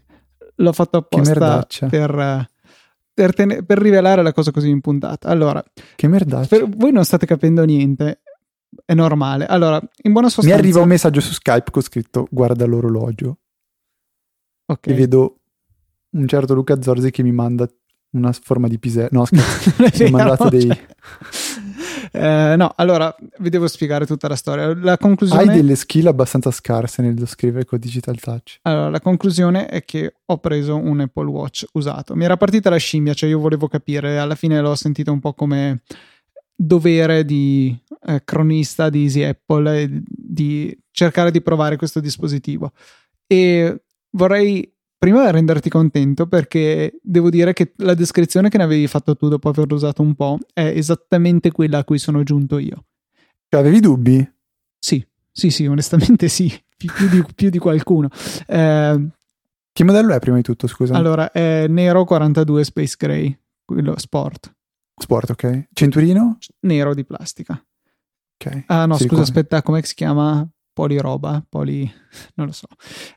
l'ho 0.57 0.72
fatto 0.72 0.97
apposta 0.97 1.66
per, 1.87 2.49
per, 3.12 3.35
ten- 3.35 3.62
per, 3.66 3.78
rivelare 3.78 4.22
la 4.22 4.33
cosa 4.33 4.51
così 4.51 4.70
in 4.70 4.81
puntata. 4.81 5.28
Allora, 5.28 5.62
che 5.95 6.09
merdaccia. 6.09 6.64
Voi 6.66 6.91
non 6.91 7.05
state 7.05 7.26
capendo 7.26 7.64
niente. 7.64 8.22
È 8.83 8.95
normale. 8.95 9.45
Allora, 9.45 9.78
in 10.05 10.12
buona 10.12 10.28
sostanza. 10.28 10.55
Mi 10.55 10.59
arriva 10.59 10.81
un 10.81 10.89
messaggio 10.89 11.20
su 11.20 11.35
Skype 11.35 11.70
con 11.70 11.83
scritto 11.83 12.26
guarda 12.31 12.64
l'orologio. 12.64 13.37
Ok. 14.71 14.87
E 14.87 14.95
vedo 14.95 15.39
un 16.11 16.29
certo 16.29 16.55
Luca 16.55 16.81
Zorzi 16.81 17.11
che 17.11 17.23
mi 17.23 17.33
manda 17.33 17.68
una 18.11 18.33
forma 18.33 18.68
di 18.68 18.79
pisello. 18.79 19.09
No, 19.11 19.25
scherzo. 19.25 19.75
mi 20.05 20.09
ha 20.09 20.11
mandato 20.11 20.49
dei. 20.49 20.66
Cioè... 20.66 20.87
Eh, 22.12 22.57
no, 22.57 22.73
allora 22.77 23.14
vi 23.39 23.51
devo 23.51 23.68
spiegare 23.68 24.07
tutta 24.07 24.29
la 24.29 24.37
storia. 24.37 24.75
La 24.75 24.97
conclusione... 24.97 25.43
Hai 25.43 25.57
delle 25.57 25.77
skill 25.77 26.07
abbastanza 26.07 26.51
scarse 26.51 27.03
nello 27.03 27.27
scrivere 27.27 27.64
con 27.64 27.79
Digital 27.79 28.18
Touch. 28.18 28.59
Allora, 28.62 28.91
la 28.91 29.01
conclusione 29.01 29.66
è 29.66 29.85
che 29.85 30.14
ho 30.25 30.39
preso 30.39 30.77
un 30.77 31.01
Apple 31.01 31.27
Watch 31.27 31.66
usato. 31.73 32.14
Mi 32.16 32.25
era 32.25 32.37
partita 32.37 32.71
la 32.71 32.77
scimmia, 32.77 33.14
cioè 33.14 33.29
io 33.29 33.39
volevo 33.39 33.68
capire, 33.68 34.18
alla 34.18 34.35
fine 34.35 34.61
l'ho 34.61 34.75
sentito 34.75 35.12
un 35.12 35.21
po' 35.21 35.35
come 35.35 35.83
dovere 36.55 37.25
di 37.25 37.77
eh, 38.07 38.23
cronista 38.25 38.91
di 38.91 39.03
Easy 39.03 39.23
Apple 39.23 39.89
di 40.05 40.77
cercare 40.91 41.31
di 41.31 41.41
provare 41.41 41.77
questo 41.77 42.01
dispositivo. 42.01 42.73
E 43.27 43.83
vorrei 44.11 44.73
prima 45.01 45.31
renderti 45.31 45.71
contento 45.71 46.27
perché 46.27 46.99
devo 47.03 47.31
dire 47.31 47.55
che 47.55 47.73
la 47.77 47.95
descrizione 47.95 48.51
che 48.51 48.59
ne 48.59 48.65
avevi 48.65 48.87
fatto 48.87 49.17
tu 49.17 49.29
dopo 49.29 49.49
averlo 49.49 49.75
usato 49.75 50.03
un 50.03 50.15
po' 50.15 50.39
è 50.53 50.67
esattamente 50.67 51.51
quella 51.51 51.79
a 51.79 51.85
cui 51.85 51.99
sono 51.99 52.23
giunto 52.23 52.59
io. 52.59 52.85
Cioè, 53.49 53.61
avevi 53.61 53.81
dubbi? 53.81 54.33
Sì, 54.79 55.05
sì, 55.33 55.51
sì, 55.51 55.67
onestamente 55.67 56.29
sì, 56.29 56.53
più, 56.77 56.93
più, 56.93 57.09
di, 57.09 57.25
più 57.35 57.49
di, 57.51 57.59
qualcuno. 57.59 58.09
Eh, 58.47 59.09
che 59.73 59.85
modello 59.85 60.13
è 60.13 60.19
prima 60.19 60.37
di 60.37 60.43
tutto, 60.43 60.67
scusa? 60.67 60.95
Allora, 60.95 61.33
è 61.33 61.67
nero 61.67 62.05
42 62.05 62.65
Space 62.65 62.95
Gray, 62.99 63.39
quello 63.65 63.99
sport. 63.99 64.55
Sport, 64.95 65.31
ok. 65.31 65.69
Centurino? 65.73 66.39
Nero 66.61 66.95
di 66.95 67.05
plastica. 67.05 67.55
Ok. 68.37 68.65
Ah 68.67 68.87
no, 68.87 68.99
scusa, 68.99 69.23
aspetta, 69.23 69.63
come 69.63 69.83
si 69.83 69.95
chiama? 69.95 70.47
Poliroba, 70.73 71.45
poli, 71.49 71.91
non 72.37 72.47
lo 72.47 72.53
so, 72.53 72.66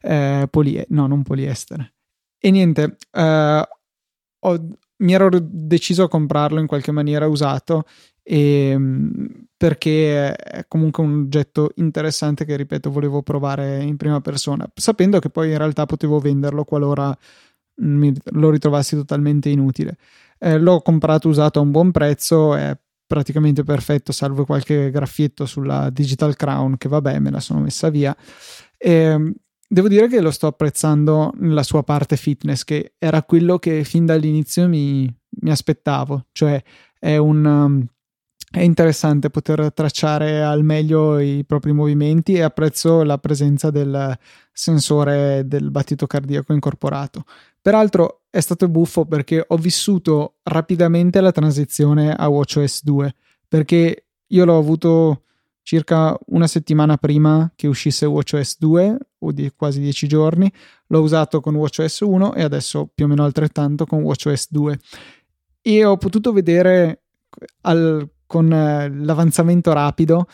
eh, 0.01 0.47
polie, 0.49 0.86
no, 0.89 1.08
non 1.08 1.24
poliestere. 1.24 1.93
E 2.39 2.51
niente, 2.51 2.97
eh, 3.12 3.68
ho, 4.39 4.68
mi 4.97 5.14
ero 5.14 5.30
deciso 5.41 6.04
a 6.04 6.10
comprarlo 6.10 6.60
in 6.60 6.68
qualche 6.68 6.91
maniera 6.91 7.28
usato 7.28 7.86
e, 8.22 8.70
ehm, 8.70 9.45
perché 9.58 10.34
è 10.34 10.66
comunque 10.68 11.04
un 11.04 11.24
oggetto 11.26 11.72
interessante 11.76 12.45
che, 12.45 12.56
ripeto, 12.56 12.89
volevo 12.91 13.22
provare 13.22 13.82
in 13.84 13.97
prima 13.97 14.22
persona, 14.22 14.70
sapendo 14.74 15.20
che 15.20 15.30
poi 15.30 15.51
in 15.51 15.58
realtà 15.58 15.86
potevo 15.86 16.20
venderlo 16.20 16.64
qualora 16.66 17.16
mi, 17.76 18.14
lo 18.32 18.49
ritrovassi 18.49 18.95
totalmente 18.95 19.49
inutile. 19.49 19.97
Eh, 20.39 20.58
l'ho 20.58 20.82
comprato 20.82 21.30
usato 21.30 21.60
a 21.60 21.62
un 21.62 21.72
buon 21.72 21.91
prezzo, 21.91 22.56
è 22.56 22.78
praticamente 23.06 23.64
perfetto, 23.64 24.12
salvo 24.12 24.45
qualche 24.45 24.89
graffietto 24.91 25.45
sulla 25.45 25.89
Digital 25.89 26.36
Crown, 26.36 26.78
che 26.78 26.88
vabbè, 26.88 27.20
me 27.20 27.32
la 27.32 27.39
sono 27.39 27.60
messa 27.60 27.89
via. 27.89 28.16
E 28.78 28.91
ehm, 28.91 29.34
devo 29.68 29.88
dire 29.88 30.08
che 30.08 30.22
lo 30.22 30.32
sto 30.32 30.47
apprezzando 30.47 31.32
nella 31.38 31.64
sua 31.64 31.84
parte 31.84 32.18
fitness, 32.18 32.64
che 32.64 32.93
era 32.97 33.24
quello 33.24 33.60
che 33.60 33.84
fin 33.84 34.06
dall'inizio 34.06 34.68
mi, 34.68 35.12
mi 35.41 35.49
aspettavo, 35.51 36.28
cioè 36.32 36.62
è 36.99 37.18
un. 37.18 37.45
Um, 37.45 37.88
è 38.54 38.62
interessante 38.62 39.32
poter 39.32 39.74
tracciare 39.74 40.43
al 40.43 40.64
meglio 40.64 41.18
i 41.18 41.43
propri 41.43 41.72
movimenti 41.72 42.34
e 42.36 42.43
apprezzo 42.43 43.01
la 43.01 43.18
presenza 43.18 43.72
del 43.72 44.16
sensore 44.51 45.47
del 45.47 45.72
battito 45.72 46.06
cardiaco 46.06 46.54
incorporato. 46.54 47.24
Peraltro 47.60 48.22
è 48.34 48.40
stato 48.40 48.68
buffo 48.68 49.06
perché 49.06 49.46
ho 49.48 49.58
vissuto 49.58 50.38
rapidamente 50.42 51.22
la 51.22 51.32
transizione 51.32 52.12
a 52.12 52.28
WatchOS 52.28 52.84
2 52.84 53.14
perché 53.48 54.06
io 54.26 54.46
l'ho 54.46 54.58
avuto 54.58 55.26
circa 55.62 56.18
una 56.30 56.48
settimana 56.48 56.98
prima 56.98 57.52
che 57.56 57.68
uscisse 57.68 58.08
WatchOS 58.08 58.58
2 58.58 58.98
o 59.20 59.32
di 59.32 59.52
quasi 59.56 59.82
dieci 59.82 60.08
giorni 60.08 60.52
l'ho 60.88 61.02
usato 61.02 61.42
con 61.42 61.54
WatchOS 61.54 62.00
1 62.00 62.34
e 62.34 62.42
adesso 62.42 62.90
più 62.92 63.06
o 63.06 63.08
meno 63.08 63.24
altrettanto 63.24 63.86
con 63.86 64.02
WatchOS 64.02 64.48
2 64.50 64.80
e 65.62 65.86
ho 65.86 65.98
potuto 65.98 66.34
vedere 66.34 67.04
al, 67.62 68.10
con 68.26 68.52
eh, 68.52 68.90
l'avanzamento 68.90 69.72
rapido 69.74 70.26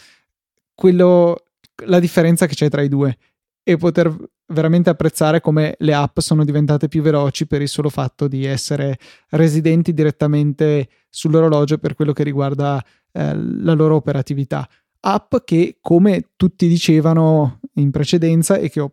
quello, 0.74 1.43
la 1.86 2.00
differenza 2.00 2.45
che 2.45 2.56
c'è 2.56 2.70
tra 2.70 2.82
i 2.82 2.88
due 2.88 3.18
e 3.62 3.76
poter 3.76 4.16
veramente 4.50 4.89
apprezzare 4.89 5.41
come 5.41 5.76
le 5.80 5.93
app 5.93 6.20
sono 6.20 6.43
diventate 6.43 6.88
più 6.88 7.02
veloci 7.02 7.47
per 7.47 7.62
il 7.62 7.68
solo 7.68 7.89
fatto 7.89 8.28
di 8.28 8.45
essere 8.45 8.97
residenti 9.30 9.93
direttamente 9.93 10.89
sull'orologio 11.10 11.78
per 11.78 11.95
quello 11.95 12.14
che 12.14 12.24
riguarda 12.24 12.84
eh, 13.12 13.36
la 13.36 13.74
loro 13.74 13.95
operatività. 13.95 14.68
App 15.02 15.36
che, 15.45 15.78
come 15.82 16.30
tutti 16.36 16.68
dicevano 16.68 17.60
in 17.76 17.91
precedenza 17.91 18.58
e 18.58 18.70
che 18.70 18.80
ho 18.80 18.91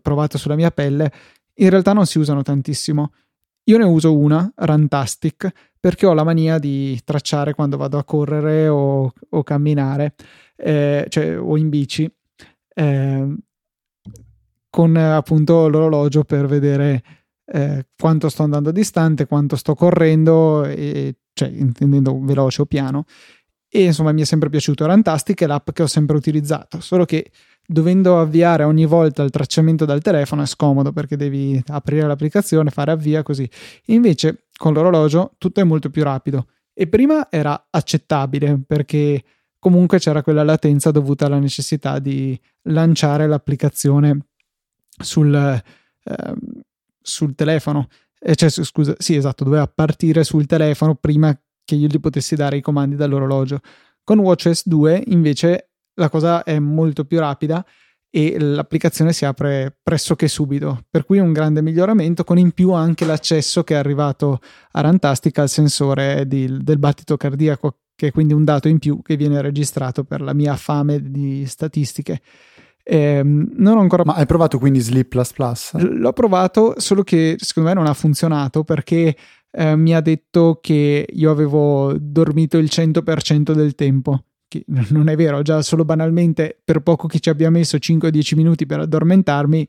provato 0.00 0.38
sulla 0.38 0.54
mia 0.54 0.70
pelle, 0.70 1.10
in 1.54 1.70
realtà 1.70 1.92
non 1.92 2.06
si 2.06 2.18
usano 2.18 2.42
tantissimo. 2.42 3.12
Io 3.64 3.78
ne 3.78 3.84
uso 3.84 4.16
una, 4.16 4.50
Rantastic, 4.54 5.50
perché 5.78 6.06
ho 6.06 6.12
la 6.12 6.24
mania 6.24 6.58
di 6.58 7.00
tracciare 7.04 7.54
quando 7.54 7.76
vado 7.76 7.98
a 7.98 8.04
correre 8.04 8.68
o, 8.68 9.12
o 9.28 9.42
camminare, 9.42 10.14
eh, 10.56 11.06
cioè 11.08 11.40
o 11.40 11.56
in 11.56 11.68
bici. 11.68 12.10
Eh, 12.74 13.36
con 14.70 14.96
appunto 14.96 15.68
l'orologio 15.68 16.24
per 16.24 16.46
vedere 16.46 17.02
eh, 17.52 17.86
quanto 17.98 18.28
sto 18.28 18.44
andando 18.44 18.70
distante, 18.70 19.26
quanto 19.26 19.56
sto 19.56 19.74
correndo, 19.74 20.64
e, 20.64 21.16
cioè 21.32 21.48
intendendo 21.48 22.18
veloce 22.22 22.62
o 22.62 22.66
piano. 22.66 23.04
E 23.68 23.84
insomma 23.84 24.12
mi 24.12 24.22
è 24.22 24.24
sempre 24.24 24.48
piaciuto. 24.48 24.86
Rantastic 24.86 25.42
è 25.42 25.46
l'app 25.46 25.70
che 25.70 25.82
ho 25.82 25.86
sempre 25.86 26.16
utilizzato, 26.16 26.80
solo 26.80 27.04
che 27.04 27.30
dovendo 27.66 28.18
avviare 28.20 28.64
ogni 28.64 28.84
volta 28.84 29.22
il 29.22 29.30
tracciamento 29.30 29.84
dal 29.84 30.02
telefono 30.02 30.42
è 30.42 30.46
scomodo 30.46 30.92
perché 30.92 31.16
devi 31.16 31.62
aprire 31.68 32.06
l'applicazione, 32.06 32.70
fare 32.70 32.90
avvia 32.92 33.22
così. 33.22 33.48
Invece 33.86 34.46
con 34.56 34.72
l'orologio 34.72 35.34
tutto 35.38 35.60
è 35.60 35.64
molto 35.64 35.90
più 35.90 36.02
rapido. 36.02 36.46
E 36.72 36.88
prima 36.88 37.28
era 37.30 37.66
accettabile 37.70 38.60
perché 38.66 39.22
comunque 39.58 39.98
c'era 39.98 40.22
quella 40.22 40.42
latenza 40.42 40.90
dovuta 40.90 41.26
alla 41.26 41.38
necessità 41.38 41.98
di 41.98 42.38
lanciare 42.62 43.26
l'applicazione 43.26 44.29
sul, 45.00 45.34
eh, 45.34 46.34
sul 47.00 47.34
telefono. 47.34 47.88
Eh, 48.18 48.34
cioè, 48.34 48.50
scusa, 48.50 48.94
sì, 48.98 49.16
esatto, 49.16 49.44
doveva 49.44 49.66
partire 49.66 50.24
sul 50.24 50.46
telefono 50.46 50.94
prima 50.94 51.38
che 51.64 51.74
io 51.74 51.86
gli 51.86 52.00
potessi 52.00 52.34
dare 52.34 52.56
i 52.56 52.60
comandi 52.60 52.96
dall'orologio. 52.96 53.60
Con 54.04 54.18
WatchOS 54.18 54.66
2 54.66 55.04
invece 55.08 55.70
la 55.94 56.08
cosa 56.08 56.42
è 56.42 56.58
molto 56.58 57.04
più 57.04 57.18
rapida 57.18 57.64
e 58.12 58.40
l'applicazione 58.40 59.12
si 59.12 59.24
apre 59.24 59.78
pressoché 59.80 60.26
subito, 60.26 60.84
per 60.90 61.04
cui 61.04 61.18
un 61.18 61.32
grande 61.32 61.62
miglioramento 61.62 62.24
con 62.24 62.38
in 62.38 62.50
più 62.50 62.72
anche 62.72 63.04
l'accesso 63.04 63.62
che 63.62 63.74
è 63.74 63.76
arrivato 63.76 64.40
a 64.72 64.80
Rantastic 64.80 65.38
al 65.38 65.48
sensore 65.48 66.26
di, 66.26 66.58
del 66.60 66.78
battito 66.78 67.16
cardiaco, 67.16 67.82
che 67.94 68.08
è 68.08 68.10
quindi 68.10 68.32
un 68.32 68.44
dato 68.44 68.66
in 68.66 68.80
più 68.80 69.00
che 69.00 69.16
viene 69.16 69.40
registrato 69.40 70.02
per 70.02 70.22
la 70.22 70.34
mia 70.34 70.56
fame 70.56 71.00
di 71.00 71.46
statistiche. 71.46 72.20
Eh, 72.92 73.22
non 73.22 73.76
ho 73.76 73.80
ancora... 73.80 74.02
Ma 74.04 74.14
hai 74.14 74.26
provato 74.26 74.58
quindi 74.58 74.80
Sleep 74.80 75.06
Plus 75.06 75.32
Plus? 75.32 75.74
L'ho 75.74 76.12
provato, 76.12 76.74
solo 76.78 77.04
che 77.04 77.36
secondo 77.38 77.68
me 77.68 77.74
non 77.76 77.86
ha 77.86 77.94
funzionato 77.94 78.64
perché 78.64 79.16
eh, 79.52 79.76
mi 79.76 79.94
ha 79.94 80.00
detto 80.00 80.58
che 80.60 81.06
io 81.08 81.30
avevo 81.30 81.94
dormito 81.96 82.58
il 82.58 82.68
100% 82.68 83.52
del 83.52 83.76
tempo. 83.76 84.24
Che 84.48 84.64
non 84.90 85.08
è 85.08 85.14
vero, 85.14 85.40
già 85.42 85.62
solo 85.62 85.84
banalmente 85.84 86.60
per 86.64 86.80
poco 86.80 87.06
che 87.06 87.20
ci 87.20 87.28
abbia 87.28 87.48
messo 87.48 87.76
5-10 87.76 88.34
minuti 88.34 88.66
per 88.66 88.80
addormentarmi, 88.80 89.68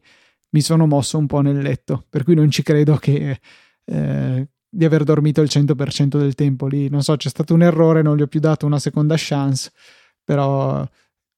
mi 0.50 0.62
sono 0.62 0.88
mosso 0.88 1.20
un 1.20 1.28
po' 1.28 1.42
nel 1.42 1.60
letto. 1.60 2.04
Per 2.10 2.24
cui 2.24 2.34
non 2.34 2.50
ci 2.50 2.64
credo 2.64 2.96
che, 2.96 3.40
eh, 3.86 4.48
di 4.68 4.84
aver 4.84 5.04
dormito 5.04 5.42
il 5.42 5.50
100% 5.52 6.18
del 6.18 6.34
tempo 6.34 6.66
lì. 6.66 6.90
Non 6.90 7.04
so, 7.04 7.16
c'è 7.18 7.30
stato 7.30 7.54
un 7.54 7.62
errore, 7.62 8.02
non 8.02 8.18
gli 8.18 8.24
ho 8.24 8.28
più 8.28 8.40
dato 8.40 8.66
una 8.66 8.80
seconda 8.80 9.14
chance, 9.16 9.72
però 10.24 10.84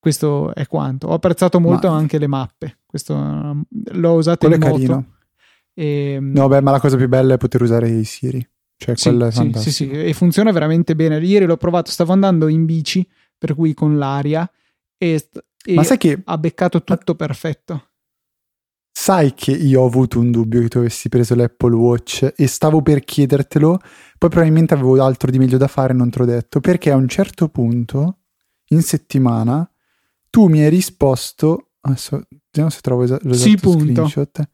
questo 0.04 0.54
è 0.54 0.68
quanto. 0.68 1.08
Ho 1.08 1.14
apprezzato 1.14 1.62
molto 1.62 1.88
ma... 1.88 1.95
anche 1.95 2.18
le 2.18 2.28
mappe. 2.28 2.80
Questo 2.86 3.16
l'ho 3.70 4.14
usato 4.16 4.49
Quello 4.49 4.56
in 4.56 4.70
moto. 4.70 4.86
Carino. 4.86 5.06
E, 5.74 6.18
no, 6.20 6.49
beh, 6.49 6.60
ma 6.60 6.72
la 6.72 6.82
cosa 6.82 6.97
più 6.97 7.08
bella 7.08 7.36
è 7.36 7.38
poter 7.38 7.62
usare 7.62 7.88
i 7.88 8.04
Siri. 8.04 8.45
Cioè, 8.76 8.97
sì, 8.97 9.08
quello 9.08 9.28
è 9.28 9.32
sì, 9.32 9.54
sì, 9.56 9.72
sì, 9.72 9.89
e 9.89 10.12
funziona 10.12 10.51
veramente 10.51 10.93
bene. 10.93 11.20
Ieri 11.20 11.45
l'ho 11.45 11.56
provato, 11.56 11.89
stavo 11.89 12.12
andando 12.12 12.49
in 12.49 12.66
bici, 12.66 13.08
per 13.38 13.56
cui 13.56 13.74
con 13.74 13.97
l'aria, 13.97 14.45
e, 14.97 15.26
e 15.64 15.74
ma 15.74 15.84
sai 15.84 15.97
che... 15.97 16.22
ha 16.22 16.38
beccato 16.38 16.84
tutto 16.84 17.16
perfetto. 17.16 17.91
Sai 18.91 19.34
che 19.34 19.51
io 19.51 19.84
ho 19.84 19.86
avuto 19.86 20.20
un 20.20 20.32
dubbio 20.32 20.60
che 20.60 20.68
tu 20.68 20.80
avessi 20.80 21.08
preso 21.08 21.34
l'Apple 21.34 21.76
Watch 21.76 22.34
e 22.36 22.45
stavo 22.47 22.82
per 22.82 23.06
chiedertelo, 23.06 23.80
poi 24.18 24.30
probabilmente 24.30 24.74
avevo 24.74 25.01
altro 25.01 25.32
di 25.32 25.39
meglio 25.39 25.58
da 25.58 25.68
fare 25.68 25.93
e 25.93 25.95
non 25.95 26.10
te 26.10 26.20
l'ho 26.20 26.26
detto, 26.26 26.60
perché 26.60 26.91
a 26.91 26.97
un 26.97 27.08
certo 27.08 27.47
punto, 27.47 28.18
in 28.72 28.82
settimana, 28.82 29.66
tu 30.34 30.47
mi 30.47 30.63
hai 30.63 30.69
risposto, 30.69 31.73
adesso 31.81 32.23
vediamo 32.49 32.71
se 32.71 32.79
trovo 32.81 33.03
es- 33.03 33.21
l'esatto 33.21 33.69
sì, 33.71 33.79
screenshot, 33.79 34.49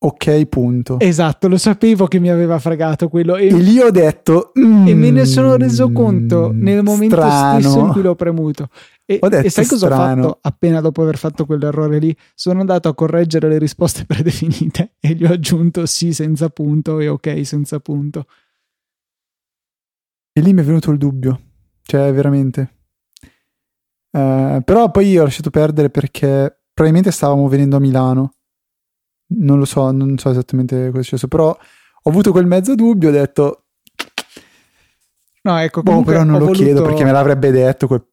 ok 0.00 0.44
punto. 0.44 1.00
Esatto, 1.00 1.48
lo 1.48 1.56
sapevo 1.56 2.06
che 2.06 2.18
mi 2.18 2.28
aveva 2.28 2.58
fregato 2.58 3.08
quello. 3.08 3.36
E, 3.36 3.46
e 3.46 3.56
lì 3.56 3.78
ho 3.78 3.90
detto... 3.90 4.52
Mm, 4.60 4.88
e 4.88 4.94
me 4.94 5.10
ne 5.10 5.24
sono 5.24 5.56
reso 5.56 5.90
conto 5.90 6.50
nel 6.52 6.82
momento 6.82 7.16
strano. 7.16 7.60
stesso 7.60 7.78
in 7.78 7.92
cui 7.92 8.02
l'ho 8.02 8.14
premuto. 8.14 8.68
E, 9.06 9.20
e 9.22 9.48
sai 9.48 9.64
cosa 9.64 9.86
strano. 9.86 10.02
ho 10.02 10.26
fatto 10.26 10.38
appena 10.42 10.82
dopo 10.82 11.00
aver 11.00 11.16
fatto 11.16 11.46
quell'errore 11.46 11.98
lì? 11.98 12.14
Sono 12.34 12.60
andato 12.60 12.90
a 12.90 12.94
correggere 12.94 13.48
le 13.48 13.56
risposte 13.56 14.04
predefinite 14.06 14.96
e 15.00 15.14
gli 15.14 15.24
ho 15.24 15.32
aggiunto 15.32 15.86
sì 15.86 16.12
senza 16.12 16.50
punto 16.50 17.00
e 17.00 17.08
ok 17.08 17.46
senza 17.46 17.80
punto. 17.80 18.26
E 20.30 20.42
lì 20.42 20.52
mi 20.52 20.60
è 20.60 20.64
venuto 20.64 20.90
il 20.90 20.98
dubbio, 20.98 21.40
cioè 21.84 22.12
veramente. 22.12 22.81
Uh, 24.12 24.60
però 24.62 24.90
poi 24.90 25.08
io 25.08 25.22
ho 25.22 25.24
lasciato 25.24 25.48
perdere 25.48 25.88
perché 25.88 26.60
probabilmente 26.72 27.10
stavamo 27.10 27.48
venendo 27.48 27.76
a 27.76 27.80
Milano. 27.80 28.34
Non 29.34 29.58
lo 29.58 29.64
so, 29.64 29.90
non 29.90 30.18
so 30.18 30.30
esattamente 30.30 30.88
cosa 30.88 30.98
è 30.98 31.02
successo, 31.02 31.28
però 31.28 31.48
ho 31.48 32.10
avuto 32.10 32.30
quel 32.32 32.46
mezzo 32.46 32.74
dubbio, 32.74 33.08
ho 33.08 33.12
detto... 33.12 33.64
No, 35.42 35.58
ecco, 35.58 35.82
boh, 35.82 36.02
però 36.02 36.22
non 36.22 36.38
lo 36.38 36.46
voluto... 36.46 36.62
chiedo 36.62 36.82
perché 36.82 37.04
me 37.04 37.12
l'avrebbe 37.12 37.50
detto 37.50 37.86
quel... 37.86 38.04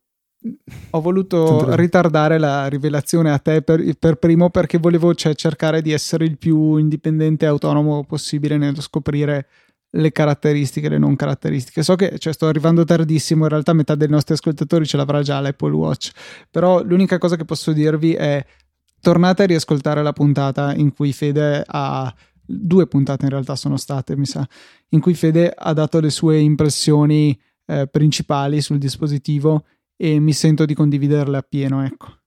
Ho 0.92 1.02
voluto 1.02 1.76
ritardare 1.76 2.38
la 2.38 2.68
rivelazione 2.68 3.30
a 3.30 3.40
te 3.40 3.62
per, 3.62 3.84
per 4.00 4.16
primo 4.16 4.50
perché 4.50 4.78
volevo 4.78 5.14
cioè, 5.14 5.36
cercare 5.36 5.82
di 5.82 5.92
essere 5.92 6.24
il 6.24 6.38
più 6.38 6.78
indipendente 6.78 7.44
e 7.44 7.50
autonomo 7.50 8.06
possibile 8.06 8.56
nello 8.56 8.80
scoprire 8.80 9.48
le 9.92 10.12
caratteristiche 10.12 10.90
le 10.90 10.98
non 10.98 11.16
caratteristiche. 11.16 11.84
So 11.84 11.96
che 11.96 12.18
cioè, 12.20 12.34
sto 12.34 12.48
arrivando 12.48 12.84
tardissimo, 12.84 13.44
in 13.44 13.50
realtà 13.50 13.74
metà 13.74 13.96
dei 13.96 14.10
nostri 14.10 14.34
ascoltatori 14.34 14.86
ce 14.86 14.98
l'avrà 14.98 15.22
già 15.22 15.40
l'Apple 15.40 15.74
Watch, 15.74 16.12
però 16.50 16.84
l'unica 16.84 17.18
cosa 17.18 17.36
che 17.36 17.46
posso 17.46 17.72
dirvi 17.72 18.14
è 18.14 18.46
tornate 19.02 19.44
a 19.44 19.46
riascoltare 19.48 20.04
la 20.04 20.14
puntata 20.14 20.74
in 20.76 20.94
cui 20.94 21.14
Fede 21.14 21.64
ha 21.66 22.14
due 22.46 22.88
puntate 22.88 23.26
in 23.26 23.32
realtà 23.32 23.56
sono 23.56 23.78
state, 23.78 24.18
mi 24.18 24.26
sa, 24.26 24.48
in 24.90 25.00
cui 25.00 25.14
Fede 25.14 25.54
ha 25.56 25.74
dato 25.74 26.00
le 26.00 26.10
sue 26.10 26.40
impressioni 26.40 27.40
eh, 27.68 27.88
principali 27.88 28.62
sul 28.62 28.80
dispositivo 28.80 29.66
e 29.96 30.20
mi 30.20 30.34
sento 30.34 30.66
di 30.66 30.74
condividerle 30.74 31.38
appieno, 31.38 31.84
ecco. 31.84 32.19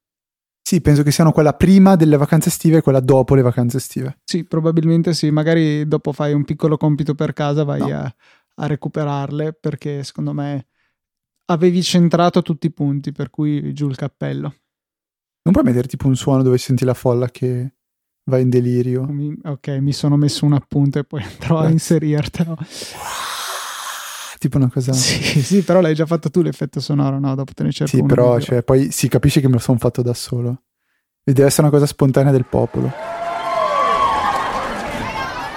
Sì, 0.72 0.80
penso 0.80 1.02
che 1.02 1.10
siano 1.10 1.32
quella 1.32 1.52
prima 1.52 1.96
delle 1.96 2.16
vacanze 2.16 2.48
estive 2.48 2.78
e 2.78 2.80
quella 2.80 3.00
dopo 3.00 3.34
le 3.34 3.42
vacanze 3.42 3.76
estive. 3.76 4.20
Sì, 4.24 4.44
probabilmente 4.44 5.12
sì, 5.12 5.30
magari 5.30 5.86
dopo 5.86 6.12
fai 6.12 6.32
un 6.32 6.46
piccolo 6.46 6.78
compito 6.78 7.14
per 7.14 7.34
casa, 7.34 7.62
vai 7.62 7.80
no. 7.80 7.94
a, 7.94 8.14
a 8.54 8.66
recuperarle 8.66 9.52
perché 9.52 10.02
secondo 10.02 10.32
me 10.32 10.68
avevi 11.50 11.82
centrato 11.82 12.40
tutti 12.40 12.68
i 12.68 12.72
punti, 12.72 13.12
per 13.12 13.28
cui 13.28 13.74
giù 13.74 13.86
il 13.90 13.96
cappello. 13.96 14.54
Non 15.42 15.52
puoi 15.52 15.62
mettere 15.62 15.88
tipo 15.88 16.06
un 16.06 16.16
suono 16.16 16.42
dove 16.42 16.56
senti 16.56 16.86
la 16.86 16.94
folla 16.94 17.28
che 17.28 17.74
va 18.30 18.38
in 18.38 18.48
delirio? 18.48 19.04
Mi, 19.04 19.38
ok, 19.44 19.68
mi 19.72 19.92
sono 19.92 20.16
messo 20.16 20.46
un 20.46 20.54
appunto 20.54 20.98
e 20.98 21.04
poi 21.04 21.22
andrò 21.22 21.58
a 21.58 21.68
inserirtelo. 21.68 22.56
Tipo 24.42 24.56
una 24.56 24.68
cosa. 24.68 24.92
Sì, 24.92 25.22
sì, 25.40 25.62
però 25.62 25.80
l'hai 25.80 25.94
già 25.94 26.04
fatto 26.04 26.28
tu 26.28 26.42
l'effetto 26.42 26.80
sonoro, 26.80 27.20
no? 27.20 27.32
Dopo 27.36 27.52
te 27.54 27.62
ne 27.62 27.70
cerco 27.70 27.96
Sì, 27.96 28.02
però 28.02 28.40
cioè, 28.40 28.64
poi 28.64 28.90
si 28.90 29.06
capisce 29.06 29.40
che 29.40 29.46
me 29.46 29.52
lo 29.52 29.58
sono 29.60 29.78
fatto 29.78 30.02
da 30.02 30.14
solo. 30.14 30.62
E 31.22 31.32
deve 31.32 31.46
essere 31.46 31.68
una 31.68 31.70
cosa 31.70 31.86
spontanea 31.86 32.32
del 32.32 32.44
popolo. 32.44 32.90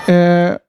Eh, 0.05 0.61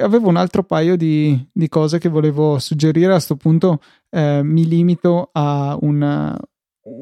avevo 0.00 0.28
un 0.28 0.36
altro 0.36 0.62
paio 0.62 0.96
di, 0.96 1.46
di, 1.52 1.68
cose 1.68 1.98
che 1.98 2.08
volevo 2.08 2.58
suggerire. 2.58 3.08
A 3.08 3.16
questo 3.16 3.36
punto 3.36 3.82
eh, 4.08 4.40
mi 4.42 4.66
limito 4.66 5.28
a 5.30 5.76
una, 5.82 6.34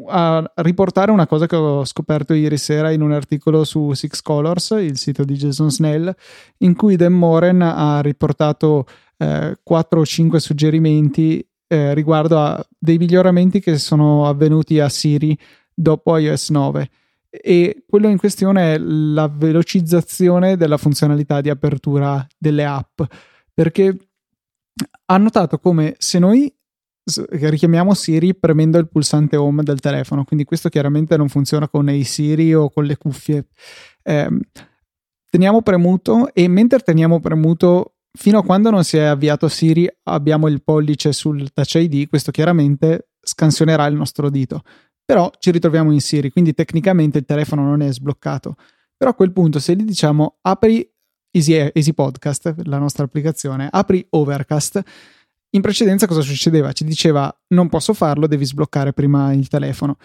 a 0.09 0.53
riportare 0.57 1.13
una 1.13 1.29
cosa 1.29 1.47
che 1.47 1.55
ho 1.55 1.85
scoperto 1.85 2.35
ieri 2.35 2.59
sera 2.59 2.91
in 2.91 3.03
un 3.03 3.13
articolo 3.13 3.63
su 3.63 3.93
Six 3.93 4.21
Colors, 4.21 4.71
il 4.81 4.99
sito 4.99 5.23
di 5.23 5.35
Jason 5.35 5.71
Snell, 5.71 6.13
in 6.59 6.75
cui 6.75 6.97
Dan 6.97 7.13
Moren 7.13 7.63
ha 7.63 8.01
riportato 8.01 8.85
eh, 9.19 9.59
4 9.63 10.01
o 10.01 10.05
5 10.05 10.41
suggerimenti 10.41 11.47
eh, 11.69 11.95
riguardo 11.95 12.39
a 12.39 12.67
dei 12.79 12.99
miglioramenti 12.99 13.61
che 13.61 13.79
sono 13.79 14.27
avvenuti 14.27 14.79
a 14.79 14.89
Siri 14.89 15.37
dopo 15.75 16.17
iOS 16.17 16.51
9 16.51 16.91
e 17.29 17.85
quello 17.87 18.09
in 18.09 18.17
questione 18.17 18.75
è 18.75 18.79
la 18.79 19.29
velocizzazione 19.29 20.57
della 20.57 20.79
funzionalità 20.79 21.41
di 21.41 21.51
apertura 21.51 22.27
delle 22.39 22.65
app 22.65 23.03
perché 23.53 23.97
ha 25.07 25.17
notato 25.17 25.59
come 25.59 25.95
se 25.99 26.19
noi 26.19 26.53
richiamiamo 27.05 27.95
Siri 27.95 28.35
premendo 28.35 28.79
il 28.79 28.89
pulsante 28.89 29.37
home 29.37 29.63
del 29.63 29.81
telefono, 29.81 30.25
quindi 30.25 30.45
questo 30.45 30.69
chiaramente 30.69 31.17
non 31.17 31.29
funziona 31.29 31.69
con 31.69 31.89
i 31.89 32.03
Siri 32.05 32.53
o 32.53 32.69
con 32.69 32.85
le 32.85 32.97
cuffie. 32.97 33.47
Eh, 34.03 34.29
teniamo 35.31 35.63
premuto 35.63 36.33
e 36.35 36.49
mentre 36.49 36.81
teniamo 36.81 37.21
premuto 37.21 37.96
fino 38.17 38.39
a 38.39 38.43
quando 38.43 38.71
non 38.71 38.83
si 38.83 38.97
è 38.97 39.03
avviato 39.03 39.49
Siri 39.49 39.89
abbiamo 40.05 40.49
il 40.49 40.63
pollice 40.63 41.13
sul 41.13 41.53
Touch 41.53 41.75
ID, 41.75 42.09
questo 42.09 42.31
chiaramente 42.31 43.11
scansionerà 43.21 43.87
il 43.87 43.95
nostro 43.95 44.31
dito. 44.31 44.63
Però 45.05 45.31
ci 45.39 45.53
ritroviamo 45.53 45.93
in 45.93 46.01
Siri, 46.01 46.31
quindi 46.31 46.53
tecnicamente 46.53 47.19
il 47.19 47.25
telefono 47.25 47.63
non 47.63 47.81
è 47.81 47.93
sbloccato. 47.93 48.57
Però 48.97 49.11
a 49.11 49.15
quel 49.15 49.33
punto 49.33 49.61
se 49.61 49.77
gli 49.77 49.85
diciamo 49.85 50.39
apri 50.41 50.91
Easy, 51.31 51.71
Easy 51.73 51.93
Podcast, 51.93 52.55
la 52.65 52.79
nostra 52.79 53.05
applicazione, 53.05 53.69
apri 53.71 54.05
Overcast, 54.11 54.83
in 55.51 55.61
precedenza 55.61 56.07
cosa 56.07 56.23
succedeva? 56.23 56.73
Ci 56.73 56.85
diceva 56.85 57.33
non 57.49 57.69
posso 57.69 57.93
farlo, 57.95 58.27
devi 58.27 58.45
sbloccare 58.45 58.93
prima 58.93 59.33
il 59.33 59.49
telefono. 59.49 59.97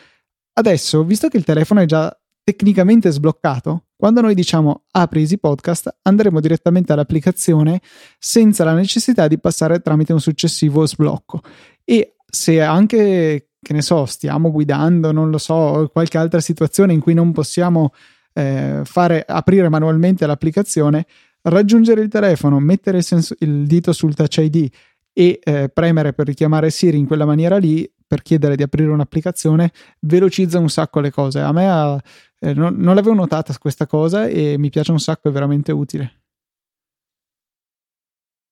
Adesso, 0.54 1.04
visto 1.04 1.30
che 1.30 1.38
il 1.38 1.44
telefono 1.44 1.82
è 1.82 1.86
già 1.86 2.16
tecnicamente 2.44 3.10
sbloccato, 3.12 3.86
quando 3.96 4.22
noi 4.22 4.34
diciamo 4.34 4.86
apri 4.92 5.20
Easy 5.22 5.38
Podcast, 5.38 5.98
andremo 6.02 6.40
direttamente 6.40 6.92
all'applicazione 6.92 7.82
senza 8.18 8.64
la 8.64 8.74
necessità 8.74 9.28
di 9.28 9.40
passare 9.40 9.80
tramite 9.80 10.12
un 10.12 10.20
successivo 10.20 10.86
sblocco. 10.86 11.42
E 11.84 12.16
se 12.26 12.62
anche, 12.62 13.50
che 13.62 13.74
ne 13.74 13.82
so, 13.82 14.06
stiamo 14.06 14.52
guidando, 14.52 15.12
non 15.12 15.30
lo 15.30 15.38
so, 15.38 15.90
qualche 15.92 16.18
altra 16.18 16.40
situazione 16.40 16.94
in 16.94 17.00
cui 17.00 17.14
non 17.14 17.32
possiamo 17.32 17.94
eh, 18.34 18.82
fare 18.86 19.24
aprire 19.28 19.70
manualmente 19.70 20.26
l'applicazione, 20.26 21.06
raggiungere 21.44 22.02
il 22.02 22.10
telefono, 22.10 22.60
mettere 22.60 22.98
il, 22.98 23.04
senso, 23.04 23.36
il 23.40 23.68
dito 23.68 23.94
sul 23.94 24.16
Touch 24.16 24.38
ID 24.38 24.68
e 25.14 25.40
eh, 25.44 25.70
premere 25.70 26.14
per 26.14 26.26
richiamare 26.26 26.70
Siri 26.70 26.98
in 26.98 27.06
quella 27.06 27.26
maniera 27.26 27.58
lì 27.58 27.90
per 28.08 28.22
chiedere 28.22 28.56
di 28.56 28.64
aprire 28.64 28.90
un'applicazione 28.90 29.72
velocizza 30.00 30.60
un 30.60 30.70
sacco 30.70 31.00
le 31.00 31.12
cose. 31.12 31.40
A 31.40 31.52
me 31.52 31.70
ha, 31.70 32.02
eh, 32.44 32.54
non, 32.54 32.76
non 32.76 32.96
l'avevo 32.96 33.14
notata 33.14 33.56
questa 33.60 33.86
cosa 33.86 34.26
e 34.28 34.58
mi 34.58 34.70
piace 34.70 34.92
un 34.92 35.00
sacco, 35.00 35.30
è 35.30 35.32
veramente 35.32 35.72
utile. 35.72 36.24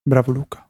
Bravo 0.04 0.32
Luca. 0.32 0.70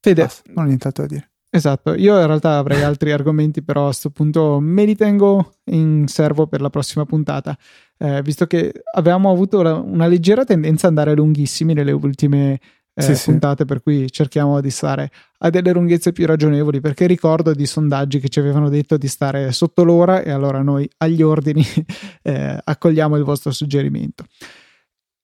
Fede, 0.00 0.22
Basta, 0.22 0.50
non 0.52 0.64
ho 0.64 0.66
nient'altro 0.66 1.06
da 1.06 1.14
dire. 1.14 1.30
Esatto, 1.50 1.94
io 1.94 2.20
in 2.20 2.26
realtà 2.26 2.58
avrei 2.58 2.82
altri 2.82 3.10
argomenti, 3.10 3.62
però 3.62 3.84
a 3.84 3.86
questo 3.86 4.10
punto 4.10 4.58
me 4.60 4.84
li 4.84 4.94
tengo 4.94 5.54
in 5.64 6.06
servo 6.06 6.46
per 6.46 6.60
la 6.60 6.68
prossima 6.68 7.06
puntata, 7.06 7.56
eh, 7.96 8.20
visto 8.22 8.46
che 8.46 8.82
avevamo 8.92 9.30
avuto 9.30 9.60
una 9.60 10.06
leggera 10.06 10.44
tendenza 10.44 10.88
ad 10.88 10.98
andare 10.98 11.16
lunghissimi 11.16 11.72
nelle 11.72 11.92
ultime 11.92 12.60
eh, 12.98 13.14
sì, 13.14 13.30
puntate, 13.30 13.62
sì. 13.62 13.64
per 13.66 13.82
cui 13.82 14.10
cerchiamo 14.10 14.60
di 14.60 14.70
stare 14.70 15.10
a 15.38 15.50
delle 15.50 15.72
lunghezze 15.72 16.12
più 16.12 16.26
ragionevoli, 16.26 16.80
perché 16.80 17.06
ricordo 17.06 17.52
di 17.52 17.66
sondaggi 17.66 18.18
che 18.18 18.28
ci 18.28 18.40
avevano 18.40 18.68
detto 18.68 18.96
di 18.96 19.08
stare 19.08 19.52
sotto 19.52 19.84
l'ora 19.84 20.22
e 20.22 20.30
allora 20.30 20.62
noi 20.62 20.88
agli 20.98 21.22
ordini 21.22 21.64
eh, 22.22 22.58
accogliamo 22.62 23.16
il 23.16 23.24
vostro 23.24 23.50
suggerimento. 23.50 24.24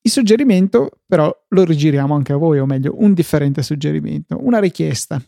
Il 0.00 0.10
suggerimento 0.10 0.90
però 1.06 1.34
lo 1.48 1.64
rigiriamo 1.64 2.14
anche 2.14 2.32
a 2.32 2.36
voi, 2.36 2.58
o 2.58 2.66
meglio, 2.66 2.94
un 2.98 3.14
differente 3.14 3.62
suggerimento, 3.62 4.38
una 4.40 4.58
richiesta. 4.58 5.20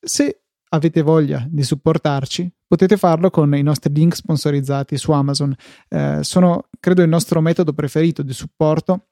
Se 0.00 0.40
avete 0.70 1.02
voglia 1.02 1.46
di 1.48 1.62
supportarci, 1.62 2.52
potete 2.66 2.96
farlo 2.96 3.30
con 3.30 3.54
i 3.54 3.62
nostri 3.62 3.92
link 3.92 4.16
sponsorizzati 4.16 4.96
su 4.96 5.12
Amazon. 5.12 5.54
Eh, 5.88 6.18
sono, 6.22 6.68
credo, 6.80 7.02
il 7.02 7.08
nostro 7.08 7.40
metodo 7.40 7.72
preferito 7.72 8.22
di 8.22 8.32
supporto. 8.32 9.10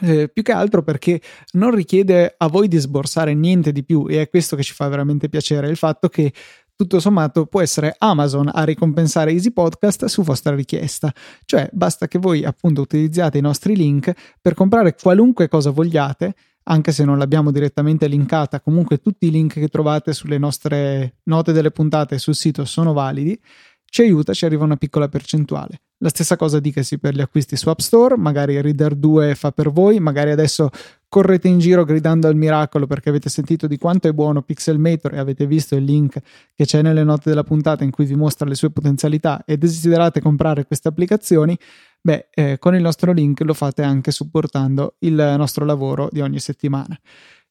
Eh, 0.00 0.28
più 0.28 0.42
che 0.42 0.52
altro 0.52 0.82
perché 0.82 1.20
non 1.52 1.74
richiede 1.74 2.34
a 2.36 2.48
voi 2.48 2.66
di 2.66 2.78
sborsare 2.78 3.34
niente 3.34 3.72
di 3.72 3.84
più 3.84 4.06
e 4.08 4.22
è 4.22 4.28
questo 4.30 4.56
che 4.56 4.62
ci 4.62 4.72
fa 4.72 4.88
veramente 4.88 5.28
piacere 5.28 5.68
il 5.68 5.76
fatto 5.76 6.08
che 6.08 6.32
tutto 6.74 6.98
sommato 6.98 7.44
può 7.44 7.60
essere 7.60 7.94
Amazon 7.98 8.50
a 8.52 8.64
ricompensare 8.64 9.32
Easy 9.32 9.52
Podcast 9.52 10.06
su 10.06 10.22
vostra 10.22 10.54
richiesta. 10.54 11.12
Cioè 11.44 11.68
basta 11.72 12.08
che 12.08 12.18
voi 12.18 12.44
appunto 12.44 12.80
utilizziate 12.80 13.38
i 13.38 13.42
nostri 13.42 13.76
link 13.76 14.12
per 14.40 14.54
comprare 14.54 14.94
qualunque 14.94 15.48
cosa 15.48 15.70
vogliate 15.70 16.34
anche 16.64 16.92
se 16.92 17.04
non 17.04 17.18
l'abbiamo 17.18 17.50
direttamente 17.50 18.06
linkata, 18.06 18.60
comunque 18.60 18.98
tutti 18.98 19.26
i 19.26 19.30
link 19.30 19.54
che 19.54 19.68
trovate 19.68 20.12
sulle 20.12 20.38
nostre 20.38 21.16
note 21.24 21.52
delle 21.52 21.70
puntate 21.70 22.18
sul 22.18 22.34
sito 22.34 22.64
sono 22.64 22.92
validi, 22.92 23.38
ci 23.84 24.02
aiuta, 24.02 24.32
ci 24.32 24.44
arriva 24.44 24.64
una 24.64 24.76
piccola 24.76 25.08
percentuale. 25.08 25.82
La 26.02 26.08
stessa 26.08 26.34
cosa 26.34 26.58
dicasi 26.58 26.98
per 26.98 27.14
gli 27.14 27.20
acquisti 27.20 27.54
su 27.54 27.68
App 27.68 27.78
Store, 27.78 28.16
magari 28.16 28.60
Reader 28.60 28.96
2 28.96 29.36
fa 29.36 29.52
per 29.52 29.70
voi, 29.70 30.00
magari 30.00 30.32
adesso 30.32 30.68
correte 31.08 31.46
in 31.46 31.60
giro 31.60 31.84
gridando 31.84 32.26
al 32.26 32.34
miracolo 32.34 32.88
perché 32.88 33.10
avete 33.10 33.28
sentito 33.28 33.68
di 33.68 33.78
quanto 33.78 34.08
è 34.08 34.12
buono 34.12 34.42
Pixelmator 34.42 35.14
e 35.14 35.18
avete 35.18 35.46
visto 35.46 35.76
il 35.76 35.84
link 35.84 36.18
che 36.56 36.64
c'è 36.64 36.82
nelle 36.82 37.04
note 37.04 37.28
della 37.28 37.44
puntata 37.44 37.84
in 37.84 37.92
cui 37.92 38.04
vi 38.04 38.16
mostra 38.16 38.48
le 38.48 38.56
sue 38.56 38.70
potenzialità 38.70 39.44
e 39.44 39.56
desiderate 39.56 40.20
comprare 40.20 40.66
queste 40.66 40.88
applicazioni, 40.88 41.56
Beh, 42.04 42.30
eh, 42.34 42.58
con 42.58 42.74
il 42.74 42.82
nostro 42.82 43.12
link 43.12 43.40
lo 43.42 43.54
fate 43.54 43.84
anche 43.84 44.10
supportando 44.10 44.96
il 45.00 45.14
nostro 45.14 45.64
lavoro 45.64 46.08
di 46.10 46.20
ogni 46.20 46.40
settimana. 46.40 46.98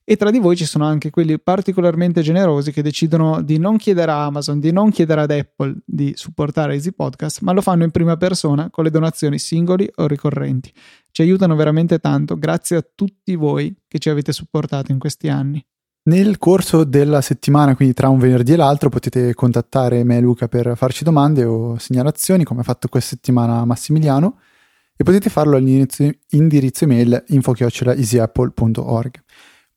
E 0.03 0.17
tra 0.17 0.31
di 0.31 0.39
voi 0.39 0.55
ci 0.55 0.65
sono 0.65 0.85
anche 0.85 1.09
quelli 1.09 1.39
particolarmente 1.39 2.21
generosi 2.21 2.71
che 2.71 2.81
decidono 2.81 3.41
di 3.41 3.59
non 3.59 3.77
chiedere 3.77 4.11
a 4.11 4.25
Amazon, 4.25 4.59
di 4.59 4.71
non 4.71 4.89
chiedere 4.89 5.21
ad 5.21 5.31
Apple 5.31 5.77
di 5.85 6.13
supportare 6.15 6.73
Easy 6.73 6.91
Podcast, 6.91 7.41
ma 7.41 7.51
lo 7.51 7.61
fanno 7.61 7.83
in 7.83 7.91
prima 7.91 8.17
persona 8.17 8.69
con 8.69 8.83
le 8.83 8.89
donazioni 8.89 9.37
singoli 9.37 9.89
o 9.95 10.07
ricorrenti. 10.07 10.73
Ci 11.11 11.21
aiutano 11.21 11.55
veramente 11.55 11.99
tanto, 11.99 12.37
grazie 12.37 12.77
a 12.77 12.85
tutti 12.95 13.35
voi 13.35 13.75
che 13.87 13.99
ci 13.99 14.09
avete 14.09 14.33
supportato 14.33 14.91
in 14.91 14.99
questi 14.99 15.29
anni. 15.29 15.63
Nel 16.03 16.39
corso 16.39 16.83
della 16.83 17.21
settimana, 17.21 17.75
quindi 17.75 17.93
tra 17.93 18.09
un 18.09 18.17
venerdì 18.17 18.53
e 18.53 18.55
l'altro, 18.55 18.89
potete 18.89 19.35
contattare 19.35 20.03
me 20.03 20.17
e 20.17 20.21
Luca 20.21 20.47
per 20.47 20.73
farci 20.75 21.03
domande 21.03 21.43
o 21.43 21.77
segnalazioni, 21.77 22.43
come 22.43 22.61
ha 22.61 22.63
fatto 22.63 22.87
questa 22.87 23.11
settimana 23.15 23.63
Massimiliano, 23.65 24.39
e 24.95 25.03
potete 25.03 25.29
farlo 25.29 25.57
all'indirizzo 25.57 26.83
email 26.85 27.23
info-easyapple.org. 27.27 29.23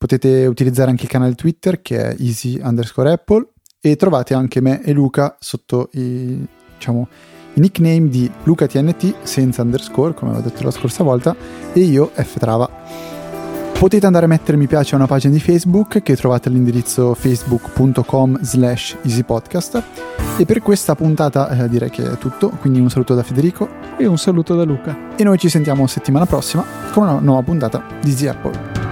Potete 0.04 0.44
utilizzare 0.44 0.90
anche 0.90 1.04
il 1.04 1.08
canale 1.08 1.34
Twitter 1.34 1.80
che 1.80 2.10
è 2.10 2.16
easy 2.18 2.60
underscore 2.62 3.10
apple 3.10 3.52
e 3.80 3.96
trovate 3.96 4.34
anche 4.34 4.60
me 4.60 4.82
e 4.82 4.92
Luca 4.92 5.34
sotto 5.40 5.88
i, 5.92 6.46
diciamo, 6.76 7.08
i 7.54 7.60
nickname 7.60 8.10
di 8.10 8.30
LucaTNT 8.42 9.22
senza 9.22 9.62
underscore, 9.62 10.12
come 10.12 10.32
avevo 10.32 10.46
detto 10.46 10.62
la 10.62 10.70
scorsa 10.72 11.02
volta, 11.02 11.34
e 11.72 11.80
io 11.80 12.10
F 12.12 12.38
Trava. 12.38 12.68
Potete 13.78 14.04
andare 14.04 14.26
a 14.26 14.28
mettere 14.28 14.58
mi 14.58 14.66
piace 14.66 14.92
a 14.92 14.98
una 14.98 15.06
pagina 15.06 15.32
di 15.32 15.40
Facebook 15.40 16.02
che 16.02 16.16
trovate 16.16 16.50
all'indirizzo 16.50 17.14
facebook.com 17.14 18.42
slash 18.42 18.98
easypodcast 19.04 19.82
e 20.36 20.44
per 20.44 20.60
questa 20.60 20.94
puntata 20.94 21.48
eh, 21.48 21.66
direi 21.70 21.88
che 21.88 22.12
è 22.12 22.18
tutto, 22.18 22.50
quindi 22.50 22.78
un 22.78 22.90
saluto 22.90 23.14
da 23.14 23.22
Federico 23.22 23.70
e 23.96 24.04
un 24.04 24.18
saluto 24.18 24.54
da 24.54 24.64
Luca 24.64 25.16
e 25.16 25.24
noi 25.24 25.38
ci 25.38 25.48
sentiamo 25.48 25.86
settimana 25.86 26.26
prossima 26.26 26.62
con 26.92 27.04
una 27.04 27.18
nuova 27.20 27.40
puntata 27.40 27.82
di 28.02 28.10
Easy 28.10 28.26
Apple. 28.26 28.83